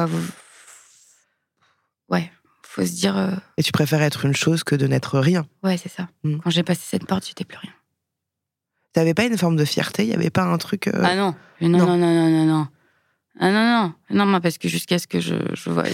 [2.09, 2.31] ouais,
[2.63, 5.47] faut se dire, euh, Et tu préfères être une chose que de n'être rien.
[5.63, 6.09] ouais, c'est ça.
[6.25, 6.39] Mm.
[6.39, 7.73] Quand j'ai passé cette porte, j'étais plus rien.
[8.95, 10.05] T'avais pas une forme de fierté?
[10.05, 11.79] Il y avait pas un truc euh, Ah non, non, non.
[11.87, 12.69] non, non, non, non, non.
[13.41, 15.85] Ah non, non, non, parce que jusqu'à ce que je, je voie.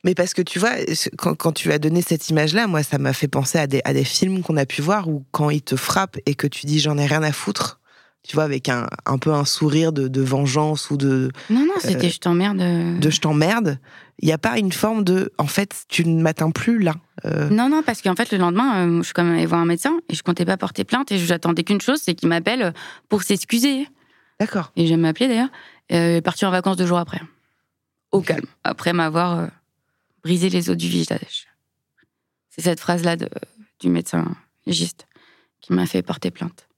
[0.00, 0.72] Euh, Mais parce que tu vois,
[1.18, 3.92] quand, quand tu as donné cette image-là, moi, ça m'a fait penser à des, à
[3.92, 6.80] des films qu'on a pu voir où quand ils te frappent et que tu dis
[6.80, 7.80] j'en ai rien à foutre,
[8.22, 11.72] tu vois, avec un, un peu un sourire de, de vengeance ou de, Non, non,
[11.78, 12.60] c'était je t'emmerde.
[12.60, 12.98] euh.
[12.98, 13.78] de je t'emmerde,
[14.18, 16.94] il n'y a pas une forme de en fait, tu ne m'atteins plus là.
[17.24, 19.60] Euh, Non, non, parce qu'en fait, le lendemain, euh, je suis quand même allée voir
[19.60, 22.74] un médecin et je comptais pas porter plainte et j'attendais qu'une chose, c'est qu'il m'appelle
[23.08, 23.86] pour s'excuser.
[24.38, 24.72] D'accord.
[24.76, 25.48] Et j'aime m'appeler d'ailleurs.
[25.92, 27.20] Euh, parti en vacances deux jours après.
[28.12, 28.44] Au calme.
[28.64, 29.48] Après m'avoir
[30.22, 31.46] brisé les os du visage.
[32.50, 35.06] C'est cette phrase-là du médecin légiste
[35.60, 36.68] qui m'a fait porter plainte.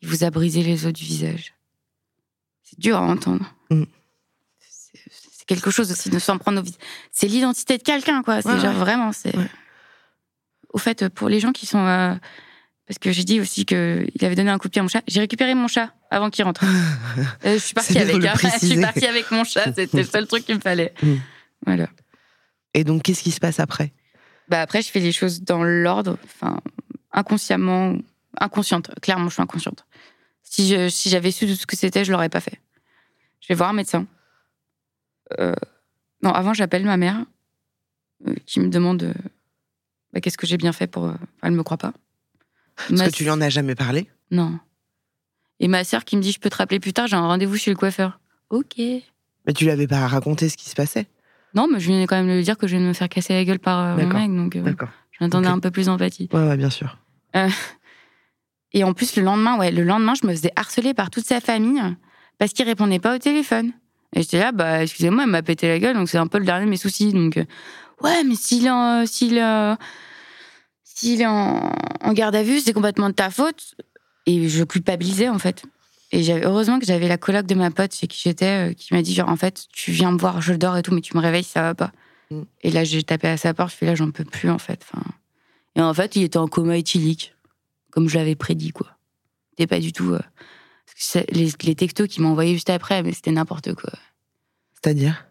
[0.00, 1.54] Il vous a brisé les os du visage.
[2.62, 3.54] C'est dur à entendre.
[3.70, 3.84] Mm.
[4.60, 6.80] C'est quelque chose aussi de s'en prendre au visage.
[7.10, 8.42] C'est l'identité de quelqu'un, quoi.
[8.42, 8.78] C'est Ouais, genre ouais.
[8.80, 9.12] vraiment.
[9.12, 9.34] C'est.
[9.36, 9.48] Ouais.
[10.72, 11.84] Au fait, pour les gens qui sont.
[11.86, 12.14] euh,
[12.86, 15.02] parce que j'ai dit aussi qu'il avait donné un coup de pied à mon chat.
[15.06, 16.64] J'ai récupéré mon chat avant qu'il rentre.
[17.44, 18.24] Euh, je suis partie avec.
[18.24, 18.34] hein.
[18.60, 19.72] Je suis partie avec mon chat.
[19.74, 20.94] C'était le seul truc qu'il me fallait.
[21.02, 21.14] Mm.
[21.66, 21.88] Voilà.
[22.74, 23.92] Et donc, qu'est-ce qui se passe après?
[24.48, 26.60] Bah après, je fais les choses dans l'ordre, enfin
[27.12, 27.96] inconsciemment,
[28.38, 28.90] inconsciente.
[29.00, 29.84] Clairement, je suis inconsciente.
[30.42, 32.60] Si je, si j'avais su tout ce que c'était, je l'aurais pas fait.
[33.40, 34.06] Je vais voir un médecin.
[35.38, 35.54] Euh,
[36.22, 37.24] non, avant, j'appelle ma mère,
[38.26, 39.14] euh, qui me demande euh,
[40.12, 41.04] bah, qu'est-ce que j'ai bien fait pour.
[41.04, 41.92] enfin, elle me croit pas.
[42.76, 44.08] Parce Ma- que tu lui en as jamais parlé?
[44.30, 44.58] Non.
[45.60, 47.56] Et ma sœur qui me dit je peux te rappeler plus tard, j'ai un rendez-vous
[47.56, 48.18] chez le coiffeur.
[48.50, 48.74] Ok.
[48.78, 51.06] Mais tu lui avais pas raconté ce qui se passait?
[51.54, 53.08] Non, mais je venais quand même de lui dire que je viens de me faire
[53.08, 54.74] casser la gueule par euh, mon mec, donc euh,
[55.20, 56.28] j'attendais un peu plus d'empathie.
[56.32, 56.98] Ouais, ouais, bien sûr.
[58.72, 61.40] Et en plus, le lendemain, ouais, le lendemain, je me faisais harceler par toute sa
[61.40, 61.82] famille
[62.38, 63.72] parce qu'il répondait pas au téléphone.
[64.14, 66.44] Et j'étais là, bah, excusez-moi, elle m'a pété la gueule, donc c'est un peu le
[66.44, 67.12] dernier de mes soucis.
[67.12, 67.44] Donc, euh,
[68.02, 69.74] ouais, mais s'il est en, s'il, euh,
[70.84, 73.74] s'il est en, en garde à vue, c'est complètement de ta faute.
[74.26, 75.64] Et je culpabilisais, en fait.
[76.12, 78.92] Et j'avais, heureusement que j'avais la coloc de ma pote chez qui j'étais, euh, qui
[78.94, 81.16] m'a dit, genre, en fait, tu viens me voir, je dors et tout, mais tu
[81.16, 81.92] me réveilles, ça va pas.
[82.30, 82.42] Mm.
[82.62, 84.84] Et là, j'ai tapé à sa porte, je fais là, j'en peux plus, en fait.
[84.92, 85.02] Enfin,
[85.74, 87.34] et en fait, il était en coma éthylique
[87.90, 88.88] comme je l'avais prédit, quoi.
[89.50, 90.12] C'était pas du tout.
[90.12, 90.20] euh,
[91.30, 93.92] les, les textos qu'il m'a envoyés juste après, mais c'était n'importe quoi.
[94.74, 95.26] C'est-à-dire?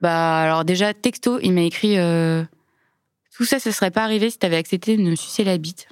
[0.00, 2.42] Bah, alors déjà, texto, il m'a écrit euh,
[3.36, 5.86] Tout ça, ce serait pas arrivé si t'avais accepté de me sucer la bite.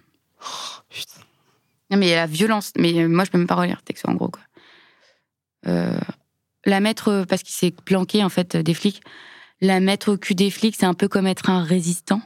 [0.88, 1.20] Putain.
[1.90, 2.72] Non, mais il y a la violence.
[2.78, 4.42] Mais euh, moi, je peux même pas relire texto, en gros, quoi.
[5.66, 6.00] Euh,
[6.64, 9.02] la mettre, euh, parce qu'il s'est planqué, en fait, des flics,
[9.60, 12.22] la mettre au cul des flics, c'est un peu comme être un résistant.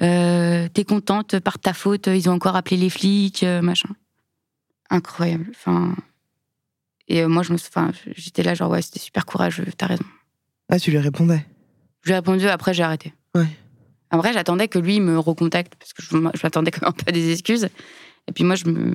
[0.00, 3.90] Euh, T'es contente par ta faute, ils ont encore appelé les flics, machin.
[4.90, 5.46] Incroyable.
[5.50, 5.94] Enfin.
[7.08, 10.04] Et moi, je me, enfin, j'étais là, genre, ouais, c'était super courageux, t'as raison.
[10.68, 11.44] Ah, tu lui répondais?
[12.04, 13.12] J'ai répondu, après, j'ai arrêté.
[13.34, 13.46] Ouais.
[14.10, 17.32] Après, j'attendais que lui me recontacte, parce que je, je m'attendais quand même pas des
[17.32, 17.68] excuses.
[18.28, 18.94] Et puis moi, je me.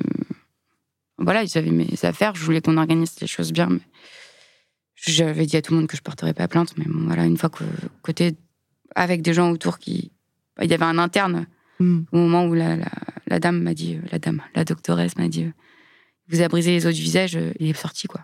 [1.18, 3.82] Voilà, ils avaient mes affaires, je voulais qu'on organise les choses bien, mais.
[4.96, 7.38] J'avais dit à tout le monde que je porterais pas plainte, mais bon, voilà, une
[7.38, 7.64] fois que
[8.02, 8.36] côté
[8.96, 10.12] avec des gens autour qui.
[10.56, 11.48] bah, Il y avait un interne
[11.80, 12.06] Hmm.
[12.12, 12.90] au moment où la, la,
[13.28, 15.52] la dame m'a dit, euh, la dame, la doctoresse m'a dit, euh,
[16.28, 18.22] vous a brisé les os du visage, euh, il est sorti, quoi.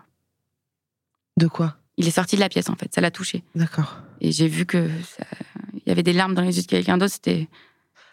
[1.36, 1.76] De quoi?
[1.96, 3.44] Il est sorti de la pièce, en fait, ça l'a touché.
[3.54, 3.98] D'accord.
[4.20, 5.24] Et j'ai vu que ça-
[5.72, 7.46] il y avait des larmes dans les yeux de quelqu'un d'autre, c'était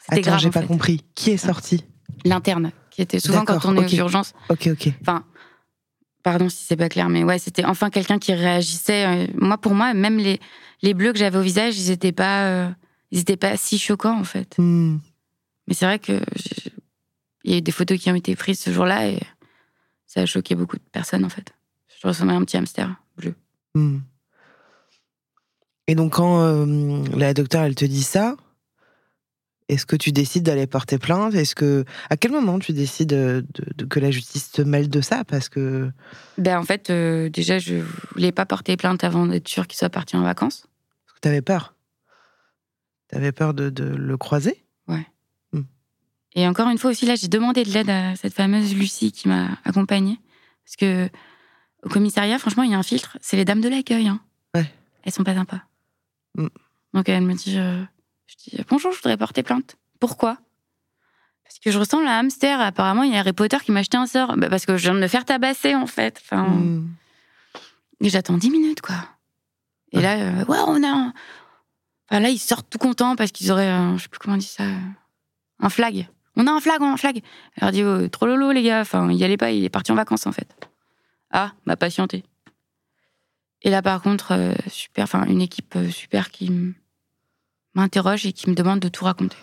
[0.02, 0.40] C'était Attends, grave.
[0.42, 0.68] j'ai pas fait.
[0.68, 1.04] compris.
[1.16, 1.84] Qui est sorti?
[2.24, 3.94] L'interne, qui était souvent quand on est ok.
[3.94, 4.34] aux urgences.
[4.50, 4.90] Ok, ok.
[5.02, 5.24] Enfin,
[6.24, 9.06] pardon si c'est pas clair, mais ouais, c'était enfin quelqu'un qui réagissait.
[9.06, 10.40] euh, Moi, pour moi, même les,
[10.84, 12.70] les bleus que j'avais au visage, ils étaient pas, euh,
[13.10, 14.56] ils étaient pas si choquants en fait.
[14.60, 14.98] Hmm.
[15.68, 16.22] Mais c'est vrai que
[17.44, 19.20] il y a eu des photos qui ont été prises ce jour-là et
[20.06, 21.54] ça a choqué beaucoup de personnes en fait.
[22.02, 23.34] Je ressemblais à un petit hamster bleu.
[23.74, 24.00] Hmm.
[25.88, 28.36] Et donc, quand euh, la docteure, elle te dit ça,
[29.72, 31.34] est-ce que tu décides d'aller porter plainte?
[31.34, 34.90] Est-ce que à quel moment tu décides de, de- de- que la justice te mêle
[34.90, 35.24] de ça?
[35.24, 35.90] Parce que
[36.38, 39.90] Ben en fait, euh, déjà, je voulais pas porter plainte avant d'être sûre qu'il soit
[39.90, 40.68] parti en vacances.
[41.22, 41.74] tu avais peur.
[43.10, 44.64] Tu avais peur de, de le croiser?
[46.34, 49.28] Et encore une fois aussi, là, j'ai demandé de l'aide à cette fameuse Lucie qui
[49.28, 50.18] m'a accompagnée.
[50.64, 51.10] Parce que
[51.84, 53.18] au commissariat, franchement, il y a un filtre.
[53.20, 54.08] C'est les dames de l'accueil.
[54.08, 54.22] Hein.
[54.56, 54.72] Ouais.
[55.04, 55.62] Elles sont pas sympas.
[56.38, 56.48] Mm.
[56.94, 57.84] Donc elle me dit, euh,
[58.32, 59.76] je dis bonjour, je voudrais porter plainte.
[60.00, 60.38] Pourquoi?
[61.44, 62.60] Parce que je ressemble à un hamster.
[62.62, 64.36] Apparemment, il y a Harry Potter qui m'a acheté un sort.
[64.38, 66.20] Bah, parce que je viens de me faire tabasser en fait.
[66.24, 66.88] Enfin, Hmm.
[68.02, 68.96] j'attends 10 minutes, quoi.
[69.92, 70.02] Et Ah.
[70.02, 70.88] là, euh, ouais, on a.
[70.88, 71.14] un-
[72.10, 74.38] Enfin, là, ils sortent tout contents parce qu'ils auraient, euh, je sais plus comment on
[74.40, 74.64] dit ça,
[75.60, 76.08] un flag.
[76.36, 77.18] On a un flag, on a un flag.
[77.56, 78.82] Elle leur dit, oh, trop lolo, les gars.
[78.82, 80.50] Enfin, y allait pas, il est parti en vacances, en fait.
[81.32, 82.24] Ah, m'a patienté.
[83.62, 86.52] Et là, par contre, euh, super, enfin, une équipe euh, super qui
[87.76, 89.38] m'interroge et qui me demande de tout raconter.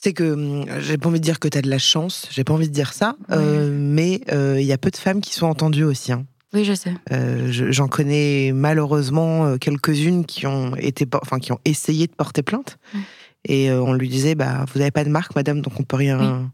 [0.00, 2.44] C'est que hum, j'ai pas envie de dire que tu as de la chance, j'ai
[2.44, 3.36] pas envie de dire ça, Ouais.
[3.38, 6.12] euh, mais euh, il y a peu de femmes qui sont entendues aussi.
[6.12, 6.26] hein.
[6.52, 6.94] Oui, je sais.
[7.10, 12.42] Euh, je- J'en connais malheureusement quelques-unes qui ont été, enfin qui ont essayé de porter
[12.42, 13.00] plainte, Ouais.
[13.46, 16.18] et on lui disait bah vous n'avez pas de marque, madame, donc on peut rien.
[16.20, 16.46] Oui.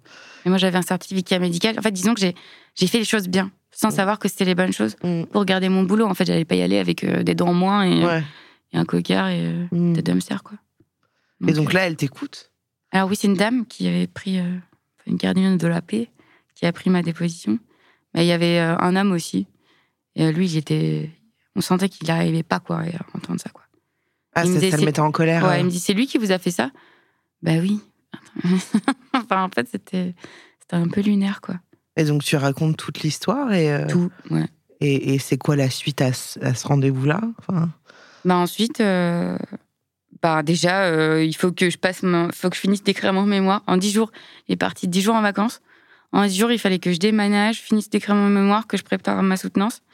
[0.47, 1.79] Mais moi, j'avais un certificat médical.
[1.79, 4.73] En fait, disons que j'ai fait les choses bien, sans savoir que c'était les bonnes
[4.73, 4.97] choses.
[5.05, 5.25] Mm.
[5.25, 7.83] Pour garder mon boulot, en fait, j'allais pas y aller avec des dents en moins
[7.83, 8.23] et, Ouais.
[8.73, 9.93] Et un cocard et euh, Mm.
[9.95, 10.59] des dumpsters, quoi.
[11.47, 12.51] Et donc euh, là, elle t'écoute?
[12.93, 14.57] Alors oui, c'est une dame qui avait pris, euh,
[15.07, 16.11] une gardienne de la paix,
[16.55, 17.59] qui a pris ma déposition.
[18.15, 19.47] Mais il y avait euh, un homme aussi.
[20.17, 21.11] Et lui, il était...
[21.57, 23.63] On sentait qu'il n'arrivait pas, quoi, à entendre ça, quoi.
[24.35, 25.45] Ah, Il me ça, disait, ça le mettait en colère.
[25.45, 26.71] Ouais, il me dit, c'est lui qui vous a fait ça?
[27.43, 27.81] Bah oui.
[29.15, 30.15] enfin, en fait, c'était
[30.73, 31.57] un peu lunaire, quoi.
[31.97, 34.47] Et donc tu racontes toute l'histoire et, Tout, ouais.
[34.81, 37.21] et, et c'est quoi la suite à ce, ce rendez-vous-là?
[37.39, 37.69] Enfin,
[38.25, 39.37] Bah ensuite, euh,
[40.23, 43.25] bah déjà, euh, il faut que je passe, mon- faut que je finisse d'écrire mon
[43.25, 43.63] mémoire.
[43.67, 44.11] En dix jours,
[44.49, 45.61] il est parti dix jours en vacances.
[46.13, 49.23] En dix jours, il fallait que je déménage, finisse d'écrire mon mémoire, que je prépare
[49.23, 49.81] ma soutenance,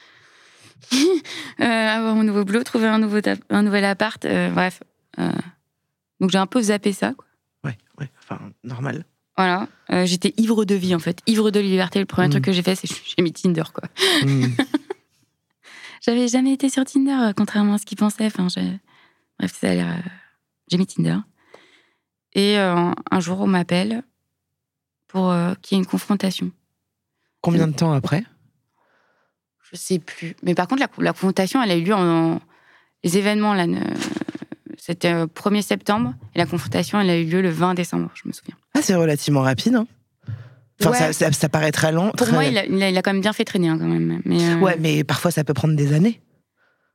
[1.61, 3.19] Euh, avoir mon nouveau boulot, trouver un nouveau
[3.51, 4.23] un nouvel appart.
[4.27, 4.83] euh, bref,
[6.21, 7.13] donc j'ai un peu zappé ça.
[7.17, 7.27] quoi.
[7.65, 9.05] Ouais, ouais, enfin normal.
[9.39, 9.69] Voilà,
[10.05, 11.99] j'étais ivre de vie en fait, ivre de liberté.
[11.99, 12.31] Le premier Mm.
[12.31, 13.85] truc que j'ai fait, c'est que j'ai mis Tinder quoi.
[14.23, 14.47] Mm.
[16.07, 18.27] J'avais jamais été sur Tinder, euh, contrairement à ce qu'ils pensaient.
[18.27, 18.47] Enfin,
[19.39, 19.89] Bref, ça a l'air.
[19.89, 20.09] euh,
[20.71, 21.19] J'ai mis Tinder.
[22.35, 24.03] Et euh, un jour, on m'appelle
[25.09, 26.51] pour euh, qu'il y ait une confrontation.
[27.41, 28.25] Combien de temps après?
[29.71, 30.37] Je sais plus.
[30.43, 32.41] Mais par contre, la, la confrontation, elle a eu lieu en.
[33.05, 33.81] Les événements, là, ne-
[34.79, 36.15] c'était euh, 1er septembre.
[36.35, 38.57] Et la confrontation, elle a eu lieu le 20 décembre, je me souviens.
[38.75, 39.75] Ah, c'est relativement rapide.
[39.77, 39.87] Hein
[40.81, 40.99] enfin, Ouais.
[40.99, 42.11] ça, ça, ça paraît très lent.
[42.11, 44.21] Pour très- moi, il a, il quand même bien fait traîner, hein, quand même.
[44.25, 46.21] Mais, euh, Ouais, mais parfois ça peut prendre des années.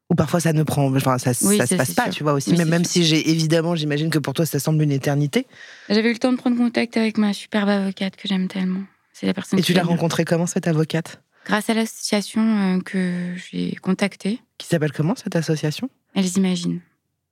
[0.09, 2.13] Ou parfois ça ne prend, enfin ça, Oui, ça se passe pas, sûr.
[2.13, 2.51] tu vois aussi.
[2.51, 2.91] Oui, même c'est même sûr.
[2.91, 5.47] si j'ai évidemment, j'imagine que pour toi ça semble une éternité.
[5.87, 8.83] J'avais eu le temps de prendre contact avec ma superbe avocate que j'aime tellement.
[9.13, 11.21] C'est la personne Et tu l'as rencontrée comment cette avocate?
[11.45, 15.89] Grâce à l'association euh, que j'ai contactée, Qui s'appelle comment cette association?
[16.13, 16.81] Elles imaginent.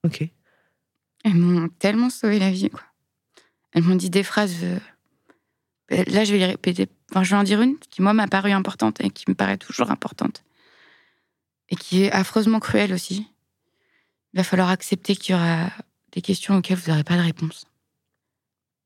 [0.05, 0.23] Ok.
[1.25, 2.81] Elles m'ont tellement sauvé la vie, quoi.
[3.73, 4.55] Elles m'ont dit des phrases.
[4.63, 4.79] euh,
[5.89, 6.87] Là, je vais les répéter.
[7.11, 9.57] Enfin, je vais en dire une qui, moi, m'a paru importante et qui me paraît
[9.57, 10.43] toujours importante.
[11.69, 13.27] Et qui est affreusement cruelle aussi.
[14.33, 15.71] Il va falloir accepter qu'il y aura
[16.11, 17.65] des questions auxquelles vous n'aurez pas de réponse.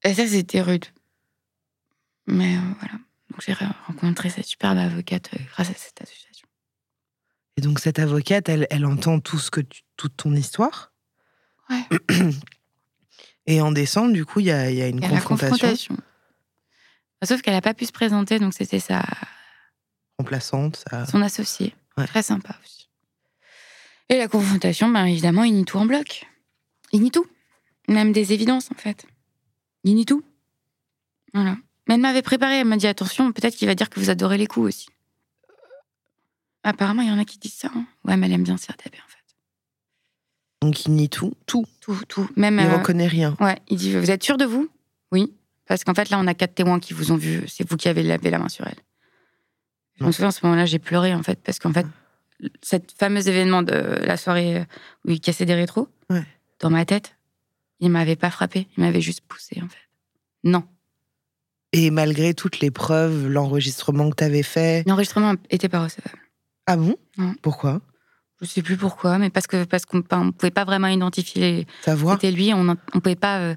[0.03, 0.85] Et ça, c'était rude.
[2.27, 2.93] Mais euh, voilà.
[3.31, 3.53] Donc, j'ai
[3.87, 6.47] rencontré cette superbe avocate euh, grâce à cette association.
[7.57, 10.91] Et donc cette avocate, elle, elle entend tout ce que tu- toute ton histoire?
[11.69, 11.83] Ouais.
[13.45, 15.09] Et en décembre, du coup, il y a, il y a une Il y a
[15.09, 15.97] la confrontation confrontation.
[17.23, 19.03] Sauf qu'elle n'a pas pu se présenter, donc c'était sa,
[20.19, 20.83] remplaçante.
[20.89, 21.73] ça- son associé.
[21.97, 22.05] Ouais.
[22.07, 22.89] Très sympa aussi.
[24.09, 26.25] Et la confrontation, ben évidemment, il nie tout en bloc.
[26.91, 27.25] Il nie tout.
[27.87, 29.05] Même des évidences, en fait.
[29.83, 30.23] Il nie tout.
[31.33, 31.57] Voilà.
[31.87, 34.37] Mais elle m'avait préparé, elle m'a dit attention, peut-être qu'il va dire que vous adorez
[34.37, 34.87] les coups aussi.
[36.63, 37.69] Apparemment, il y en a qui disent ça.
[37.75, 37.85] hein.
[38.05, 39.17] Ouais, mais elle aime bien se faire taper, en fait.
[40.61, 41.65] Donc il nie tout, tout.
[41.81, 42.29] Tout, tout.
[42.37, 42.57] Même.
[42.59, 43.35] Il euh, reconnaît rien.
[43.41, 44.69] Ouais, il dit Vous êtes sûr de vous?
[45.11, 45.33] Oui.
[45.67, 47.43] Parce qu'en fait, là, on a quatre témoins qui vous ont vu.
[47.47, 48.79] C'est vous qui avez lavé la main sur elle.
[49.99, 51.85] Je me souviens, à ce moment-là, j'ai pleuré, en fait, parce qu'en fait,
[52.61, 54.65] cet fameux événement de la soirée
[55.05, 56.25] où il cassait des rétros, Ouais.
[56.59, 57.15] dans ma tête,
[57.79, 59.89] Il m'avait pas frappé, il m'avait juste poussé, en fait.
[60.45, 60.63] Non.
[61.73, 64.87] Et malgré toutes les preuves, l'enregistrement que t'avais fait?
[64.87, 66.19] L'enregistrement était pas recevable.
[66.65, 66.95] Ah bon?
[67.17, 67.33] Non.
[67.41, 67.81] Pourquoi?
[68.41, 71.65] Je sais plus pourquoi, mais parce que parce qu'on ne pouvait pas vraiment identifier.
[71.83, 73.55] Ta voix C'était lui, on ne pouvait pas euh,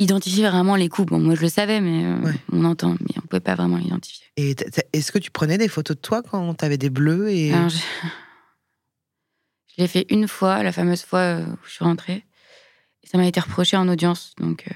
[0.00, 1.08] identifier vraiment les coups.
[1.08, 2.34] Bon, moi je le savais, mais euh, Ouais.
[2.52, 4.26] on entend, mais on pouvait pas vraiment identifier.
[4.36, 4.56] Et
[4.92, 7.76] est-ce que tu prenais des photos de toi quand t'avais des bleus et Alors, je
[9.68, 12.24] je l'ai fait une fois, la fameuse fois euh, où je suis rentrée.
[13.02, 14.34] Et ça m'a été reproché en audience.
[14.38, 14.74] Donc, euh,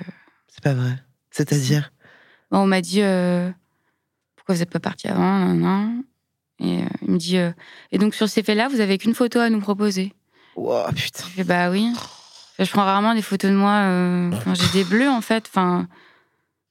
[0.48, 0.96] c'est pas vrai
[1.30, 1.90] C'est-à-dire
[2.51, 3.51] bon, on m'a dit euh,
[4.36, 6.05] pourquoi vous n'êtes pas parti avant nan, nan.
[6.60, 9.60] Et il me dit et donc sur ces faits-là, vous avez qu'une photo à nous
[9.60, 10.12] proposer.
[10.55, 11.24] Oh putain.
[11.28, 11.90] Je fais bah oui.
[12.59, 15.44] Je prends rarement des photos de moi euh, quand j'ai des bleus en fait.
[15.48, 15.89] Enfin,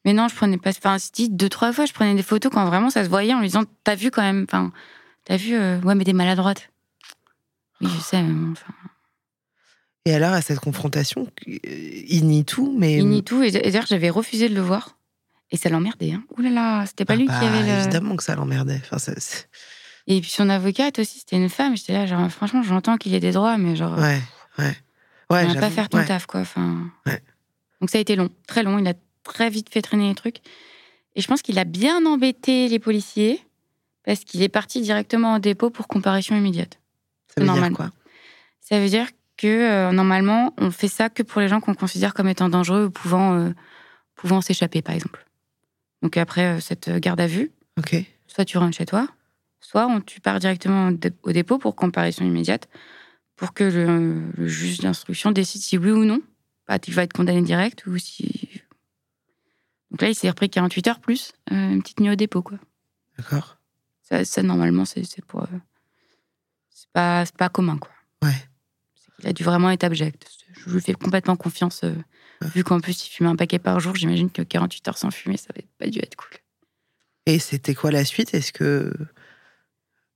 [0.05, 0.69] mais non, je prenais pas.
[0.69, 3.39] Enfin, si deux trois fois, je prenais des photos quand vraiment ça se voyait en
[3.39, 4.45] lui disant t'as vu quand même.
[4.47, 4.72] Enfin,
[5.26, 6.69] t'as vu euh, ouais mais des maladroites.
[7.81, 8.22] Oui je sais.
[8.22, 8.73] Mais bon, enfin,
[10.05, 12.97] Et alors, à cette confrontation, euh, il nie tout, mais.
[12.97, 14.97] il nie tout et, d'ailleurs j'avais refusé de le voir
[15.51, 16.14] et ça l'emmerdait.
[16.14, 16.23] Hein.
[16.38, 17.81] Ouh là là, c'était pas Ah lui bah, qui avait le.
[17.81, 18.80] Évidemment que ça l'emmerdait.
[18.84, 19.14] Enfin, ça,
[20.07, 21.76] Et puis son avocate aussi, c'était une femme.
[21.76, 24.22] J'étais là genre franchement j'entends qu'il ait des droits, mais genre ouais,
[24.60, 24.76] ouais.
[25.34, 26.05] Ouais, on va pas faire ton ouais.
[26.05, 26.41] taf, quoi.
[26.41, 27.22] Enfin, Ouais.
[27.81, 28.80] Donc ça a été long, très long.
[28.80, 28.93] Il a
[29.23, 30.38] très vite fait traîner les trucs.
[31.15, 33.39] Et je pense qu'il a bien embêté les policiers
[34.03, 36.80] parce qu'il est parti directement au dépôt pour comparution immédiate.
[37.27, 37.69] Ça veut normal.
[37.69, 37.89] dire quoi?
[38.61, 39.07] Ça veut dire
[39.38, 42.85] que euh, normalement, on fait ça que pour les gens qu'on considère comme étant dangereux
[42.85, 43.49] ou pouvant, euh,
[44.15, 45.26] pouvant s'échapper, par exemple.
[46.01, 47.51] Donc après euh, cette garde à vue,
[48.27, 49.07] soit tu rentres chez toi,
[49.60, 52.68] soit on, tu pars directement au dé- au dépôt pour comparution immédiate,
[53.44, 56.22] pour que le, le juge d'instruction décide si oui ou non,
[56.65, 58.61] bah, tu vas être condamné direct ou si.
[59.91, 62.57] Donc là, il s'est repris 48 heures plus euh, une petite nuit au dépôt, quoi.
[63.18, 63.57] D'accord.
[64.02, 65.41] Ça, ça, normalement, c'est pour.
[65.41, 65.48] euh,
[66.70, 67.91] c'est pas, c'est pas commun, quoi.
[68.22, 68.48] Ouais.
[68.95, 70.26] C'est qu'il a dû vraiment être abject.
[70.53, 71.94] Je lui fais complètement confiance, euh,
[72.56, 73.94] vu qu'en plus, il fumait un paquet par jour.
[73.94, 76.32] J'imagine que 48 heures sans fumer, ça va pas dû être cool.
[77.26, 78.34] Et c'était quoi la suite?
[78.34, 78.94] Est-ce que.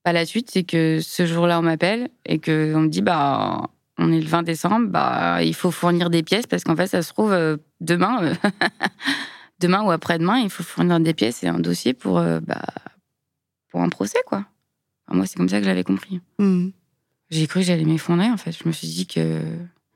[0.07, 4.13] Bah, la suite, c'est que ce jour-là, on m'appelle et qu'on me dit, bah, on
[4.13, 7.11] est le 20 décembre, bah, il faut fournir des pièces parce qu'en fait, ça se
[7.11, 8.33] trouve euh, demain, euh,
[9.59, 12.63] demain ou après-demain, il faut fournir des pièces et un dossier pour, euh, bah,
[13.67, 14.45] pour un procès, quoi.
[15.09, 16.21] Enfin, moi, c'est comme ça que je l'avais compris.
[16.39, 16.69] Hmm.
[17.29, 18.53] J'ai cru que j'allais m'effondrer, en fait.
[18.53, 19.41] Je me suis dit que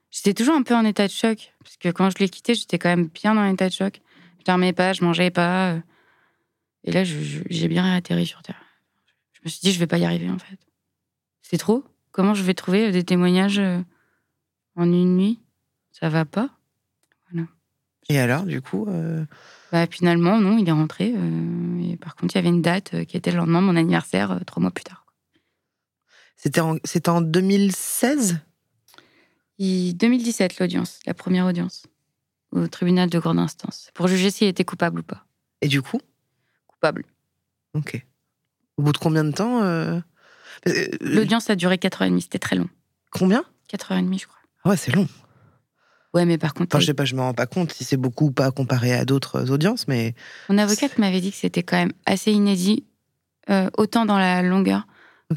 [0.09, 2.79] j'étais toujours un peu en état de choc parce que quand je l'ai quitté, j'étais
[2.79, 4.01] quand même bien dans l'état de choc.
[4.39, 5.77] Je dormais pas, je mangeais pas.
[6.83, 8.60] Et là, j'ai bien réatterri sur Terre.
[9.41, 10.57] Je me suis dit, je vais pas y arriver, en fait.
[11.41, 11.83] C'est trop.
[12.11, 13.79] Comment je vais trouver des témoignages euh,
[14.75, 15.39] en une nuit?
[15.91, 16.49] Ça va pas.
[18.09, 19.25] Et alors, du coup euh,
[19.71, 21.13] Bah, finalement, non, il est rentré.
[21.15, 23.67] euh, et par contre, il y avait une date euh, qui était le lendemain de
[23.67, 25.05] mon anniversaire, euh, trois mois plus tard.
[26.35, 26.77] C'était en,
[27.07, 28.39] en 2016
[29.59, 31.83] Et 2017, l'audience, la première audience,
[32.51, 35.25] au tribunal de grande instance, pour juger s'il était coupable ou pas.
[35.61, 35.99] Et du coup?
[36.67, 37.05] Coupable.
[37.75, 38.03] Ok.
[38.81, 39.99] Au bout de combien de temps euh,
[40.67, 42.67] euh, L'audience a duré 4h30, c'était très long.
[43.11, 43.43] Combien?
[43.71, 44.39] 4h30, je crois.
[44.63, 45.07] Ah Ouais, c'est long.
[46.15, 47.95] Ouais, mais par contre, Enfin, je sais pas, je me rends pas compte si c'est
[47.95, 50.15] beaucoup ou pas comparé à d'autres audiences, mais
[50.49, 52.85] mon avocate m'avait dit que c'était quand même assez inédit,
[53.51, 54.87] euh, autant dans la longueur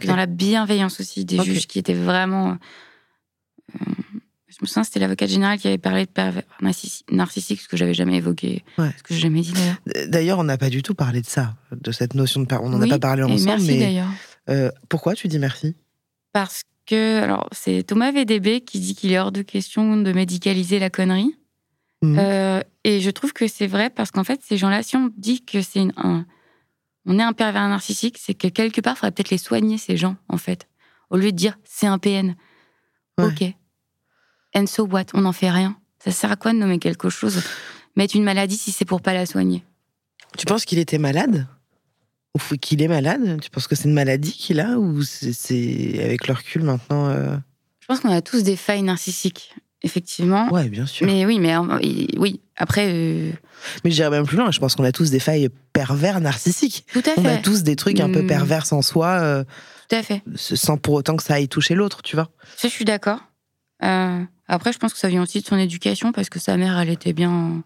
[0.00, 2.56] que dans la bienveillance aussi des juges qui étaient vraiment.
[3.74, 3.84] euh,
[4.56, 7.76] je me souviens, c'était l'avocate générale qui avait parlé de pervers narcissi- narcissique, ce que
[7.76, 8.90] j'avais jamais évoqué, Ouais.
[8.96, 10.08] ce que j'ai jamais dit d'ailleurs.
[10.08, 12.46] D'ailleurs, on n'a pas du tout parlé de ça, de cette notion de.
[12.46, 14.08] par- On n'en Oui, a pas parlé ensemble, merci mais d'ailleurs.
[14.50, 15.74] euh, pourquoi tu dis merci?
[16.32, 20.78] Parce que, alors, c'est Thomas VDB qui dit qu'il est hors de question de médicaliser
[20.78, 21.34] la connerie.
[22.02, 22.18] Mhm.
[22.18, 25.42] Euh, et je trouve que c'est vrai parce qu'en fait, ces gens-là, si on dit
[25.42, 26.26] que c'est un,
[27.06, 29.96] on est un pervers narcissique, c'est que quelque part, il faudrait peut-être les soigner, ces
[29.96, 30.68] gens, en fait.
[31.10, 32.34] Au lieu de dire c'est un PN.
[33.16, 33.24] Ouais.
[33.26, 33.54] Ok.
[34.56, 35.06] And so what?
[35.14, 35.76] On n'en fait rien.
[36.02, 37.42] Ça sert à quoi de nommer quelque chose?
[37.96, 39.64] Mettre une maladie si c'est pour pas la soigner?
[40.36, 41.46] Tu penses qu'il était malade?
[42.34, 43.40] Ou qu'il est malade?
[43.40, 47.36] Tu penses que c'est une maladie qu'il a Ou c'est- avec le recul maintenant euh,
[47.80, 50.48] Je pense qu'on a tous des failles narcissiques, effectivement.
[50.50, 51.06] Ouais, bien sûr.
[51.06, 51.78] Mais, Mais oui, mais euh,
[52.18, 52.40] oui.
[52.56, 53.30] Après, euh,
[53.84, 56.86] je dirais même plus loin, je pense qu'on a tous des failles pervers narcissiques.
[56.92, 57.42] tout à On a fait.
[57.42, 58.26] tous des trucs un peu Hmm.
[58.26, 59.44] pervers en soi, euh,
[59.88, 60.22] Tout à fait.
[60.34, 63.20] sans pour autant que ça aille toucher l'autre, tu vois Ça, je suis d'accord.
[63.82, 66.78] Euh, après, je pense que ça vient aussi de son éducation parce que sa mère,
[66.78, 67.62] elle était bien.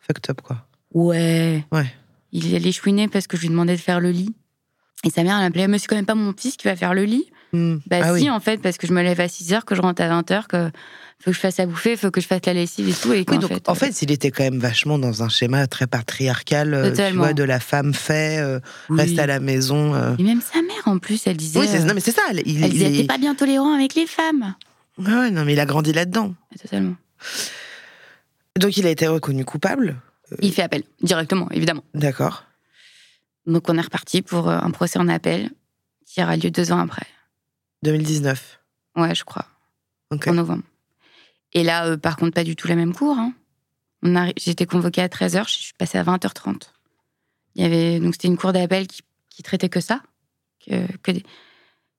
[0.00, 0.66] Fucked up, quoi.
[0.94, 1.64] Ouais.
[1.72, 1.86] Ouais.
[2.32, 4.34] Il allait chouiner parce que je lui demandais de faire le lit.
[5.04, 6.94] Et sa mère, elle appelait Mais c'est quand même pas mon fils qui va faire
[6.94, 7.26] le lit.
[7.52, 7.76] Hmm.
[7.86, 8.30] Bah, ah si, oui.
[8.30, 10.30] en fait, parce que je me lève à 6 heures, que je rentre à 20
[10.32, 10.68] heures, que
[11.20, 13.12] faut que je fasse à bouffer, faut que je fasse la lessive et tout.
[13.12, 15.28] Et Oui, qu'en donc fait, en euh, fait, il était quand même vachement dans un
[15.28, 18.58] schéma très patriarcal, euh, tu vois, de la femme fait, euh,
[18.90, 18.98] oui.
[18.98, 19.94] reste à la maison.
[19.94, 20.14] euh.
[20.18, 21.60] Et même sa mère, en plus, elle disait.
[21.60, 22.22] Oui, euh, non, mais c'est ça.
[22.32, 24.54] Il, elle il disait est- T'es pas bien tolérant avec les femmes.
[24.98, 26.34] Ouais, non, mais il a grandi là-dedans.
[26.60, 26.96] Totalement.
[28.58, 30.00] Donc il a été reconnu coupable
[30.40, 31.84] Il fait appel, directement, évidemment.
[31.94, 32.44] D'accord.
[33.46, 35.50] Donc on est reparti pour euh, un procès en appel
[36.06, 37.06] qui aura lieu deux ans après.
[37.82, 38.60] 2019.
[38.96, 39.46] Ouais, je crois,
[40.10, 40.62] en novembre.
[41.52, 43.16] Et là, euh, par contre, pas du tout la même cour.
[43.18, 43.32] hein.
[44.02, 46.70] Arri- J'étais convoquée à 13h, je suis passée à 20h30.
[47.54, 48.00] Il y avait...
[48.00, 49.02] Donc c'était une cour d'appel qui...
[49.28, 50.00] qui traitait que ça,
[50.66, 51.22] que, que, des...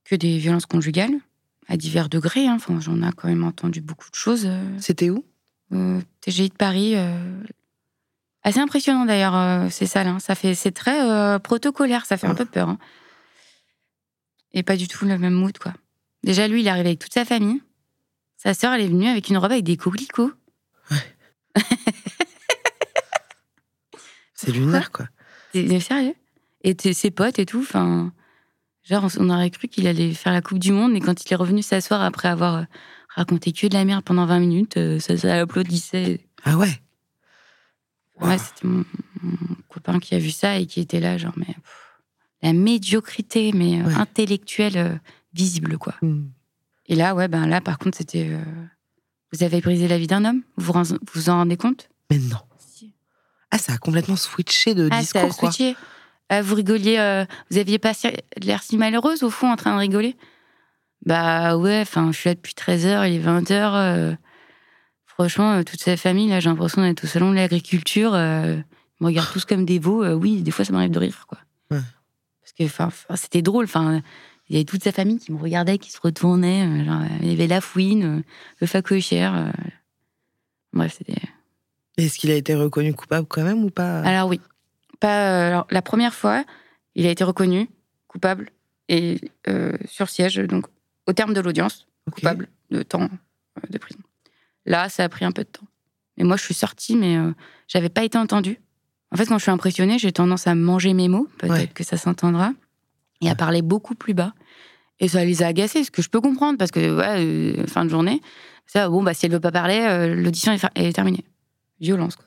[0.05, 1.13] que des violences conjugales,
[1.67, 2.47] à divers degrés.
[2.47, 2.55] hein.
[2.55, 4.45] Enfin, J'en ai quand même entendu beaucoup de choses.
[4.45, 5.25] euh, C'était où?
[5.73, 6.93] Euh, TGI de Paris.
[6.95, 7.41] euh,
[8.43, 10.07] Assez impressionnant d'ailleurs, euh, ces salles.
[10.07, 10.19] hein.
[10.19, 12.35] Ça fait, c'est très protocolaire, ça fait un Ouais.
[12.37, 12.69] peu peur.
[12.69, 12.77] hein.
[14.53, 15.73] Et pas du tout le même mood, quoi.
[16.23, 17.61] Déjà, lui, il est arrivé avec toute sa famille.
[18.37, 20.31] Sa sœur, elle est venue avec une robe avec des coquelicots.
[24.33, 25.07] C'est lunaire, quoi.
[25.51, 26.13] T'es sérieux
[26.63, 28.13] Et ses potes et tout, enfin.
[28.89, 31.35] Genre, on- aurait cru qu'il allait faire la Coupe du Monde, et quand il est
[31.35, 32.63] revenu s'asseoir après avoir euh,
[33.13, 36.21] raconté que de la merde pendant 20 minutes, euh, ça, ça applaudissait.
[36.45, 36.79] Ah ouais?
[38.21, 38.83] Ouais, c'était mon,
[39.21, 39.37] mon
[39.69, 41.99] copain qui a vu ça et qui était là, genre, mais pff,
[42.41, 43.93] la médiocrité, mais euh, Ouais.
[43.95, 44.95] intellectuelle euh,
[45.33, 45.95] visible, quoi.
[46.01, 46.27] Hmm.
[46.87, 48.29] Et là, ouais, ben là, par contre, c'était.
[48.31, 48.41] euh,
[49.33, 50.41] vous avez brisé la vie d'un homme?
[50.55, 50.73] Vous
[51.13, 51.89] vous en rendez compte?
[52.09, 52.37] Mais non.
[53.51, 55.51] Ah, ça a complètement switché de Ah, ça a discours, quoi.
[55.51, 55.75] switché.
[56.29, 57.93] Ah, vous rigoliez, euh, vous aviez pas
[58.43, 60.15] l'air si malheureuse au fond en train de rigoler?
[61.05, 64.17] Bah ouais, enfin, je suis là depuis 13h, il est 20h.
[65.05, 68.13] franchement, euh, toute sa famille, là, j'ai l'impression d'être au salon de l'agriculture.
[68.13, 68.57] euh,
[68.99, 70.03] ils me regardent tous comme des veaux.
[70.03, 71.37] euh, oui, des fois, ça m'arrive de rire, quoi.
[71.71, 71.79] Ouais.
[72.41, 73.65] Parce que, enfin, c'était drôle.
[73.65, 74.01] Enfin,
[74.49, 76.65] il y avait toute sa famille qui me regardait, qui se retournait.
[76.65, 78.23] euh, genre, euh, il y avait la fouine, euh,
[78.59, 79.35] le facochère.
[79.35, 79.51] euh.
[80.73, 81.21] Bref, c'était.
[81.97, 84.01] Est-ce qu'il a été reconnu coupable quand même ou pas?
[84.01, 84.39] Alors oui.
[84.99, 86.43] Pas, euh, alors, la première fois,
[86.95, 87.69] il a été reconnu
[88.07, 88.49] coupable
[88.89, 90.65] et euh, sur siège, donc
[91.07, 93.03] au terme de l'audience, coupable de temps
[93.57, 93.99] euh, de prison.
[94.65, 95.65] Là, ça a pris un peu de temps.
[96.17, 97.31] Mais moi, je suis sortie, mais euh,
[97.67, 98.59] j'avais pas été entendue.
[99.11, 101.67] En fait, quand je suis impressionnée, j'ai tendance à manger mes mots, peut-être Ouais.
[101.67, 102.51] que ça s'entendra,
[103.21, 104.33] et à parler beaucoup plus bas.
[104.99, 107.23] Et ça les a agacés, ce que je peux comprendre, parce que, ouais,
[107.61, 108.21] euh, fin de journée,
[108.65, 111.23] ça, bon, bah, si elle veut pas parler, l'audition est, est terminée.
[111.79, 112.25] Violence, quoi.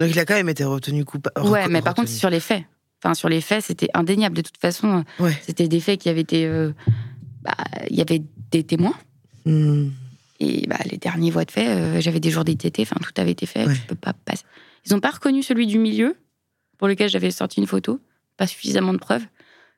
[0.00, 1.46] Donc il a quand même été retenu coupable.
[1.48, 2.64] Ouais, mais par contre, sur les faits.
[3.02, 4.36] Enfin, sur les faits, c'était indéniable.
[4.36, 5.36] De toute façon, Ouais.
[5.46, 6.46] c'était des faits qui avaient été.
[6.46, 6.72] euh,
[7.42, 7.54] bah,
[7.90, 8.94] Il y avait des témoins.
[9.46, 9.88] Hmm.
[10.38, 12.80] Et bah, les derniers voies de fait, euh, j'avais des jours d'ITT.
[12.80, 13.66] Enfin, tout avait été fait.
[13.66, 13.74] Ouais.
[13.74, 14.44] Tu peux pas passer.
[14.86, 16.16] Ils n'ont pas reconnu celui du milieu,
[16.78, 18.00] pour lequel j'avais sorti une photo.
[18.36, 19.24] Pas suffisamment de preuves.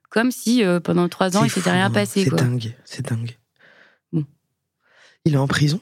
[0.09, 1.91] Comme si euh, pendant trois ans, il s'était rien hein.
[1.91, 2.25] passé.
[2.25, 3.37] C'est dingue, c'est dingue.
[4.13, 4.25] Bon.
[5.25, 5.81] Il est en prison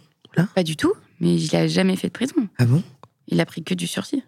[0.54, 2.48] Pas du tout, mais il a jamais fait de prison.
[2.58, 2.82] Ah bon?
[3.28, 4.22] Il a pris que du sursis.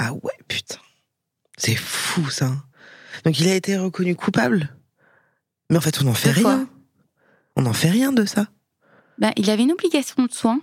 [0.00, 0.76] Ah ouais, putain.
[1.56, 2.52] C'est fou ça.
[3.24, 4.74] Donc il a été reconnu coupable?
[5.70, 6.68] Mais en fait, on n'en fait rien.
[7.56, 8.46] On n'en fait rien de ça.
[9.18, 10.60] Ben, il avait une obligation de soins.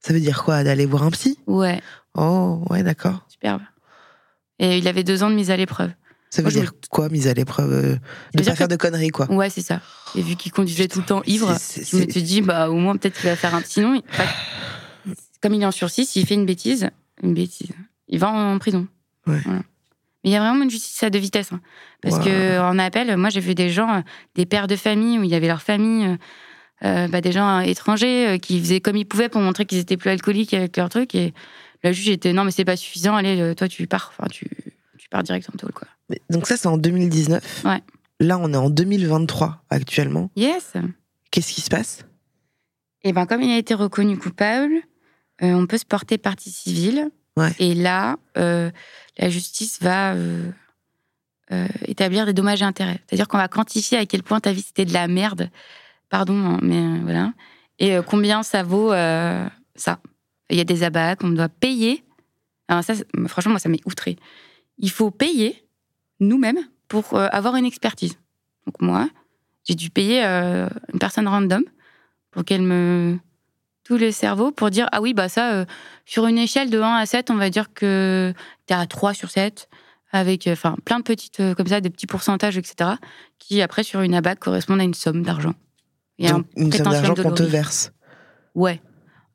[0.00, 0.64] Ça veut dire quoi?
[0.64, 1.38] D'aller voir un psy?
[1.46, 1.80] Ouais,
[2.16, 3.24] Oh, ouais, d'accord.
[3.28, 3.62] superbe.
[4.58, 5.92] Et il avait deux ans de mise à l'épreuve.
[6.30, 7.96] Ça veut Moi, je dire quoi, mise à l'épreuve euh,
[8.34, 9.30] De pas faire que- de conneries, quoi?
[9.30, 9.80] Ouais, c'est ça.
[10.16, 12.74] Et vu qu'il conduisait tout le temps ivre, C'est- je me suis dit, bah, au
[12.74, 13.62] moins, peut-être qu'il va faire un.
[13.64, 16.90] Sinon, il- comme il est en sursis, s'il fait une bêtise,
[17.22, 17.70] une bêtise,
[18.10, 18.86] il va en prison.
[19.26, 19.40] Ouais.
[19.44, 19.60] Voilà.
[20.22, 21.52] Mais il y a vraiment une justice à deux vitesses.
[21.52, 21.60] hein.
[22.02, 22.24] Parce Wow.
[22.24, 24.00] que en appel, moi, j'ai vu des gens, euh,
[24.34, 26.16] des pères de famille, où il y avait leur famille, euh,
[26.84, 30.10] euh, bah, des gens étrangers qui faisaient comme ils pouvaient pour montrer qu'ils étaient plus
[30.10, 31.14] alcooliques avec leur truc.
[31.14, 31.32] Et
[31.82, 34.12] la juge était, non, mais c'est pas suffisant, allez, toi, tu pars.
[34.18, 34.46] Enfin, tu,
[34.98, 35.88] tu pars direct en tôle, quoi.
[36.28, 37.62] Donc ça, c'est en 2019.
[37.64, 37.80] Ouais.
[38.18, 40.30] Là, on est en 2023 actuellement.
[40.36, 40.74] Yes!
[41.30, 42.04] Qu'est-ce qui se passe?
[43.02, 44.74] Et ben comme il a été reconnu coupable,
[45.42, 47.10] euh, on peut se porter partie civile.
[47.58, 48.70] Et là, euh,
[49.18, 50.50] la justice va euh,
[51.52, 53.00] euh, établir des dommages et intérêts.
[53.06, 55.50] C'est-à-dire qu'on va quantifier à quel point ta vie c'était de la merde.
[56.08, 57.32] Pardon, hein, mais voilà.
[57.78, 60.00] Et combien ça vaut ça.
[60.50, 62.04] Il y a des abats qu'on doit payer.
[62.68, 62.94] Alors ça,
[63.28, 64.16] franchement, moi, ça m'est outré.
[64.78, 65.64] Il faut payer
[66.18, 66.58] nous-mêmes
[66.88, 68.18] pour avoir une expertise.
[68.66, 69.08] Donc moi,
[69.64, 71.62] j'ai dû payer une personne random
[72.32, 73.18] pour qu'elle me
[73.84, 75.64] tout le cerveau pour dire ah oui bah ça euh,
[76.04, 78.32] sur une échelle de 1 à 7 on va dire que
[78.66, 79.68] t'es à 3 sur 7
[80.12, 82.90] avec euh, enfin plein de petites euh, comme ça des petits pourcentages etc
[83.38, 85.54] qui après sur une abac correspondent à une somme d'argent
[86.18, 87.92] Il y a Donc, un Une somme d'argent qu'on te verse.
[88.54, 88.80] ouais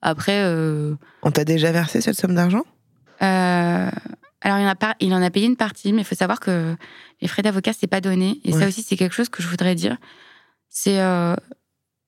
[0.01, 2.63] après euh, On t'a déjà versé cette somme d'argent?
[3.21, 3.89] Euh,
[4.41, 6.39] alors, il en, a pas, il en a payé une partie, mais il faut savoir
[6.39, 6.75] que
[7.21, 8.39] les frais d'avocat, c'est pas donné.
[8.43, 8.59] Et Ouais.
[8.59, 9.97] ça aussi, c'est quelque chose que je voudrais dire.
[10.69, 11.33] C'est euh,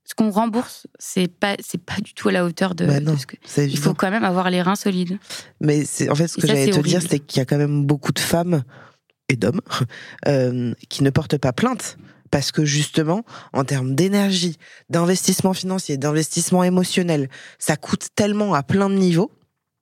[0.07, 3.05] ce qu'on rembourse, c'est pas, c'est pas du tout à la hauteur de, Bah de
[3.05, 3.35] non, ce que.
[3.61, 5.19] Il faut quand même avoir les reins solides.
[5.59, 7.85] Mais c'est en fait ce que j'allais te dire, c'est qu'il y a quand même
[7.85, 8.63] beaucoup de femmes
[9.27, 9.59] et d'hommes
[10.27, 11.97] euh, qui ne portent pas plainte
[12.31, 14.57] parce que justement, en termes d'énergie,
[14.89, 17.29] d'investissement financier, d'investissement émotionnel,
[17.59, 19.31] ça coûte tellement à plein de niveaux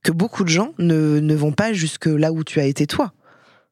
[0.04, 3.14] que beaucoup de gens ne, ne vont pas jusque là où tu as été toi.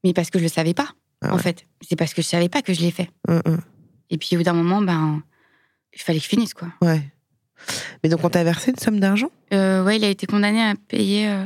[0.04, 0.90] Mais parce que je le savais pas,
[1.22, 1.66] Ah en fait.
[1.88, 3.10] C'est parce que je savais pas que je l'ai fait.
[3.28, 3.62] Hum, hum.
[4.12, 5.24] Et puis au bout d'un moment, ben,
[5.96, 6.68] il fallait que je finisse, quoi.
[6.82, 7.02] Ouais.
[8.04, 9.30] Mais donc on t'a versé une somme d'argent?
[9.54, 11.46] Euh, ouais, il a été condamné à payer, euh,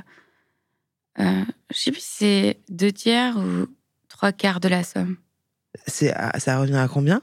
[1.20, 3.68] euh, je sais plus si c'est deux tiers ou
[4.08, 5.18] trois quarts de la somme.
[5.86, 7.22] C'est à- ça revient à combien?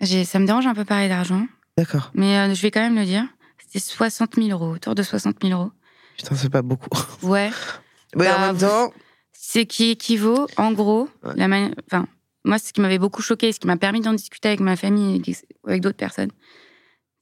[0.00, 1.46] J'ai, ça me dérange un peu parler d'argent,
[1.76, 2.10] D'accord.
[2.14, 3.24] mais euh, je vais quand même le dire.
[3.58, 5.72] C'était 60 000 euros, autour de 60 000 euros.
[6.16, 6.88] Putain, c'est pas beaucoup.
[7.22, 7.50] Ouais,
[8.16, 8.92] Mais en Bah, même temps,
[9.32, 11.32] c'est qui équivaut, en gros, Ouais.
[11.36, 12.06] la mani- enfin,
[12.48, 15.22] moi, ce qui m'avait beaucoup choqué, ce qui m'a permis d'en discuter avec ma famille
[15.26, 16.30] et avec- d'autres personnes,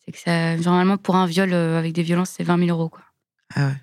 [0.05, 2.89] c'est que ça, normalement, pour un viol euh, avec des violences, c'est 20 000 euros,
[2.89, 3.03] quoi.
[3.55, 3.75] ah ouais.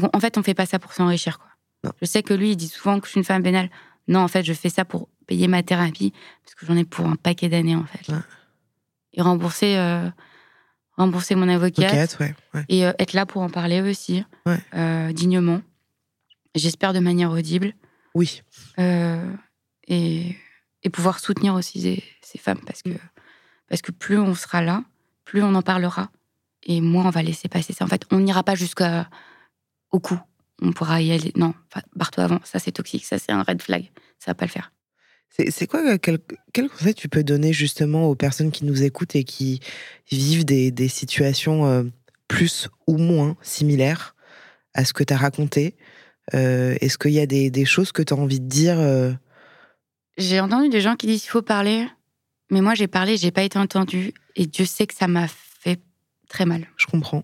[0.00, 1.48] Donc, en fait, on fait pas ça pour s'enrichir, quoi.
[1.84, 1.92] Non.
[2.00, 3.68] Je sais que lui, il dit souvent que je suis une femme vénale.
[4.08, 6.12] Non, en fait, je fais ça pour payer ma thérapie,
[6.42, 8.10] parce que j'en ai pour un paquet d'années, en fait.
[8.10, 8.18] Ouais.
[9.12, 10.08] Et rembourser, euh,
[10.96, 11.84] rembourser mon avocate.
[11.92, 12.34] Avocate, ouais.
[12.54, 12.64] ouais.
[12.70, 14.24] Et euh, être là pour en parler aussi,
[14.74, 15.60] euh, dignement.
[16.54, 17.74] J'espère de manière audible.
[18.14, 18.40] Oui.
[19.88, 20.36] Et,
[20.82, 22.90] et pouvoir soutenir aussi ces, femmes parce que,
[23.68, 24.84] parce que plus on sera là,
[25.24, 26.10] plus on en parlera
[26.64, 27.84] et moins on va laisser passer ça.
[27.84, 28.84] En fait, on n'ira pas jusqu'au
[30.00, 30.18] cou.
[30.60, 31.32] On pourra y aller.
[31.36, 31.54] Non,
[31.96, 32.40] barre-toi avant.
[32.44, 33.04] Ça, c'est toxique.
[33.04, 33.90] Ça, c'est un red flag.
[34.20, 34.72] Ça va pas le faire.
[35.48, 36.18] C'est quoi, euh, quel,
[36.52, 39.60] quel conseil tu peux donner justement aux personnes qui nous écoutent et qui
[40.10, 41.84] vivent des, des situations euh,
[42.28, 44.14] plus ou moins similaires
[44.74, 45.74] à ce que tu as raconté?
[46.34, 48.76] Euh, Est-ce qu'il y a des, des choses que tu as envie de dire
[50.18, 51.86] J'ai entendu des gens qui disent qu'il faut parler,
[52.50, 55.80] mais moi, j'ai parlé, j'ai pas été entendue et Dieu sait que ça m'a fait
[56.28, 56.66] très mal.
[56.76, 57.22] Je comprends.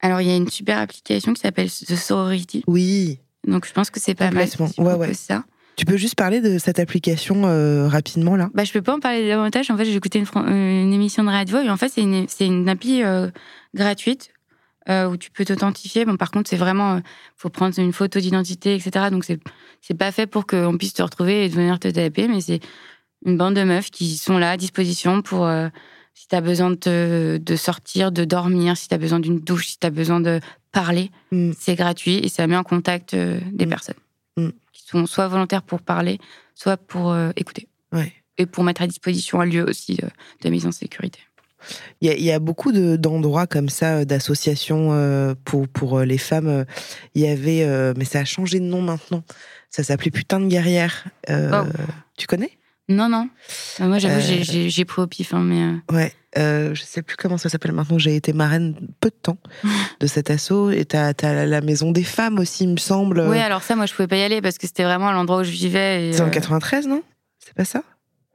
[0.00, 2.64] Alors, il y a une super application qui s'appelle The Sorority.
[2.66, 3.20] Oui.
[3.46, 4.48] Donc, je pense que c'est pas mal.
[4.48, 5.14] Si Ouais, ouais.
[5.14, 5.44] ça.
[5.76, 8.48] Tu peux juste parler de cette application euh, rapidement là?
[8.54, 9.70] Bah, je peux pas en parler davantage.
[9.70, 13.02] En fait, j'ai écouté une, émission de radio et en fait, c'est une, une appli
[13.02, 13.30] euh,
[13.74, 14.30] gratuite
[14.88, 16.04] euh, où tu peux t'authentifier.
[16.04, 17.00] Bon, par contre, c'est vraiment, euh,
[17.36, 19.10] faut prendre une photo d'identité, etc.
[19.10, 19.40] Donc, c'est,
[19.80, 22.60] c'est pas fait pour qu'on puisse te retrouver et venir te taper, mais c'est
[23.24, 25.68] une bande de meufs qui sont là à disposition pour euh,
[26.14, 29.78] si t'as besoin de, te- de sortir, de dormir, si t'as besoin d'une douche, si
[29.78, 30.40] t'as besoin de
[30.72, 31.10] parler.
[31.32, 31.52] Mm.
[31.58, 33.68] C'est gratuit et ça met en contact euh, des Mm.
[33.70, 33.94] personnes
[34.38, 34.48] Mm.
[34.72, 36.18] qui sont soit volontaires pour parler,
[36.54, 38.12] soit pour euh, écouter Ouais.
[38.38, 39.98] et pour mettre à disposition un lieu aussi
[40.42, 41.20] de mise en sécurité.
[42.00, 45.68] Il y, a- il y a beaucoup de- d'endroits comme ça, euh, d'associations euh, pour,
[45.68, 46.64] pour euh, les femmes.
[47.14, 47.66] Il y avait,
[47.96, 49.22] mais ça a changé de nom maintenant.
[49.70, 51.04] Ça s'appelait Putain de guerrière.
[51.30, 51.82] Euh, Oh.
[52.16, 52.50] Tu connais?
[52.88, 53.28] Non, non.
[53.80, 55.74] Euh, moi, j'avoue, Euh, j'ai- pris au pif, hein, mais.
[55.94, 56.12] Ouais.
[56.38, 57.98] Euh, je sais plus comment ça s'appelle maintenant.
[57.98, 59.38] J'ai été marraine peu de temps
[60.00, 60.70] de cet assaut.
[60.70, 63.20] Et t'as as la maison des femmes aussi, il me semble.
[63.28, 65.44] Oui, alors ça, moi, je pouvais pas y aller parce que c'était vraiment l'endroit où
[65.44, 66.10] je vivais.
[66.10, 67.02] et, C'est en euh, 93, non?
[67.44, 67.82] C'est pas ça?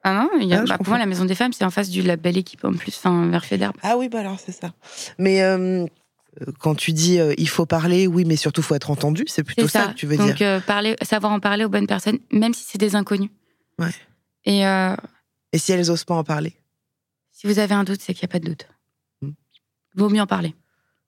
[0.03, 1.69] Ah non, il y a, Ah, bah, pour moi, la Maison des Femmes, c'est en
[1.69, 3.71] face du La Belle Équipe en plus, enfin, vers Fédère.
[3.83, 4.73] Ah oui, bah alors c'est ça.
[5.19, 5.85] Mais euh,
[6.59, 9.67] quand tu dis euh, il faut parler, oui, mais surtout faut être entendu, c'est plutôt
[9.67, 9.85] ça.
[9.85, 9.87] ça.
[9.91, 10.47] que tu veux Donc, dire.
[10.47, 13.29] euh, parler, savoir en parler aux bonnes personnes, même si c'est des inconnus.
[13.79, 13.91] Ouais.
[14.45, 14.95] Et euh,
[15.53, 16.55] Et si elles osent pas en parler?
[17.31, 18.67] si vous avez un doute, c'est qu'il n'y a pas de doute.
[19.21, 19.29] Mm.
[19.95, 20.53] Vaut mieux en parler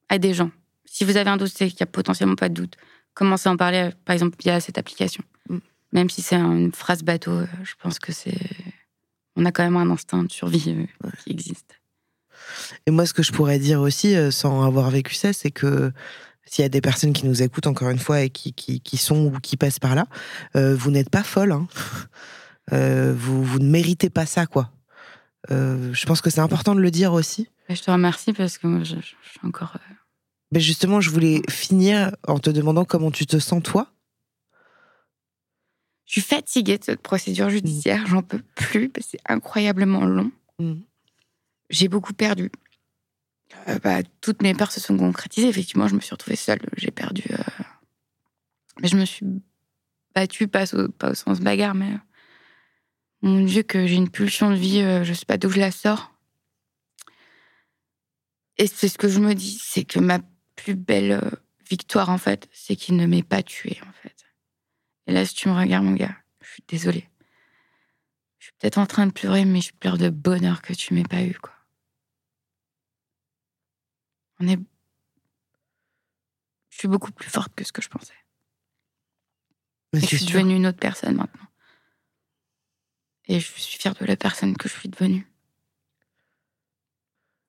[0.10, 0.50] à des gens.
[0.86, 2.76] Si vous avez un doute, c'est qu'il n'y a potentiellement pas de doute.
[3.16, 5.24] Commencez à en parler, euh, par exemple, via cette application.
[5.50, 5.58] Mm.
[5.94, 8.38] Même si c'est une phrase bateau, euh, je pense que c'est.
[9.36, 11.80] On a quand même un instinct de survie euh, qui existe.
[12.86, 15.92] Et moi, ce que je pourrais dire aussi, euh, sans avoir vécu ça, c'est que
[16.46, 18.98] s'il y a des personnes qui nous écoutent, encore une fois, et qui, qui, qui
[18.98, 20.08] sont ou qui passent par là,
[20.56, 21.52] euh, vous n'êtes pas folle.
[21.52, 21.68] hein.
[22.72, 24.72] Euh, vous, vous ne méritez pas ça, quoi.
[25.52, 27.50] Euh, je pense que c'est important de le dire aussi.
[27.68, 29.76] Je te remercie parce que moi, je, je- je suis encore.
[30.54, 33.92] Mais justement, je voulais finir en te demandant comment tu te sens, toi.
[36.06, 40.32] Je suis fatiguée de cette procédure judiciaire, j'en peux plus, c'est incroyablement long.
[40.60, 40.82] Mm.
[41.70, 42.52] J'ai beaucoup perdu.
[43.68, 45.48] Euh, bah, toutes mes peurs se sont concrétisées.
[45.48, 46.60] Effectivement, je me suis retrouvée seule.
[46.78, 47.24] J'ai perdu.
[47.32, 47.64] euh,
[48.82, 49.26] Mais je me suis
[50.14, 51.94] battue, pas au, pas au sens bagarre, mais.
[51.94, 51.98] euh,
[53.22, 56.12] Mon Dieu, que j'ai une pulsion de vie, je sais pas d'où je la sors.
[58.58, 60.20] Et c'est ce que je me dis, c'est que ma
[60.56, 61.22] plus belle
[61.70, 64.23] victoire, en fait, c'est qu'il ne m'ait pas tuée, en fait.
[65.08, 67.10] Et là, si tu me regardes, mon gars, je suis désolée.
[68.40, 71.04] Je suis peut-être en train de pleurer, mais je pleure de bonheur que tu m'aies
[71.04, 71.54] pas eu, quoi.
[74.40, 74.60] On est.
[76.70, 78.14] Je suis beaucoup plus forte que ce que je pensais.
[79.94, 80.40] Mais Et c'est je suis sûr.
[80.40, 81.48] devenue une autre personne maintenant.
[83.28, 85.26] Et je suis fière de la personne que je suis devenue.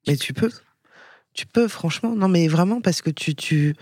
[0.06, 0.51] Mais tu peux.
[1.32, 2.14] Tu peux, franchement.
[2.14, 3.35] Non, mais vraiment, parce que tu.
[3.35, 3.74] tu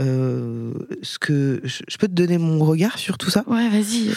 [0.00, 3.44] euh, ce que je, peux te donner mon regard sur tout ça?
[3.46, 4.12] Ouais, vas-y,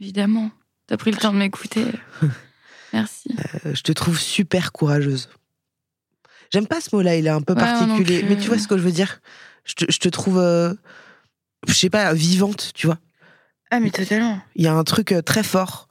[0.00, 0.50] évidemment.
[0.86, 1.84] T'as pris le temps de m'écouter.
[2.92, 3.30] Merci.
[3.64, 5.28] Euh, je te trouve super courageuse.
[6.52, 8.24] J'aime pas ce mot-là, il est un peu Ouais, particulier.
[8.28, 9.20] Mais tu vois ce que je veux dire?
[9.64, 10.38] Je te, je te trouve.
[10.38, 10.74] euh,
[11.66, 12.98] je sais pas, vivante, tu vois.
[13.70, 14.40] Ah, mais totalement.
[14.54, 15.88] Il y a un truc euh, très fort.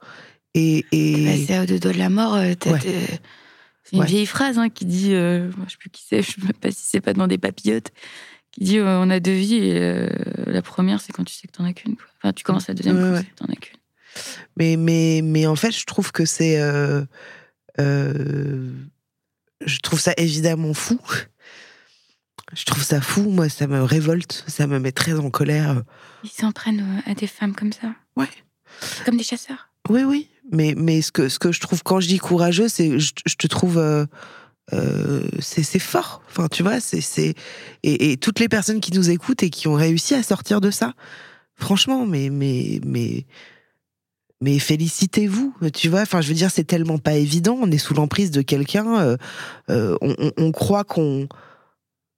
[0.54, 1.26] Et, et...
[1.26, 2.32] Bah, c'est au dos de la mort.
[2.34, 2.56] Ouais.
[2.62, 4.06] C'est une Ouais.
[4.06, 6.72] vieille phrase hein, qui dit, euh, je sais plus qui c'est, je sais même pas
[6.72, 7.92] si c'est pas dans des papillotes,
[8.58, 10.08] qui dit euh, on a deux vies et euh,
[10.46, 11.94] la première c'est quand tu sais que t'en as qu'une.
[11.96, 12.06] quoi.
[12.22, 13.20] Enfin, tu commences la deuxième Ouais, quand ouais.
[13.20, 13.76] tu sais que t'en as qu'une.
[14.56, 16.58] Mais, mais, mais en fait, je trouve que c'est.
[16.58, 17.04] euh,
[19.64, 20.98] je trouve ça évidemment fou.
[22.54, 25.82] Je trouve ça fou, moi, ça me révolte, ça me met très en colère.
[26.24, 27.94] Ils s'en prennent à des femmes comme ça.
[28.16, 28.28] Ouais.
[29.04, 29.68] Comme des chasseurs.
[29.88, 30.28] Oui, oui.
[30.52, 33.34] Mais, mais ce, que, ce que je trouve, quand je dis courageux, c'est je, je
[33.34, 33.78] te trouve.
[34.72, 36.22] Euh, c'est fort.
[36.30, 37.34] Enfin, tu vois, c'est.
[37.82, 40.70] Et, et toutes les personnes qui nous écoutent et qui ont réussi à sortir de
[40.70, 40.94] ça,
[41.54, 42.30] franchement, mais.
[42.30, 43.24] mais, mais
[44.42, 46.02] mais félicitez-vous, tu vois.
[46.02, 47.56] Enfin, je veux dire, c'est tellement pas évident.
[47.58, 48.98] On est sous l'emprise de quelqu'un.
[49.00, 49.16] euh,
[49.70, 51.26] euh, on, on- on croit qu'on.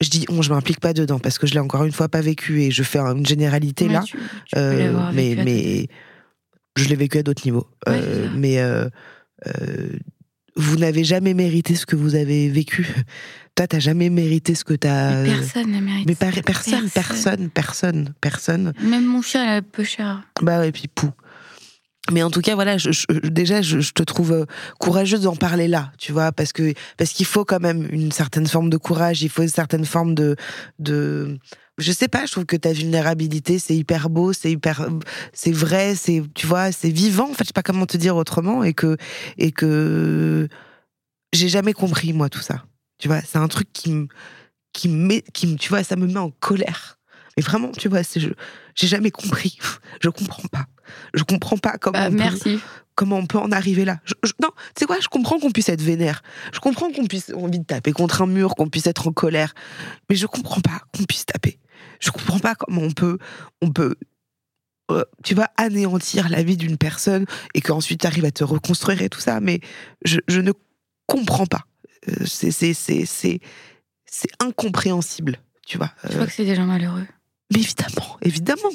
[0.00, 2.20] Je dis on, je m'implique pas dedans parce que je l'ai encore une fois pas
[2.20, 4.00] vécu et je fais une généralité là.
[4.02, 4.16] tu-
[4.46, 5.88] tu peux l'avoir mais mais
[6.76, 7.68] je l'ai vécu à d'autres niveaux.
[7.86, 8.00] Ouais,
[8.34, 8.58] mais
[10.58, 12.86] vous n'avez jamais mérité ce que vous avez vécu.
[13.54, 15.22] Toi, t'as jamais mérité ce que t'as.
[15.22, 16.04] Mais personne n'a mérité.
[16.06, 18.72] Mais par- personne, personne, personne, personne.
[18.82, 20.22] Même mon chat, elle a peu cher.
[20.42, 21.10] Bah ouais, puis pou.
[22.10, 24.44] Mais en tout cas, voilà, je, je- déjà, je, je te trouve euh,
[24.80, 28.46] courageuse d'en parler là, tu vois, parce que parce qu'il faut quand même une certaine
[28.46, 30.34] forme de courage, il faut une certaine forme de
[30.78, 31.38] de
[31.78, 34.88] je sais pas, je trouve que ta vulnérabilité, c'est hyper beau, c'est hyper,
[35.32, 37.30] c'est vrai, c'est, tu vois, c'est vivant.
[37.30, 38.96] En fait, je sais pas comment te dire autrement, et que,
[39.38, 40.48] et que
[41.32, 42.64] j'ai jamais compris moi tout ça.
[42.98, 44.08] Tu vois, c'est un truc qui me,
[44.72, 46.98] qui me met, qui me, tu vois, ça me met en colère.
[47.36, 48.30] Mais vraiment, tu vois, c'est, je,
[48.74, 49.58] j'ai jamais compris.
[50.02, 50.66] Je comprends pas.
[51.14, 51.98] Je comprends pas comment.
[51.98, 52.38] Bah, on peut-
[52.96, 55.50] comment on peut en arriver là Je- je- Non, tu sais quoi, je comprends qu'on
[55.52, 56.22] puisse être vénère.
[56.52, 59.12] Je comprends qu'on puisse avoir envie de taper contre un mur, qu'on puisse être en
[59.12, 59.54] colère.
[60.10, 61.58] Mais je comprends pas qu'on puisse taper.
[62.00, 63.18] Je comprends pas comment on peut,
[63.62, 63.96] on peut,
[64.90, 69.02] euh, tu vas anéantir la vie d'une personne et qu'ensuite tu arrives à te reconstruire
[69.02, 69.40] et tout ça.
[69.40, 69.60] Mais
[70.04, 70.52] je, je ne
[71.06, 71.64] comprends pas.
[72.08, 73.40] Euh, c'est, c'est, c'est, c'est,
[74.06, 75.90] c'est incompréhensible, tu vois.
[76.04, 77.06] Je Euh, crois que c'est des gens malheureux.
[77.52, 78.70] mais évidemment, évidemment.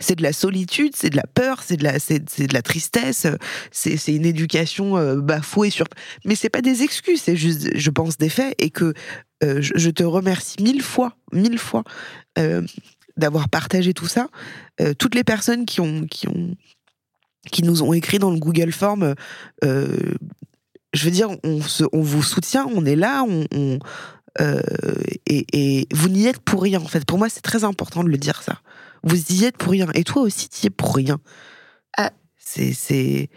[0.00, 2.62] C'est de la solitude, c'est de la peur, c'est de la, c'est, c'est de la
[2.62, 3.26] tristesse,
[3.70, 5.86] c'est, c'est une éducation euh, bafouée sur.
[6.24, 8.94] Mais c'est pas des excuses, c'est juste, je pense, des faits et que
[9.44, 11.84] euh, je, je te remercie mille fois, mille fois
[12.38, 12.62] euh,
[13.16, 14.28] d'avoir partagé tout ça.
[14.80, 16.56] Euh, toutes les personnes qui ont, qui ont,
[17.50, 19.14] qui nous ont écrit dans le Google Form,
[19.62, 23.78] je veux dire, on, se, on vous soutient, on est là, on, on,
[25.26, 27.04] et, et vous n'y êtes pour rien, en fait.
[27.04, 28.60] Pour moi, c'est très important de le dire, ça.
[29.02, 29.88] Vous y êtes pour rien.
[29.94, 31.18] Et toi aussi, tu y es pour rien.
[31.96, 32.10] Ah.
[32.36, 32.72] C'est.
[32.72, 33.30] c'est...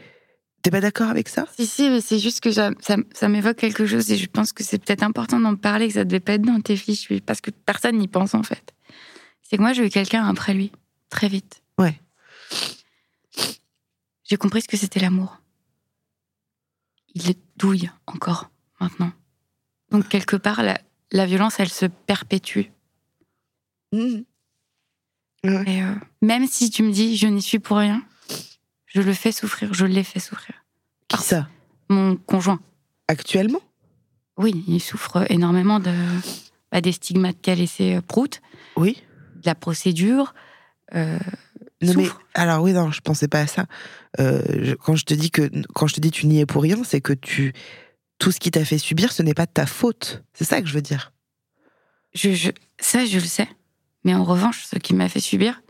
[0.62, 1.46] T'es pas d'accord avec ça?
[1.56, 4.54] Si, si, mais c'est juste que ça, ça, ça m'évoque quelque chose et je pense
[4.54, 7.42] que c'est peut-être important d'en parler, que ça devait pas être dans tes fiches, parce
[7.42, 8.74] que personne n'y pense en fait.
[9.42, 10.72] C'est que moi, j'ai eu quelqu'un après lui,
[11.10, 11.64] très vite.
[11.78, 12.00] Ouais.
[14.24, 15.42] J'ai compris ce que c'était l'amour.
[17.16, 19.12] Il est douille encore, maintenant.
[19.90, 20.80] Donc, quelque part, la,
[21.12, 22.68] la violence, elle se perpétue.
[23.92, 24.24] Mhm.
[25.44, 28.04] Et euh, même si tu me dis, je n'y suis pour rien,
[28.94, 30.56] je le fais souffrir, je l'ai fait souffrir.
[31.08, 31.48] Qui ça
[31.90, 32.60] Mon conjoint.
[33.08, 33.62] Actuellement?
[34.38, 35.94] Oui, il souffre énormément de,
[36.72, 38.42] bah, des stigmates qu'a laissé euh, Prout,
[38.76, 38.98] Oui.
[39.36, 40.34] de la procédure.
[40.96, 41.20] euh,
[41.82, 43.66] Non, mais, alors oui, non, je pensais pas à ça.
[44.20, 46.62] Euh, je- quand je te dis que quand je te dis tu n'y es pour
[46.64, 47.54] rien, c'est que tu
[48.20, 50.24] tout ce qui t'a fait subir, ce n'est pas de ta faute.
[50.34, 51.12] C'est ça que je veux dire.
[52.14, 53.48] Je, je- ça, je le sais.
[54.04, 55.62] Mais en revanche, ce qui m'a fait subir,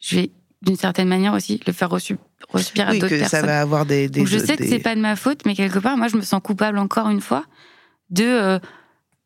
[0.00, 0.30] je vais
[0.62, 1.88] d'une certaine manière aussi le faire
[2.78, 4.08] à oui, d'autres que ça va avoir des.
[4.08, 6.08] des Donc je sais que des- c'est pas de ma faute, mais quelque part, moi,
[6.08, 7.44] je me sens coupable encore une fois
[8.10, 8.58] de euh,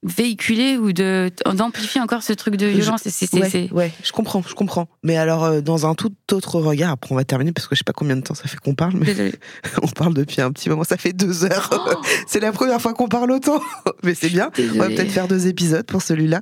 [0.03, 3.07] véhiculer ou de d'amplifier encore ce truc de Je- violence.
[3.07, 4.89] Et c'est- c'est- Ouais, c'est- ouais, je comprends, je comprends.
[5.03, 7.81] Mais alors, euh, dans un tout autre regard, après on va terminer parce que je
[7.81, 9.05] sais pas combien de temps ça fait qu'on parle, mais
[9.83, 11.69] on parle depuis un petit moment, ça fait deux heures.
[11.73, 13.61] Oh, c'est la première fois qu'on parle autant,
[14.03, 14.51] mais c'est bien.
[14.75, 16.41] On va peut-être faire deux épisodes pour celui-là.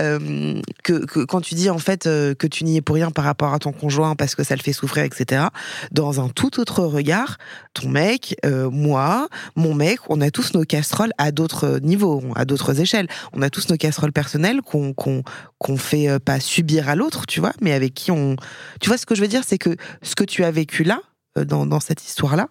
[0.00, 3.10] Euh, que, que quand tu dis en fait euh, que tu n'y es pour rien
[3.10, 5.46] par rapport à ton conjoint parce que ça le fait souffrir, etc.
[5.90, 7.38] Dans un tout autre regard,
[7.74, 8.36] ton mec,
[8.70, 12.99] moi, mon mec, on a tous nos casseroles à d'autres niveaux, à d'autres échelles.
[13.32, 15.22] On a tous nos casseroles personnelles qu'on qu'on
[15.58, 18.36] qu'on fait euh, pas subir à l'autre, tu vois, mais avec qui on.
[18.80, 21.00] Tu vois ce que je veux dire, c'est que ce que tu as vécu là.
[21.38, 22.48] euh, Dans, dans cette histoire-là,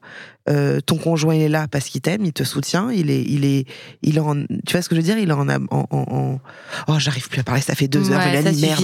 [0.49, 3.43] euh, ton conjoint il est là parce qu'il t'aime, il te soutient, il est, il
[3.43, 3.65] est,
[4.01, 5.87] il est en, tu vois ce que je veux dire, il est en, en, en,
[5.91, 6.39] en-
[6.87, 8.83] oh j'arrive plus à parler, ça fait deux heures, Ouais, Mélanie, ça merde.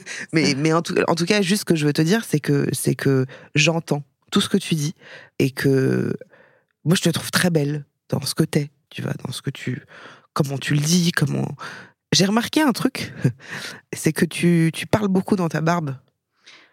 [0.32, 2.40] Mais, mais en tout, en tout cas, juste ce que je veux te dire, c'est
[2.40, 4.94] que, c'est que j'entends tout ce que tu dis
[5.38, 6.14] et que
[6.86, 9.50] moi, je te trouve très belle dans ce que t'es, tu vois, dans ce que
[9.50, 9.82] tu,
[10.32, 11.48] comment tu le dis, comment.
[12.12, 13.12] J'ai remarqué un truc,
[13.94, 15.96] c'est que tu, tu parles beaucoup dans ta barbe.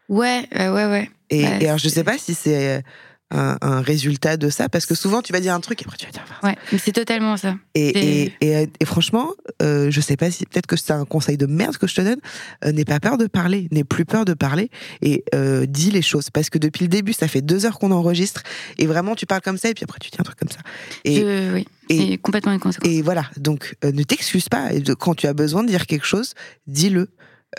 [0.10, 1.10] Ouais, ouais, ouais.
[1.30, 2.84] Et, Ouais, et alors, je sais pas si c'est
[3.32, 5.98] un, un résultat de ça, parce que souvent, tu vas dire un truc et après,
[5.98, 6.24] tu vas dire.
[6.44, 7.56] Ouais, mais c'est totalement ça.
[7.76, 7.90] Et,
[8.26, 9.32] et, et, et franchement,
[9.62, 12.02] euh, je sais pas si peut-être que c'est un conseil de merde que je te
[12.02, 12.20] donne.
[12.66, 14.70] euh, n'aie pas peur de parler, n'aie plus peur de parler
[15.02, 17.92] et euh, dis les choses parce que depuis le début, ça fait deux heures qu'on
[17.92, 18.42] enregistre
[18.78, 20.60] et vraiment tu parles comme ça et puis après tu dis un truc comme ça.
[21.06, 22.90] Et, Je- oui, et- complètement une conséquence.
[22.90, 24.70] et voilà, donc euh, ne t'excuse pas.
[25.00, 26.34] Quand tu as besoin de dire quelque chose,
[26.68, 27.10] dis-le.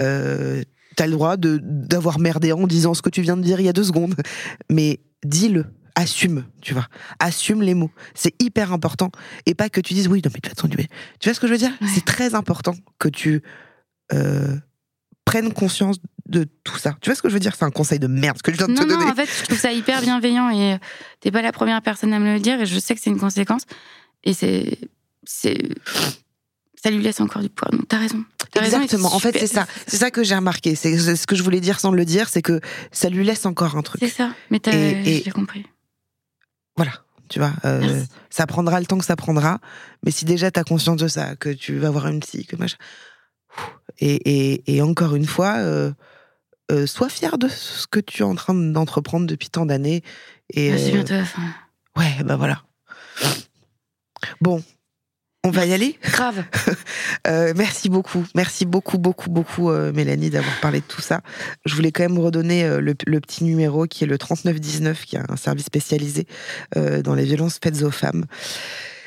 [0.01, 0.63] Euh,
[0.97, 3.65] T'as le droit de d'avoir merdé en disant ce que tu viens de dire il
[3.65, 4.15] y a deux secondes,
[4.69, 5.67] mais dis-le.
[5.97, 6.87] Assume, tu vois.
[7.19, 7.91] Assume les mots.
[8.15, 9.11] C'est hyper important.
[9.45, 10.77] Et pas que tu dises oui, non, mais de toute façon, tu
[11.19, 11.73] tu vois ce que je veux dire?
[11.81, 11.89] Ouais.
[11.93, 13.43] C'est très important que tu
[14.13, 14.57] euh,
[15.25, 16.97] prennes conscience de tout ça.
[17.03, 17.55] Tu vois ce que je veux dire?
[17.57, 19.05] C'est un conseil de merde que je viens de Non, te donner.
[19.05, 20.79] non, en fait, je trouve ça hyper bienveillant et euh,
[21.19, 23.19] t'es pas la première personne à me le dire et je sais que c'est une
[23.21, 23.63] conséquence.
[24.25, 24.79] Et c'est.
[25.25, 25.59] c'est
[26.83, 27.69] ça lui laisse encore du poids.
[27.71, 28.25] Donc t'as raison.
[28.53, 29.15] T'as raison, et Exactement.
[29.15, 29.67] En fait, c'est ça.
[29.87, 30.75] C'est ça que j'ai remarqué.
[30.75, 33.77] C'est ce que je voulais dire sans le dire, c'est que ça lui laisse encore
[33.77, 34.01] un truc.
[34.03, 34.33] C'est ça.
[34.51, 35.67] Mais t'as, Et- j'ai compris.
[36.77, 36.93] Voilà,
[37.29, 39.59] tu vois, euh, ça prendra le temps que ça prendra,
[40.05, 42.57] mais si déjà tu as conscience de ça, que tu vas voir une psy, que
[42.57, 42.77] machin.
[43.99, 44.15] Et,
[44.55, 45.93] et, et encore une fois, euh,
[46.71, 50.03] euh, sois fier de ce que tu es en train d'entreprendre depuis tant d'années.
[50.55, 51.43] Et Ah, C'est bientôt la fin.
[51.97, 52.63] ouais, bah voilà.
[54.41, 54.63] Bon,
[55.45, 55.99] on va y aller.
[56.03, 56.45] Grave.
[57.27, 61.21] Euh, merci beaucoup, merci beaucoup, beaucoup, beaucoup, euh, Mélanie, d'avoir parlé de tout ça.
[61.67, 65.17] Je voulais quand même redonner euh, le, le petit numéro qui est le 3919, qui
[65.17, 66.27] est un service spécialisé
[66.77, 68.25] euh, dans les violences faites aux femmes.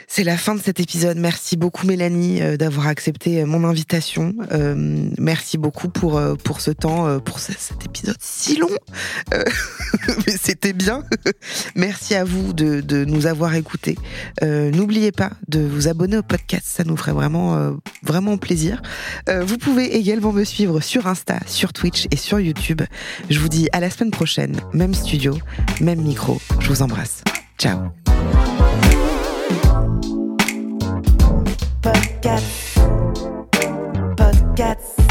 [0.08, 1.18] C'est la fin de cet épisode.
[1.18, 4.34] Merci beaucoup Mélanie euh, d'avoir accepté euh, mon invitation.
[4.52, 4.76] Euh,
[5.18, 8.70] merci beaucoup pour pour ce temps, pour ce- cet épisode si long.
[9.32, 11.04] Mais c'était bien.
[11.76, 13.98] merci à vous de, nous avoir écoutés.
[14.42, 17.74] N'oubliez pas de vous abonner au podcast, ça nous ferait vraiment
[18.04, 18.82] vraiment plaisir.
[19.30, 22.82] Vous pouvez également me suivre sur Insta, sur Twitch et sur YouTube.
[23.30, 25.38] Je vous dis à la semaine prochaine, même studio,
[25.82, 26.40] même micro.
[26.60, 27.24] Je vous embrasse.
[27.58, 27.80] Ciao.
[31.84, 32.80] Podcast.
[34.16, 35.03] Podcast.